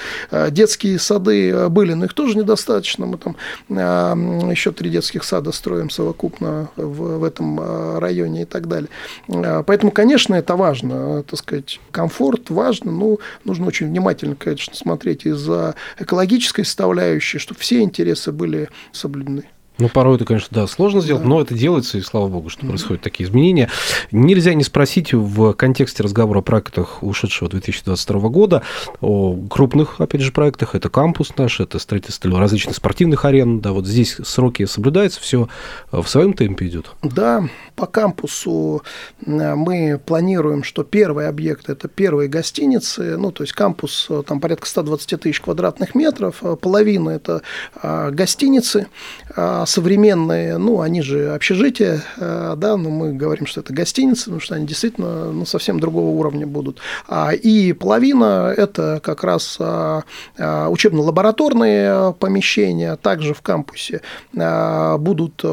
Детские 0.51 0.99
сады 0.99 1.69
были, 1.71 1.93
но 1.93 2.05
их 2.05 2.13
тоже 2.13 2.37
недостаточно. 2.37 3.05
Мы 3.05 3.17
там 3.17 3.35
а, 3.69 4.15
еще 4.49 4.71
три 4.71 4.89
детских 4.89 5.23
сада 5.23 5.51
строим 5.51 5.89
совокупно 5.89 6.69
в, 6.75 7.19
в 7.19 7.23
этом 7.23 7.59
а, 7.59 7.99
районе 7.99 8.43
и 8.43 8.45
так 8.45 8.67
далее. 8.67 8.89
А, 9.29 9.63
поэтому, 9.63 9.91
конечно, 9.91 10.35
это 10.35 10.55
важно, 10.55 11.23
так 11.23 11.39
сказать, 11.39 11.79
комфорт 11.91 12.49
важно, 12.49 12.91
но 12.91 13.17
нужно 13.43 13.67
очень 13.67 13.87
внимательно, 13.87 14.35
конечно, 14.35 14.75
смотреть 14.75 15.25
из-за 15.25 15.75
экологической 15.99 16.63
составляющей, 16.63 17.37
чтобы 17.37 17.59
все 17.59 17.81
интересы 17.81 18.31
были 18.31 18.69
соблюдены. 18.91 19.45
Ну, 19.77 19.89
порой 19.89 20.17
это, 20.17 20.25
конечно, 20.25 20.49
да, 20.51 20.67
сложно 20.67 21.01
сделать, 21.01 21.23
да. 21.23 21.29
но 21.29 21.41
это 21.41 21.53
делается, 21.53 21.97
и 21.97 22.01
слава 22.01 22.27
богу, 22.27 22.49
что 22.49 22.63
mm-hmm. 22.63 22.69
происходят 22.69 23.01
такие 23.01 23.27
изменения. 23.27 23.69
Нельзя 24.11 24.53
не 24.53 24.63
спросить 24.63 25.13
в 25.13 25.53
контексте 25.53 26.03
разговора 26.03 26.39
о 26.39 26.41
проектах 26.41 27.01
ушедшего 27.01 27.49
2022 27.49 28.29
года, 28.29 28.61
о 28.99 29.35
крупных, 29.49 29.99
опять 29.99 30.21
же, 30.21 30.31
проектах. 30.31 30.75
Это 30.75 30.89
кампус 30.89 31.35
наш, 31.37 31.59
это 31.59 31.79
строительство 31.79 32.39
различных 32.39 32.75
спортивных 32.75 33.25
арен. 33.25 33.59
Да, 33.59 33.71
вот 33.71 33.87
здесь 33.87 34.17
сроки 34.23 34.65
соблюдаются, 34.65 35.19
все 35.19 35.47
в 35.91 36.05
своем 36.05 36.33
темпе 36.33 36.67
идет. 36.67 36.91
Да, 37.01 37.47
по 37.75 37.87
кампусу 37.87 38.83
э, 39.25 39.55
мы 39.55 39.99
планируем, 40.05 40.63
что 40.63 40.83
первый 40.83 41.27
объект– 41.27 41.69
это 41.71 41.87
первые 41.87 42.29
гостиницы, 42.29 43.17
ну, 43.17 43.31
то 43.31 43.43
есть 43.43 43.53
кампус, 43.53 44.07
э, 44.09 44.23
там 44.27 44.39
порядка 44.39 44.67
120 44.67 45.19
тысяч 45.19 45.41
квадратных 45.41 45.95
метров, 45.95 46.37
э, 46.43 46.55
половина– 46.55 47.09
это 47.11 47.41
гостиницы, 47.81 48.87
современные, 49.71 50.57
ну, 50.57 50.81
они 50.81 51.01
же 51.01 51.33
общежития, 51.33 52.03
да, 52.17 52.77
но 52.77 52.89
мы 52.89 53.13
говорим, 53.13 53.45
что 53.45 53.61
это 53.61 53.73
гостиницы, 53.73 54.25
потому 54.25 54.41
что 54.41 54.55
они 54.55 54.65
действительно 54.65 55.31
ну, 55.31 55.45
совсем 55.45 55.79
другого 55.79 56.09
уровня 56.09 56.45
будут. 56.45 56.79
И 57.43 57.73
половина– 57.73 58.53
это 58.57 58.99
как 59.03 59.23
раз 59.23 59.57
учебно-лабораторные 60.37 62.13
помещения, 62.19 62.95
также 62.97 63.33
в 63.33 63.41
кампусе 63.41 64.01
будут 64.33 65.43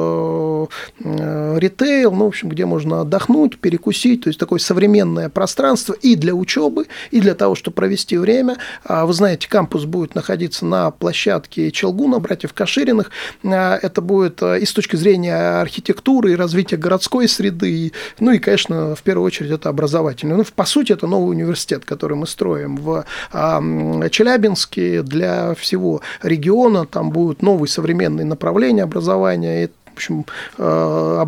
ритейл, 1.00 2.12
ну, 2.12 2.24
в 2.24 2.28
общем, 2.28 2.48
где 2.48 2.66
можно 2.66 3.02
отдохнуть, 3.02 3.59
перекусить, 3.59 4.24
то 4.24 4.28
есть 4.28 4.40
такое 4.40 4.59
современное 4.59 5.28
пространство 5.28 5.92
и 5.92 6.16
для 6.16 6.35
учебы, 6.35 6.87
и 7.11 7.20
для 7.20 7.35
того, 7.35 7.54
чтобы 7.54 7.74
провести 7.76 8.16
время. 8.16 8.57
А, 8.85 9.07
вы 9.07 9.12
знаете, 9.12 9.48
кампус 9.48 9.85
будет 9.85 10.14
находиться 10.14 10.66
на 10.66 10.90
площадке 10.90 11.70
Челгуна, 11.70 12.18
братьев 12.18 12.52
Кашириных. 12.52 13.11
А, 13.44 13.76
это 13.98 14.00
будет 14.00 14.42
а, 14.42 14.56
и 14.56 14.64
с 14.64 14.72
точки 14.72 14.96
зрения 14.96 15.61
архитектуры, 15.61 16.32
и 16.32 16.37
развития 16.37 16.76
городской 16.76 17.28
среды, 17.28 17.92
ну 18.20 18.30
и, 18.30 18.38
конечно, 18.38 18.94
в 18.94 19.02
первую 19.02 19.26
очередь 19.26 19.50
это 19.50 19.68
образовательный. 19.68 20.37
Ну, 20.37 20.44
по 20.54 20.64
сути, 20.64 20.92
это 20.92 21.06
новый 21.06 21.30
университет, 21.30 21.84
который 21.84 22.16
мы 22.16 22.26
строим 22.26 22.76
в 22.76 23.04
Челябинске 24.11 25.03
для 25.03 25.55
всего 25.55 26.01
региона. 26.22 26.86
Там 26.86 27.11
будут 27.11 27.42
новые 27.42 27.68
современные 27.68 28.24
направления 28.24 28.84
образования 28.84 29.70
общем, 29.99 30.26
э, 30.57 31.24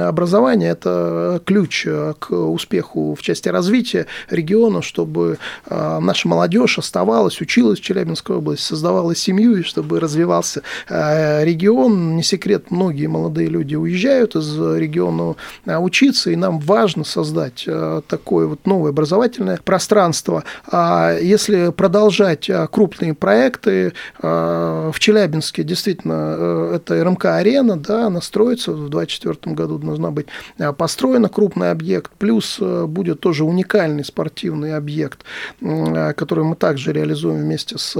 образование– 0.00 0.70
это 0.70 1.42
ключ 1.44 1.86
э, 1.86 2.14
к 2.18 2.32
успеху 2.32 3.14
в 3.14 3.22
части 3.22 3.48
развития 3.50 4.06
региона, 4.30 4.80
чтобы 4.82 5.38
э, 5.66 5.98
наша 6.00 6.26
молодежь 6.26 6.78
оставалась, 6.78 7.40
училась 7.40 7.78
в 7.78 7.82
Челябинской 7.82 8.36
области, 8.36 8.64
создавала 8.64 9.14
семью, 9.14 9.56
и 9.58 9.62
чтобы 9.62 10.00
развивался 10.00 10.62
регион. 10.88 12.16
Не 12.16 12.22
секрет, 12.22 12.70
многие 12.70 13.06
молодые 13.06 13.48
люди 13.48 13.74
уезжают 13.74 14.36
из 14.36 14.56
региона 14.58 15.34
учиться, 15.66 16.30
и 16.30 16.36
нам 16.36 16.58
важно 16.58 17.04
создать 17.04 17.68
такое 18.08 18.46
вот 18.46 18.66
новое 18.66 18.90
образовательное 18.90 19.58
пространство. 19.62 20.44
А 20.70 21.16
если 21.18 21.70
продолжать 21.70 22.50
крупные 22.70 23.14
проекты, 23.14 23.92
в 24.20 24.94
Челябинске 24.98 25.62
действительно 25.62 26.70
это 26.74 27.02
РМК-арена, 27.04 27.76
да, 27.76 28.08
она 28.14 28.20
строится, 28.20 28.70
в 28.70 28.88
2024 28.88 29.54
году 29.54 29.78
должна 29.78 30.10
быть 30.12 30.26
а, 30.58 30.72
построена 30.72 31.28
крупный 31.28 31.72
объект, 31.72 32.12
плюс 32.16 32.58
э, 32.60 32.86
будет 32.86 33.20
тоже 33.20 33.44
уникальный 33.44 34.04
спортивный 34.04 34.76
объект, 34.76 35.24
э, 35.60 36.12
который 36.12 36.44
мы 36.44 36.54
также 36.54 36.92
реализуем 36.92 37.40
вместе 37.40 37.76
с 37.76 37.96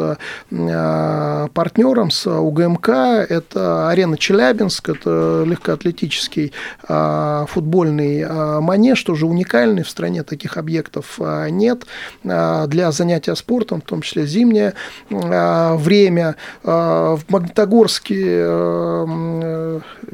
э, 0.51 1.49
партнером, 1.53 2.11
с 2.12 2.31
УГМК, 2.31 2.89
это 2.89 3.89
арена 3.89 4.17
Челябинск, 4.17 4.91
это 4.91 5.45
легкоатлетический 5.47 6.53
футбольный 6.87 8.27
манеж, 8.61 9.03
тоже 9.03 9.27
уникальный, 9.27 9.83
в 9.83 9.89
стране 9.89 10.23
таких 10.23 10.57
объектов 10.57 11.19
нет, 11.51 11.87
для 12.23 12.93
занятия 12.93 13.35
спортом, 13.35 13.81
в 13.81 13.85
том 13.85 14.03
числе 14.03 14.27
зимнее 14.27 14.75
время. 15.11 16.37
В 16.62 17.21
Магнитогорске 17.29 18.45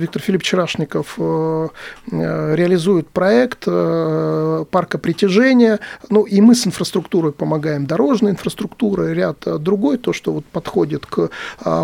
Виктор 0.01 0.22
Филипп 0.22 0.42
Чарашников 0.42 1.14
э, 1.18 1.68
э, 2.11 2.55
реализует 2.57 3.09
проект 3.09 3.64
э, 3.66 4.64
парка 4.70 4.98
притяжения, 4.98 5.78
ну 6.09 6.22
и 6.22 6.40
мы 6.40 6.55
с 6.55 6.66
инфраструктурой 6.66 7.32
помогаем, 7.32 7.86
дорожная 7.86 8.32
инфраструктура, 8.32 9.12
ряд 9.12 9.44
другой, 9.62 9.98
то, 9.98 10.12
что 10.12 10.32
вот 10.32 10.44
подходит 10.46 11.07
к 11.07 11.30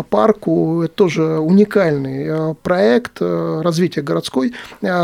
парку, 0.09 0.81
это 0.83 0.93
тоже 0.93 1.23
уникальный 1.39 2.55
проект 2.55 3.21
развития 3.21 4.01
городской 4.01 4.53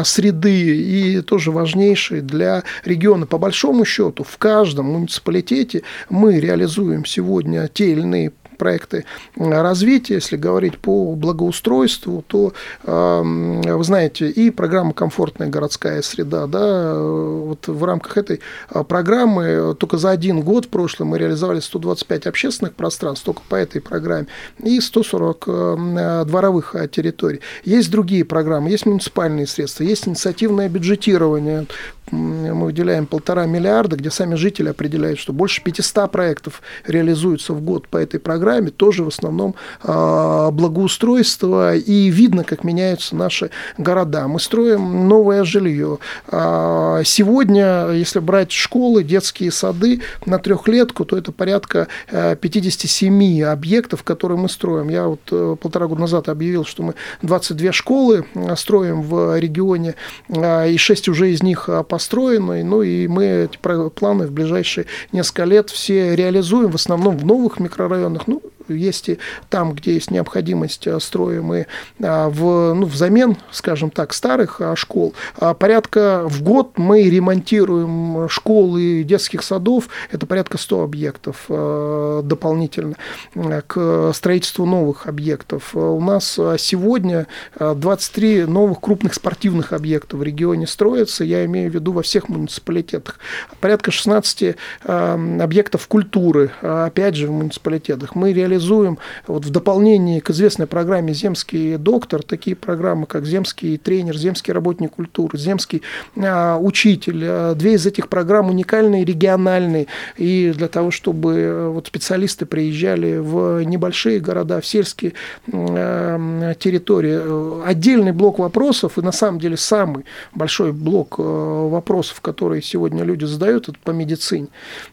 среды 0.03 0.77
и 0.77 1.21
тоже 1.21 1.51
важнейший 1.51 2.21
для 2.21 2.63
региона. 2.83 3.25
По 3.25 3.37
большому 3.37 3.85
счету, 3.85 4.23
в 4.23 4.37
каждом 4.37 4.87
муниципалитете 4.87 5.83
мы 6.09 6.39
реализуем 6.39 7.05
сегодня 7.05 7.67
те 7.67 7.91
или 7.91 8.01
иные 8.01 8.31
проекты 8.57 9.05
развития, 9.35 10.15
если 10.15 10.37
говорить 10.37 10.79
по 10.79 11.15
благоустройству, 11.15 12.23
то, 12.27 12.53
вы 12.83 13.83
знаете, 13.83 14.29
и 14.29 14.49
программа 14.49 14.93
«Комфортная 14.93 15.47
городская 15.47 16.01
среда», 16.01 16.47
да, 16.47 16.99
вот 16.99 17.67
в 17.67 17.83
рамках 17.83 18.17
этой 18.17 18.41
а, 18.69 18.83
программы 18.83 19.75
только 19.77 19.97
за 19.97 20.11
один 20.11 20.41
год 20.41 20.65
в 20.65 20.69
прошлом 20.69 21.09
мы 21.09 21.17
реализовали 21.17 21.59
125 21.59 22.27
общественных 22.27 22.73
пространств, 22.73 23.25
только 23.25 23.41
по 23.47 23.55
этой 23.55 23.81
программе, 23.81 24.27
и 24.63 24.79
140 24.79 25.43
э, 25.47 26.23
дворовых 26.25 26.75
территорий. 26.91 27.41
Есть 27.63 27.91
другие 27.91 28.25
программы, 28.25 28.69
есть 28.69 28.85
муниципальные 28.85 29.47
средства, 29.47 29.83
есть 29.83 30.07
инициативное 30.07 30.69
бюджетирование, 30.69 31.65
мы 32.11 32.65
выделяем 32.65 33.07
полтора 33.07 33.45
миллиарда, 33.45 33.95
где 33.95 34.11
сами 34.11 34.35
жители 34.35 34.69
определяют, 34.69 35.19
что 35.19 35.33
больше 35.33 35.63
500 35.63 36.11
проектов 36.11 36.61
реализуются 36.85 37.53
в 37.53 37.61
год 37.61 37.87
по 37.87 37.97
этой 37.97 38.19
программе, 38.19 38.42
тоже 38.69 39.03
в 39.03 39.07
основном 39.07 39.55
а, 39.81 40.51
благоустройство, 40.51 41.75
и 41.75 42.09
видно, 42.09 42.43
как 42.43 42.63
меняются 42.63 43.15
наши 43.15 43.49
города. 43.77 44.27
Мы 44.27 44.39
строим 44.39 45.07
новое 45.07 45.43
жилье. 45.43 45.99
А, 46.27 47.01
сегодня, 47.03 47.91
если 47.91 48.19
брать 48.19 48.51
школы, 48.51 49.03
детские 49.03 49.51
сады 49.51 50.01
на 50.25 50.39
трехлетку, 50.39 51.05
то 51.05 51.17
это 51.17 51.31
порядка 51.31 51.87
57 52.09 53.41
э, 53.41 53.45
объектов, 53.45 54.03
которые 54.03 54.37
мы 54.37 54.49
строим. 54.49 54.89
Я 54.89 55.07
вот 55.07 55.21
э, 55.31 55.55
полтора 55.59 55.87
года 55.87 56.01
назад 56.01 56.29
объявил, 56.29 56.65
что 56.65 56.83
мы 56.83 56.95
22 57.21 57.71
школы 57.71 58.25
э, 58.33 58.55
строим 58.55 59.01
в 59.01 59.39
регионе, 59.39 59.95
и 60.29 60.75
6 60.77 61.09
уже 61.09 61.31
из 61.31 61.43
них 61.43 61.69
построены, 61.87 62.63
ну 62.63 62.81
и 62.81 63.07
мы 63.07 63.25
эти 63.25 63.57
планы 63.57 64.27
в 64.27 64.31
ближайшие 64.31 64.85
несколько 65.11 65.43
лет 65.45 65.69
все 65.69 66.15
реализуем, 66.15 66.71
в 66.71 66.75
основном 66.75 67.17
в 67.17 67.25
новых 67.25 67.59
микрорайонах, 67.59 68.27
есть 68.69 69.09
и 69.09 69.19
там, 69.49 69.73
где 69.73 69.93
есть 69.93 70.11
необходимость, 70.11 70.87
э, 70.87 70.99
строим 70.99 71.53
мы 71.53 71.67
а, 72.01 72.29
в, 72.29 72.73
ну, 72.73 72.85
взамен, 72.85 73.37
скажем 73.51 73.91
так, 73.91 74.13
старых 74.13 74.59
а, 74.59 74.75
школ. 74.75 75.13
А 75.37 75.53
порядка 75.53 76.23
в 76.25 76.41
год 76.41 76.77
мы 76.77 77.03
ремонтируем 77.03 78.27
школы 78.29 79.03
детских 79.03 79.43
садов, 79.43 79.89
это 80.11 80.25
порядка 80.25 80.57
100 80.57 80.83
объектов 80.83 81.45
э, 81.49 82.21
дополнительно 82.23 82.95
э, 83.35 83.61
к 83.67 84.11
строительству 84.13 84.65
новых 84.65 85.07
объектов. 85.07 85.75
У 85.75 86.01
нас 86.01 86.39
сегодня 86.57 87.27
23 87.59 88.45
новых 88.45 88.79
крупных 88.79 89.13
спортивных 89.13 89.73
объектов 89.73 90.19
в 90.19 90.23
регионе 90.23 90.65
строятся, 90.65 91.23
я 91.23 91.45
имею 91.45 91.69
в 91.71 91.75
виду 91.75 91.91
во 91.91 92.01
всех 92.01 92.29
муниципалитетах. 92.29 93.19
Порядка 93.59 93.91
16 93.91 94.55
объектов 94.83 95.87
культуры, 95.87 96.51
опять 96.61 97.15
же, 97.15 97.27
в 97.27 97.31
муниципалитетах. 97.31 98.15
Мы 98.15 98.33
реализуем 98.33 98.52
реализуем 98.53 98.97
вот 99.27 99.45
в 99.45 99.49
дополнение 99.49 100.21
к 100.21 100.29
известной 100.29 100.67
программе 100.67 101.13
«Земский 101.13 101.77
доктор» 101.77 102.23
такие 102.23 102.55
программы, 102.55 103.05
как 103.05 103.25
«Земский 103.25 103.77
тренер», 103.77 104.17
«Земский 104.17 104.53
работник 104.53 104.91
культуры», 104.91 105.37
«Земский 105.37 105.81
а, 106.15 106.57
учитель». 106.57 107.23
А, 107.25 107.55
две 107.55 107.73
из 107.73 107.85
этих 107.85 108.09
программ 108.09 108.49
уникальные, 108.49 109.05
региональные. 109.05 109.87
И 110.17 110.53
для 110.55 110.67
того, 110.67 110.91
чтобы 110.91 111.33
э, 111.33 111.67
вот 111.69 111.87
специалисты 111.87 112.45
приезжали 112.45 113.17
в 113.17 113.63
небольшие 113.63 114.19
города, 114.19 114.61
в 114.61 114.65
сельские 114.65 115.13
а, 115.51 116.53
территории. 116.55 117.67
Отдельный 117.67 118.11
блок 118.11 118.39
вопросов, 118.39 118.97
и 118.97 119.01
на 119.01 119.11
самом 119.11 119.39
деле 119.39 119.57
самый 119.57 120.05
большой 120.33 120.71
блок 120.71 121.15
э, 121.17 121.23
вопросов, 121.23 122.21
которые 122.21 122.61
сегодня 122.61 123.03
люди 123.03 123.25
задают, 123.25 123.69
это 123.69 123.77
по 123.83 123.91
медицине. 123.91 124.47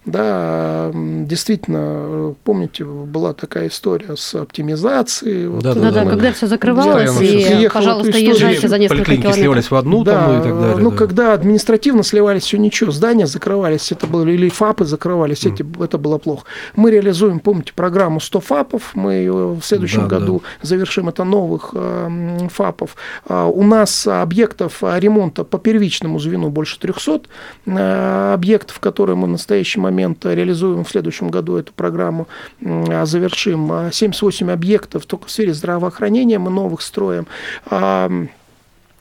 Да, 0.06 0.90
действительно, 0.94 2.34
помните, 2.44 2.84
была 2.84 3.34
такая 3.34 3.49
такая 3.50 3.68
история 3.68 4.16
с 4.16 4.32
оптимизацией. 4.36 5.46
Да, 5.46 5.50
вот, 5.50 5.62
да, 5.62 5.74
да, 5.74 5.90
да, 5.90 6.04
когда 6.08 6.32
все 6.32 6.46
закрывалось, 6.46 7.20
и, 7.20 7.68
пожалуйста, 7.72 8.16
езжайте 8.16 8.68
за 8.68 8.78
несколько 8.78 9.04
километров. 9.04 9.34
сливались 9.34 9.70
в 9.72 9.74
одну 9.74 10.04
да, 10.04 10.12
там, 10.12 10.40
и 10.40 10.42
так 10.44 10.60
далее. 10.60 10.76
Ну, 10.76 10.90
да. 10.92 10.96
когда 10.96 11.34
административно 11.34 12.04
сливались, 12.04 12.44
все 12.44 12.58
ничего, 12.58 12.92
здания 12.92 13.26
закрывались, 13.26 13.90
это 13.90 14.06
было, 14.06 14.24
или 14.28 14.48
ФАПы 14.48 14.84
закрывались, 14.84 15.44
mm. 15.44 15.52
эти, 15.52 15.82
это 15.82 15.98
было 15.98 16.18
плохо. 16.18 16.44
Мы 16.76 16.92
реализуем, 16.92 17.40
помните, 17.40 17.72
программу 17.74 18.20
100 18.20 18.40
ФАПов, 18.40 18.94
мы 18.94 19.14
ее 19.14 19.58
в 19.60 19.62
следующем 19.62 20.02
да, 20.02 20.18
году 20.18 20.42
да. 20.62 20.68
завершим, 20.68 21.08
это 21.08 21.24
новых 21.24 21.70
э, 21.72 22.48
ФАПов. 22.52 22.94
Э, 23.28 23.50
у 23.52 23.64
нас 23.64 24.06
объектов 24.06 24.80
ремонта 24.80 25.42
по 25.42 25.58
первичному 25.58 26.20
звену 26.20 26.50
больше 26.50 26.78
300 26.78 27.22
э, 27.66 28.32
объектов, 28.34 28.78
которые 28.78 29.16
мы 29.16 29.26
в 29.26 29.30
настоящий 29.30 29.80
момент 29.80 30.24
реализуем 30.24 30.84
в 30.84 30.88
следующем 30.88 31.30
году 31.30 31.56
эту 31.56 31.72
программу, 31.72 32.28
э, 32.60 33.04
завершим 33.04 33.39
завершим 33.40 33.92
78 33.92 34.50
объектов 34.50 35.06
только 35.06 35.26
в 35.26 35.30
сфере 35.30 35.54
здравоохранения, 35.54 36.38
мы 36.38 36.50
новых 36.50 36.82
строим. 36.82 37.26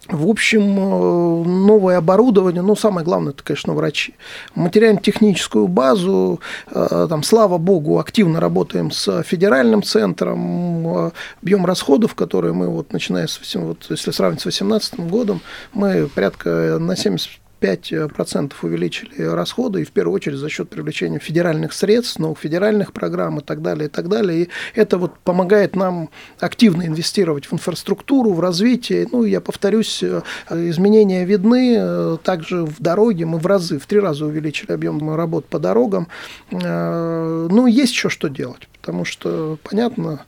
В 0.07 0.27
общем, 0.27 0.61
э, 0.61 1.47
новое 1.47 1.97
оборудование, 1.97 2.63
ну, 2.63 2.75
самое 2.75 3.05
главное, 3.05 3.31
это, 3.31 3.43
конечно, 3.43 3.73
врачи. 3.73 4.15
Материально-техническую 4.55 5.67
базу, 5.67 6.39
э, 6.71 7.05
там, 7.07 7.21
слава 7.21 7.59
богу, 7.59 7.99
активно 7.99 8.39
работаем 8.39 8.89
с 8.89 9.21
федеральным 9.21 9.83
центром, 9.83 10.87
э, 10.87 11.11
объем 11.43 11.63
расходов, 11.63 12.15
которые 12.15 12.53
мы, 12.53 12.69
вот, 12.69 12.91
начиная 12.91 13.27
с, 13.27 13.39
вот, 13.53 13.85
если 13.89 14.09
сравнить 14.09 14.39
с 14.39 14.43
2018 14.45 15.07
годом, 15.07 15.41
мы 15.73 16.07
порядка 16.07 16.77
на 16.79 16.95
70 16.95 17.29
5% 17.59 18.53
увеличили 18.61 19.21
расходы, 19.23 19.81
и 19.81 19.85
в 19.85 19.91
первую 19.91 20.15
очередь 20.15 20.37
за 20.37 20.49
счет 20.49 20.69
привлечения 20.69 21.19
федеральных 21.19 21.73
средств, 21.73 22.19
новых 22.19 22.39
федеральных 22.39 22.93
программ 22.93 23.39
и 23.39 23.41
так 23.41 23.61
далее, 23.61 23.87
и 23.87 23.89
так 23.89 24.09
далее. 24.09 24.43
И 24.43 24.49
это 24.75 24.97
вот 24.97 25.17
помогает 25.19 25.75
нам 25.75 26.09
активно 26.39 26.85
инвестировать 26.85 27.45
в 27.45 27.53
инфраструктуру, 27.53 28.31
в 28.31 28.39
развитие. 28.39 29.07
Ну, 29.11 29.23
я 29.23 29.41
повторюсь, 29.41 30.01
э, 30.03 30.21
изменения 30.49 31.25
видны. 31.25 31.75
Э, 31.79 32.17
также 32.23 32.65
в 32.65 32.79
дороге 32.79 33.25
мы 33.25 33.39
в 33.39 33.45
разы, 33.45 33.79
в 33.79 33.85
три 33.85 33.99
раза 33.99 34.25
увеличили 34.25 34.71
объем 34.71 35.15
работ 35.15 35.45
по 35.45 35.59
дорогам. 35.59 36.07
Э, 36.51 37.47
ну, 37.49 37.67
есть 37.67 37.93
еще 37.93 38.09
что 38.09 38.29
делать 38.29 38.67
потому 38.81 39.05
что, 39.05 39.57
понятно, 39.63 40.25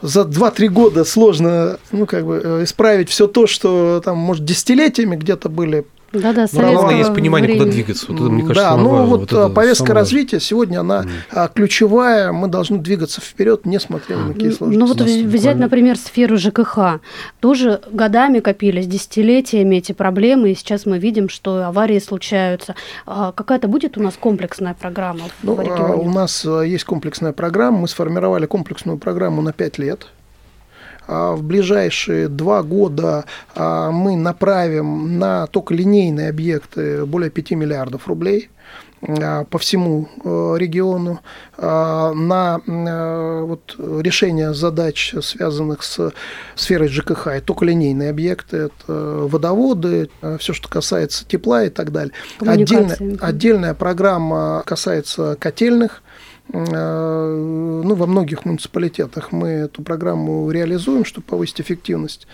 за 0.00 0.22
2-3 0.22 0.68
года 0.68 1.04
сложно 1.04 1.78
ну, 1.90 2.06
как 2.06 2.24
бы, 2.24 2.60
исправить 2.62 3.10
все 3.10 3.26
то, 3.26 3.46
что 3.46 4.00
там, 4.04 4.16
может, 4.16 4.44
десятилетиями 4.44 5.16
где-то 5.16 5.48
были 5.48 5.84
да, 6.12 6.32
да, 6.32 6.46
Но 6.52 6.72
главное 6.72 6.96
есть 6.96 7.14
понимание, 7.14 7.48
времени. 7.48 7.64
куда 7.64 7.72
двигаться. 7.72 8.06
Вот 8.08 8.20
это, 8.20 8.30
мне 8.30 8.42
кажется, 8.42 8.70
да, 8.70 8.76
ну 8.76 9.04
вот, 9.04 9.30
вот 9.30 9.54
повестка 9.54 9.88
самое... 9.88 10.00
развития 10.00 10.40
сегодня 10.40 10.80
она 10.80 11.04
mm. 11.30 11.50
ключевая. 11.54 12.32
Мы 12.32 12.48
должны 12.48 12.78
двигаться 12.78 13.20
вперед, 13.20 13.66
несмотря 13.66 14.16
на 14.16 14.32
какие 14.32 14.50
сложности. 14.50 14.78
Ну 14.78 14.86
вот 14.86 15.00
взять, 15.00 15.58
например, 15.58 15.96
сферу 15.98 16.38
ЖКХ. 16.38 17.00
Тоже 17.40 17.80
годами 17.92 18.40
копились, 18.40 18.86
десятилетиями 18.86 19.76
эти 19.76 19.92
проблемы, 19.92 20.52
и 20.52 20.54
сейчас 20.54 20.86
мы 20.86 20.98
видим, 20.98 21.28
что 21.28 21.66
аварии 21.66 21.98
случаются. 21.98 22.74
А 23.06 23.32
какая-то 23.32 23.68
будет 23.68 23.98
у 23.98 24.02
нас 24.02 24.14
комплексная 24.18 24.74
программа 24.74 25.24
ну, 25.42 25.54
в 25.54 25.60
регионе? 25.60 25.94
У 25.94 26.10
нас 26.10 26.44
есть 26.44 26.84
комплексная 26.84 27.32
программа. 27.32 27.80
Мы 27.80 27.88
сформировали 27.88 28.46
комплексную 28.46 28.98
программу 28.98 29.42
на 29.42 29.52
5 29.52 29.78
лет. 29.78 30.06
А 31.08 31.34
в 31.34 31.42
ближайшие 31.42 32.28
два 32.28 32.62
года 32.62 33.24
а, 33.54 33.90
мы 33.90 34.14
направим 34.14 35.18
на 35.18 35.46
только 35.46 35.72
линейные 35.72 36.28
объекты 36.28 37.06
более 37.06 37.30
5 37.30 37.52
миллиардов 37.52 38.06
рублей 38.06 38.50
а, 39.00 39.44
по 39.44 39.58
всему 39.58 40.08
э, 40.22 40.56
региону 40.58 41.20
на 41.56 42.60
э, 42.64 43.40
вот, 43.42 43.74
решение 43.78 44.54
задач, 44.54 45.14
связанных 45.22 45.82
с 45.82 46.12
сферой 46.54 46.88
ЖКХ. 46.88 47.38
И 47.38 47.40
только 47.40 47.64
линейные 47.64 48.10
объекты, 48.10 48.68
это 48.68 48.92
водоводы, 48.92 50.10
э, 50.20 50.36
все, 50.38 50.52
что 50.52 50.68
касается 50.68 51.24
тепла 51.26 51.64
и 51.64 51.70
так 51.70 51.90
далее. 51.90 52.12
Отдельная, 52.40 52.98
отдельная 53.20 53.74
программа 53.74 54.62
касается 54.66 55.36
котельных 55.40 56.02
ну, 56.52 57.94
во 57.94 58.06
многих 58.06 58.44
муниципалитетах 58.44 59.32
мы 59.32 59.48
эту 59.48 59.82
программу 59.82 60.50
реализуем, 60.50 61.04
чтобы 61.04 61.26
повысить 61.26 61.60
эффективность 61.60 62.26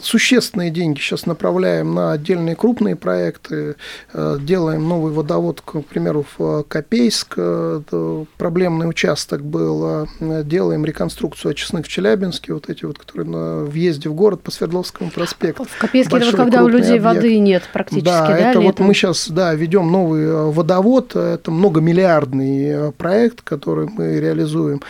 существенные 0.00 0.70
деньги 0.70 0.98
сейчас 0.98 1.26
направляем 1.26 1.94
на 1.94 2.12
отдельные 2.12 2.56
крупные 2.56 2.96
проекты. 2.96 3.76
Э, 4.12 4.38
делаем 4.40 4.86
новый 4.88 5.12
водовод, 5.12 5.60
к 5.60 5.80
примеру, 5.82 6.26
в 6.36 6.64
Копейск. 6.64 7.34
Э, 7.36 8.24
проблемный 8.36 8.88
участок 8.88 9.44
был. 9.44 10.06
Э, 10.20 10.42
делаем 10.44 10.84
реконструкцию 10.84 11.52
очистных 11.52 11.86
в 11.86 11.88
Челябинске, 11.88 12.52
вот 12.52 12.68
эти 12.68 12.84
вот, 12.84 12.98
которые 12.98 13.28
на 13.28 13.64
въезде 13.64 14.08
в 14.08 14.14
город 14.14 14.42
по 14.42 14.50
Свердловскому 14.50 15.10
проспекту. 15.10 15.64
В 15.64 15.78
Копейске 15.78 16.16
это 16.16 16.36
когда 16.36 16.64
у 16.64 16.68
людей 16.68 16.98
объект. 16.98 17.16
воды 17.16 17.38
нет 17.38 17.62
практически, 17.72 18.04
да? 18.04 18.26
да 18.26 18.38
это 18.38 18.58
летом? 18.58 18.64
вот 18.64 18.78
мы 18.80 18.94
сейчас, 18.94 19.28
да, 19.28 19.54
ведем 19.54 19.90
новый 19.90 20.50
водовод. 20.50 21.16
Это 21.16 21.50
многомиллиардный 21.50 22.92
проект, 22.92 23.42
который 23.42 23.88
мы 23.88 24.20
реализуем. 24.20 24.82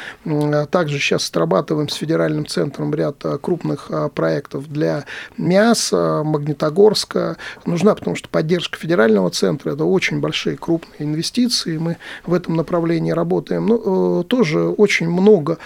Также 0.70 0.99
сейчас 0.99 1.24
срабатываем 1.24 1.89
с 1.89 1.95
федеральным 1.95 2.47
центром 2.47 2.95
ряд 2.95 3.22
крупных 3.41 3.91
проектов 4.14 4.71
для 4.72 5.04
мяса, 5.38 6.22
Магнитогорска 6.24 7.36
нужна, 7.66 7.94
потому 7.94 8.16
что 8.16 8.28
поддержка 8.28 8.78
федерального 8.78 9.30
центра– 9.30 9.72
это 9.72 9.84
очень 9.84 10.20
большие 10.20 10.56
крупные 10.56 11.08
инвестиции, 11.08 11.78
мы 11.78 11.96
в 12.26 12.34
этом 12.34 12.56
направлении 12.56 13.12
работаем. 13.12 13.66
Но 13.66 13.78
ну, 13.78 14.20
э, 14.20 14.24
тоже 14.24 14.68
очень 14.68 15.08
много 15.08 15.58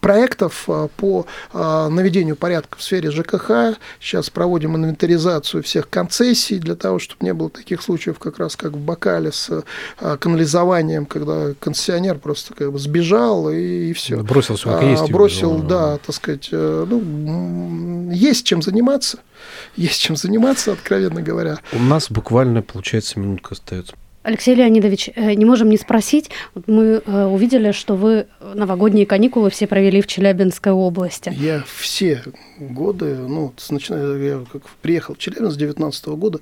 проектов 0.00 0.64
а, 0.68 0.88
по 0.88 1.26
а, 1.52 1.88
наведению 1.88 2.36
порядка 2.36 2.78
в 2.78 2.82
сфере 2.82 3.10
ЖКХ. 3.10 3.78
Сейчас 4.00 4.30
проводим 4.30 4.76
инвентаризацию 4.76 5.62
всех 5.62 5.88
концессий 5.88 6.58
для 6.58 6.74
того, 6.74 6.98
чтобы 6.98 7.24
не 7.24 7.34
было 7.34 7.50
таких 7.50 7.82
случаев, 7.82 8.18
как 8.18 8.38
раз 8.38 8.56
как 8.56 8.72
в 8.72 8.78
Бакале 8.78 9.32
с 9.32 9.64
а, 9.98 10.16
канализованием, 10.16 11.06
когда 11.06 11.54
концессионер 11.60 12.18
просто 12.18 12.54
как 12.54 12.72
бы 12.72 12.78
сбежал 12.78 13.50
и, 13.50 13.90
и 13.90 13.92
все. 13.92 14.22
Бросил 14.22 14.56
все, 14.56 14.80
есть. 14.80 15.10
Бросил, 15.10 15.58
да, 15.58 15.98
так 15.98 16.14
сказать, 16.14 16.48
э, 16.52 16.86
ну, 16.88 18.10
есть 18.12 18.46
чем 18.46 18.62
заниматься. 18.62 19.18
Есть 19.76 20.00
чем 20.00 20.16
заниматься, 20.16 20.72
откровенно 20.72 21.22
говоря. 21.22 21.60
У 21.72 21.78
нас 21.78 22.10
буквально, 22.10 22.62
получается, 22.62 23.18
минутка 23.20 23.54
остается. 23.54 23.94
Алексей 24.22 24.54
Леонидович, 24.54 25.10
э, 25.14 25.34
не 25.34 25.44
можем 25.44 25.70
не 25.70 25.78
спросить. 25.78 26.30
Мы 26.66 27.02
э, 27.04 27.24
увидели, 27.24 27.72
что 27.72 27.94
вы 27.94 28.26
новогодние 28.40 29.06
каникулы 29.06 29.50
все 29.50 29.66
провели 29.66 30.02
в 30.02 30.06
Челябинской 30.06 30.72
области. 30.72 31.32
Я 31.36 31.62
все 31.66 32.22
годы, 32.58 33.16
ну, 33.16 33.54
начиная, 33.70 34.16
я 34.18 34.44
как 34.52 34.62
приехал 34.82 35.14
в 35.14 35.18
Челябинск 35.18 35.54
с 35.54 35.56
2019 35.56 36.06
года, 36.08 36.40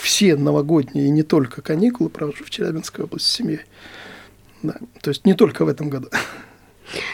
все 0.00 0.36
новогодние 0.36 1.06
и 1.06 1.10
не 1.10 1.22
только 1.22 1.62
каникулы 1.62 2.10
провожу 2.10 2.44
в 2.44 2.50
Челябинской 2.50 3.04
области 3.04 3.26
с 3.26 3.32
семьей. 3.32 3.60
Да, 4.62 4.74
то 5.02 5.10
есть 5.10 5.24
не 5.26 5.34
только 5.34 5.64
в 5.64 5.68
этом 5.68 5.90
году. 5.90 6.08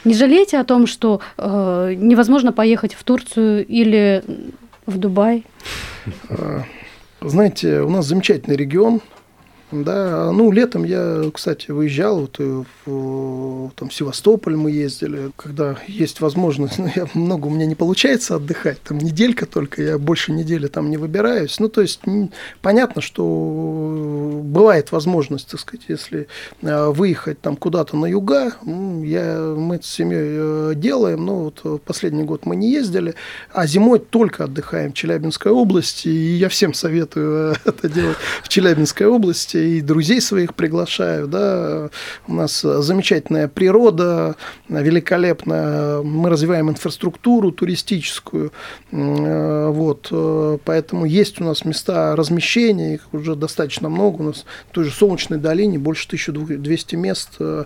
Не 0.04 0.14
жалеете 0.14 0.58
о 0.58 0.64
том, 0.64 0.86
что 0.86 1.20
э, 1.38 1.94
невозможно 1.96 2.52
поехать 2.52 2.94
в 2.94 3.02
Турцию 3.04 3.66
или 3.66 4.22
в 4.86 4.98
Дубай? 4.98 5.44
Знаете, 7.24 7.82
у 7.82 7.88
нас 7.88 8.06
замечательный 8.06 8.56
регион, 8.56 9.00
да, 9.72 10.30
ну, 10.32 10.52
летом 10.52 10.84
я, 10.84 11.30
кстати, 11.32 11.70
выезжал, 11.70 12.20
вот 12.20 12.38
в, 12.38 12.64
в 12.86 13.70
там, 13.76 13.90
Севастополь 13.90 14.56
мы 14.56 14.70
ездили, 14.70 15.30
когда 15.36 15.76
есть 15.86 16.20
возможность, 16.20 16.78
ну, 16.78 16.90
я, 16.94 17.06
много 17.14 17.46
у 17.46 17.50
меня 17.50 17.66
не 17.66 17.74
получается 17.74 18.36
отдыхать, 18.36 18.82
там 18.82 18.98
неделька 18.98 19.46
только, 19.46 19.82
я 19.82 19.98
больше 19.98 20.32
недели 20.32 20.66
там 20.66 20.90
не 20.90 20.96
выбираюсь. 20.96 21.58
Ну, 21.58 21.68
то 21.68 21.80
есть, 21.80 22.00
понятно, 22.60 23.00
что 23.00 24.40
бывает 24.44 24.92
возможность, 24.92 25.50
так 25.50 25.60
сказать, 25.60 25.86
если 25.88 26.28
а, 26.62 26.90
выехать 26.90 27.40
там 27.40 27.56
куда-то 27.56 27.96
на 27.96 28.06
юга, 28.06 28.52
я, 28.64 29.54
мы 29.56 29.80
с 29.82 29.86
семьей 29.86 30.72
э, 30.72 30.72
делаем, 30.76 31.24
но 31.24 31.44
вот 31.44 31.82
последний 31.82 32.24
год 32.24 32.46
мы 32.46 32.56
не 32.56 32.70
ездили, 32.70 33.14
а 33.52 33.66
зимой 33.66 33.98
только 33.98 34.44
отдыхаем 34.44 34.92
в 34.92 34.94
Челябинской 34.94 35.52
области, 35.52 36.08
и 36.08 36.36
я 36.36 36.48
всем 36.48 36.74
советую 36.74 37.56
это 37.64 37.88
делать 37.88 38.16
в 38.42 38.48
Челябинской 38.48 39.06
области, 39.06 39.61
и 39.62 39.80
друзей 39.80 40.20
своих 40.20 40.54
приглашаю, 40.54 41.28
да, 41.28 41.90
у 42.26 42.34
нас 42.34 42.60
замечательная 42.60 43.48
природа, 43.48 44.36
великолепная, 44.68 46.02
мы 46.02 46.30
развиваем 46.30 46.70
инфраструктуру 46.70 47.52
туристическую, 47.52 48.52
вот, 48.90 50.12
поэтому 50.64 51.04
есть 51.04 51.40
у 51.40 51.44
нас 51.44 51.64
места 51.64 52.16
размещения, 52.16 52.94
их 52.94 53.08
уже 53.12 53.36
достаточно 53.36 53.88
много, 53.88 54.22
у 54.22 54.24
нас 54.24 54.44
в 54.70 54.74
той 54.74 54.84
же 54.84 54.90
Солнечной 54.90 55.38
долине 55.38 55.78
больше 55.78 56.06
1200 56.06 56.96
мест 56.96 57.30
э, 57.40 57.64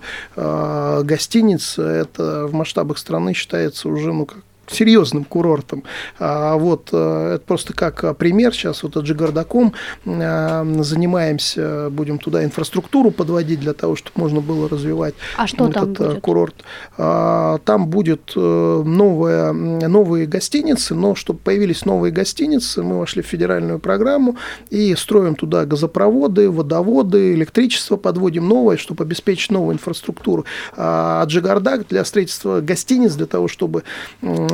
гостиниц, 1.05 1.78
это 1.78 2.47
в 2.47 2.55
масштабах 2.55 2.99
страны 2.99 3.34
считается 3.34 3.88
уже, 3.88 4.12
ну, 4.12 4.26
как 4.26 4.38
серьезным 4.68 5.24
курортом. 5.24 5.84
А, 6.18 6.56
вот, 6.56 6.90
э, 6.92 7.34
это 7.36 7.44
просто 7.44 7.72
как 7.72 8.16
пример. 8.16 8.52
Сейчас 8.52 8.82
вот 8.82 8.96
Аджигардаком 8.96 9.72
э, 10.04 10.82
занимаемся, 10.82 11.88
будем 11.90 12.18
туда 12.18 12.44
инфраструктуру 12.44 13.10
подводить 13.10 13.60
для 13.60 13.72
того, 13.72 13.96
чтобы 13.96 14.20
можно 14.20 14.40
было 14.40 14.68
развивать 14.68 15.14
а 15.36 15.46
что 15.46 15.68
этот 15.68 15.94
там 15.94 16.06
э, 16.06 16.08
будет? 16.10 16.20
курорт. 16.22 16.54
А, 16.98 17.58
там 17.64 17.88
будет 17.88 18.32
новая, 18.34 19.52
новые 19.52 20.26
гостиницы, 20.26 20.94
но 20.94 21.14
чтобы 21.14 21.38
появились 21.40 21.84
новые 21.84 22.12
гостиницы, 22.12 22.82
мы 22.82 22.98
вошли 22.98 23.22
в 23.22 23.26
федеральную 23.26 23.78
программу 23.78 24.36
и 24.70 24.94
строим 24.94 25.34
туда 25.34 25.64
газопроводы, 25.64 26.50
водоводы, 26.50 27.34
электричество 27.34 27.96
подводим 27.96 28.48
новое, 28.48 28.76
чтобы 28.76 29.04
обеспечить 29.04 29.50
новую 29.50 29.74
инфраструктуру. 29.74 30.44
А 30.76 31.22
Аджигардак 31.22 31.86
для 31.88 32.04
строительства 32.04 32.60
гостиниц, 32.60 33.14
для 33.14 33.26
того, 33.26 33.48
чтобы 33.48 33.82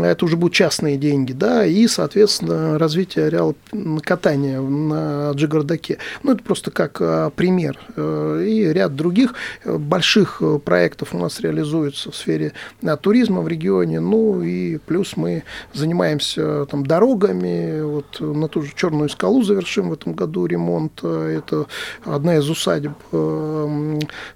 это 0.07 0.25
уже 0.25 0.37
будут 0.37 0.55
частные 0.55 0.97
деньги, 0.97 1.33
да, 1.33 1.65
и, 1.65 1.87
соответственно, 1.87 2.79
развитие 2.79 3.31
реал 3.31 3.55
катания 4.03 4.61
на 4.61 5.33
Джигардаке. 5.33 5.99
Ну, 6.23 6.33
это 6.33 6.43
просто 6.43 6.71
как 6.71 6.99
а, 7.01 7.31
пример. 7.31 7.79
Э, 7.97 8.45
и 8.47 8.65
ряд 8.73 8.95
других 8.95 9.35
больших 9.65 10.43
проектов 10.65 11.15
у 11.15 11.19
нас 11.19 11.41
реализуется 11.41 12.11
в 12.11 12.17
сфере 12.17 12.53
туризма 13.01 13.41
в 13.41 13.49
регионе. 13.49 14.01
Ну, 14.01 14.43
и 14.43 14.79
плюс 14.79 15.17
мы 15.17 15.45
занимаемся 15.73 16.67
там 16.67 16.85
дорогами, 16.87 17.83
вот 17.83 18.21
на 18.21 18.49
ту 18.49 18.63
же 18.63 18.73
Черную 18.75 19.09
скалу 19.09 19.43
завершим 19.43 19.91
в 19.91 19.93
этом 19.93 20.15
году 20.15 20.47
ремонт. 20.47 21.05
Это 21.05 21.67
одна 22.05 22.37
из 22.37 22.49
усадеб 22.49 22.93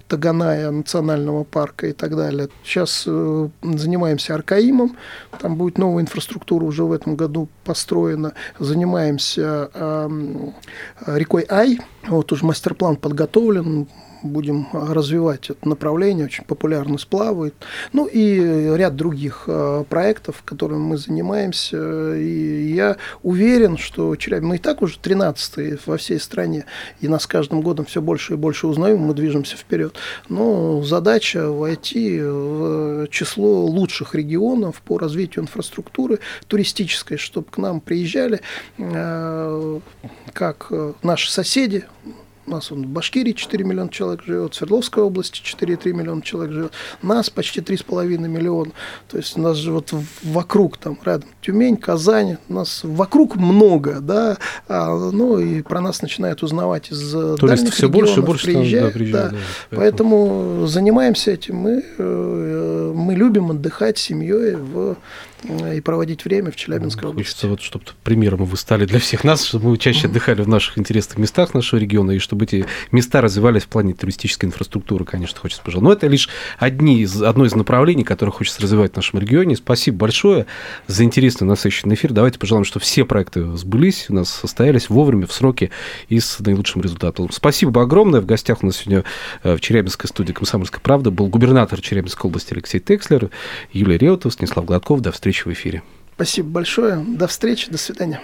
Таганая 0.07 0.71
национального 0.71 1.43
парка 1.43 1.87
и 1.87 1.93
так 1.93 2.15
далее. 2.15 2.49
Сейчас 2.63 3.03
э, 3.05 3.49
занимаемся 3.61 4.35
Аркаимом, 4.35 4.95
там 5.39 5.56
будет 5.57 5.77
новая 5.77 6.03
инфраструктура 6.03 6.63
уже 6.63 6.83
в 6.83 6.91
этом 6.91 7.15
году 7.15 7.47
построена. 7.65 8.33
Занимаемся 8.59 9.69
рекой 11.05 11.45
Ай, 11.49 11.79
вот 12.07 12.31
уже 12.31 12.45
мастер-план 12.45 12.95
подготовлен, 12.95 13.87
будем 14.23 14.67
развивать 14.73 15.49
это 15.49 15.67
направление, 15.67 16.25
очень 16.25 16.43
популярны 16.43 16.99
сплавы. 16.99 17.53
Ну 17.93 18.05
и 18.05 18.75
ряд 18.75 18.95
других 18.95 19.43
э, 19.47 19.83
проектов, 19.89 20.43
которыми 20.43 20.79
мы 20.79 20.97
занимаемся. 20.97 22.15
И 22.15 22.71
я 22.73 22.97
уверен, 23.23 23.77
что 23.77 24.15
Челябинск, 24.15 24.47
мы 24.47 24.55
и 24.55 24.59
так 24.59 24.81
уже 24.81 24.97
13 24.99 25.85
во 25.85 25.97
всей 25.97 26.19
стране, 26.19 26.65
и 27.01 27.07
нас 27.07 27.27
каждым 27.27 27.61
годом 27.61 27.85
все 27.85 28.01
больше 28.01 28.33
и 28.33 28.37
больше 28.37 28.67
узнаем, 28.67 28.99
мы 28.99 29.13
движемся 29.13 29.57
вперед. 29.57 29.95
Но 30.29 30.81
задача 30.83 31.49
войти 31.51 32.21
в 32.21 33.07
число 33.09 33.65
лучших 33.65 34.15
регионов 34.15 34.81
по 34.81 34.97
развитию 34.97 35.43
инфраструктуры 35.43 36.19
туристической, 36.47 37.17
чтобы 37.17 37.47
к 37.49 37.57
нам 37.57 37.79
приезжали 37.81 38.41
э, 38.77 39.79
как 40.33 40.71
наши 41.03 41.31
соседи, 41.31 41.85
у 42.47 42.51
нас 42.51 42.71
он 42.71 42.83
в 42.83 42.87
Башкирии 42.87 43.33
4 43.33 43.63
миллиона 43.65 43.89
человек 43.89 44.23
живет, 44.23 44.53
в 44.53 44.55
Свердловской 44.55 45.03
области 45.03 45.41
4,3 45.41 45.91
миллиона 45.91 46.21
человек 46.21 46.53
живет. 46.53 46.71
Нас 47.01 47.29
почти 47.29 47.59
3,5 47.59 48.17
миллиона. 48.27 48.71
То 49.09 49.17
есть 49.17 49.37
у 49.37 49.41
нас 49.41 49.57
же 49.57 49.71
вот 49.71 49.93
вокруг 50.23 50.77
там 50.77 50.97
рядом 51.03 51.29
Тюмень, 51.41 51.77
Казань, 51.77 52.37
у 52.47 52.53
нас 52.53 52.81
вокруг 52.83 53.35
много, 53.35 53.99
да, 53.99 54.37
а, 54.67 54.95
ну 55.11 55.39
и 55.39 55.61
про 55.61 55.81
нас 55.81 56.01
начинают 56.01 56.41
узнавать 56.41 56.91
из 56.91 57.11
То 57.11 57.35
дальних 57.35 57.73
все 57.73 57.89
больше 57.89 58.21
и 58.21 58.23
больше 58.23 58.45
приезжают, 58.45 58.93
там, 58.93 59.01
да, 59.01 59.05
приезжают, 59.05 59.31
да. 59.31 59.37
да. 59.71 59.77
Поэтому 59.77 60.65
занимаемся 60.67 61.31
этим. 61.31 61.57
Мы, 61.57 61.83
э, 61.97 62.93
мы 62.95 63.13
любим 63.13 63.51
отдыхать 63.51 63.97
с 63.97 64.01
семьей 64.01 64.55
в 64.55 64.95
и 65.43 65.81
проводить 65.81 66.25
время 66.25 66.51
в 66.51 66.55
Челябинской 66.55 67.09
области. 67.09 67.29
Хочется 67.29 67.47
вот, 67.47 67.61
чтобы 67.61 67.85
примером 68.03 68.45
вы 68.45 68.57
стали 68.57 68.85
для 68.85 68.99
всех 68.99 69.23
нас, 69.23 69.45
чтобы 69.45 69.69
мы 69.69 69.77
чаще 69.77 70.07
отдыхали 70.07 70.41
в 70.41 70.47
наших 70.47 70.77
интересных 70.77 71.17
местах 71.17 71.53
нашего 71.53 71.79
региона, 71.79 72.11
и 72.11 72.19
чтобы 72.19 72.45
эти 72.45 72.65
места 72.91 73.21
развивались 73.21 73.63
в 73.63 73.67
плане 73.67 73.93
туристической 73.93 74.47
инфраструктуры, 74.47 75.05
конечно, 75.05 75.39
хочется 75.39 75.63
пожелать. 75.63 75.83
Но 75.83 75.93
это 75.93 76.07
лишь 76.07 76.29
одни 76.57 77.01
из, 77.01 77.21
одно 77.21 77.45
из 77.45 77.53
направлений, 77.55 78.03
которые 78.03 78.33
хочется 78.33 78.61
развивать 78.61 78.93
в 78.93 78.95
нашем 78.95 79.19
регионе. 79.19 79.55
Спасибо 79.55 79.97
большое 79.97 80.47
за 80.87 81.03
интересный, 81.03 81.47
насыщенный 81.47 81.95
эфир. 81.95 82.13
Давайте 82.13 82.39
пожелаем, 82.39 82.65
чтобы 82.65 82.83
все 82.83 83.05
проекты 83.05 83.55
сбылись, 83.57 84.07
у 84.09 84.13
нас 84.13 84.29
состоялись 84.29 84.89
вовремя, 84.89 85.27
в 85.27 85.33
сроки 85.33 85.71
и 86.09 86.19
с 86.19 86.39
наилучшим 86.39 86.81
результатом. 86.81 87.31
Спасибо 87.31 87.83
огромное. 87.83 88.21
В 88.21 88.25
гостях 88.25 88.63
у 88.63 88.65
нас 88.65 88.77
сегодня 88.77 89.03
э, 89.43 89.55
в 89.55 89.61
Челябинской 89.61 90.07
студии 90.07 90.33
«Комсомольская 90.33 90.81
правда» 90.81 91.11
был 91.11 91.27
губернатор 91.27 91.81
Челябинской 91.81 92.27
области 92.29 92.53
Алексей 92.53 92.79
Текслер, 92.79 93.29
Юлия 93.71 93.97
Реутов, 93.97 94.33
Станислав 94.33 94.65
Гладков. 94.65 95.01
До 95.01 95.11
встречи 95.11 95.26
встречи 95.27 95.47
в 95.47 95.51
эфире. 95.51 95.83
Спасибо 96.15 96.49
большое. 96.49 97.03
До 97.05 97.27
встречи. 97.27 97.69
До 97.69 97.77
свидания. 97.77 98.21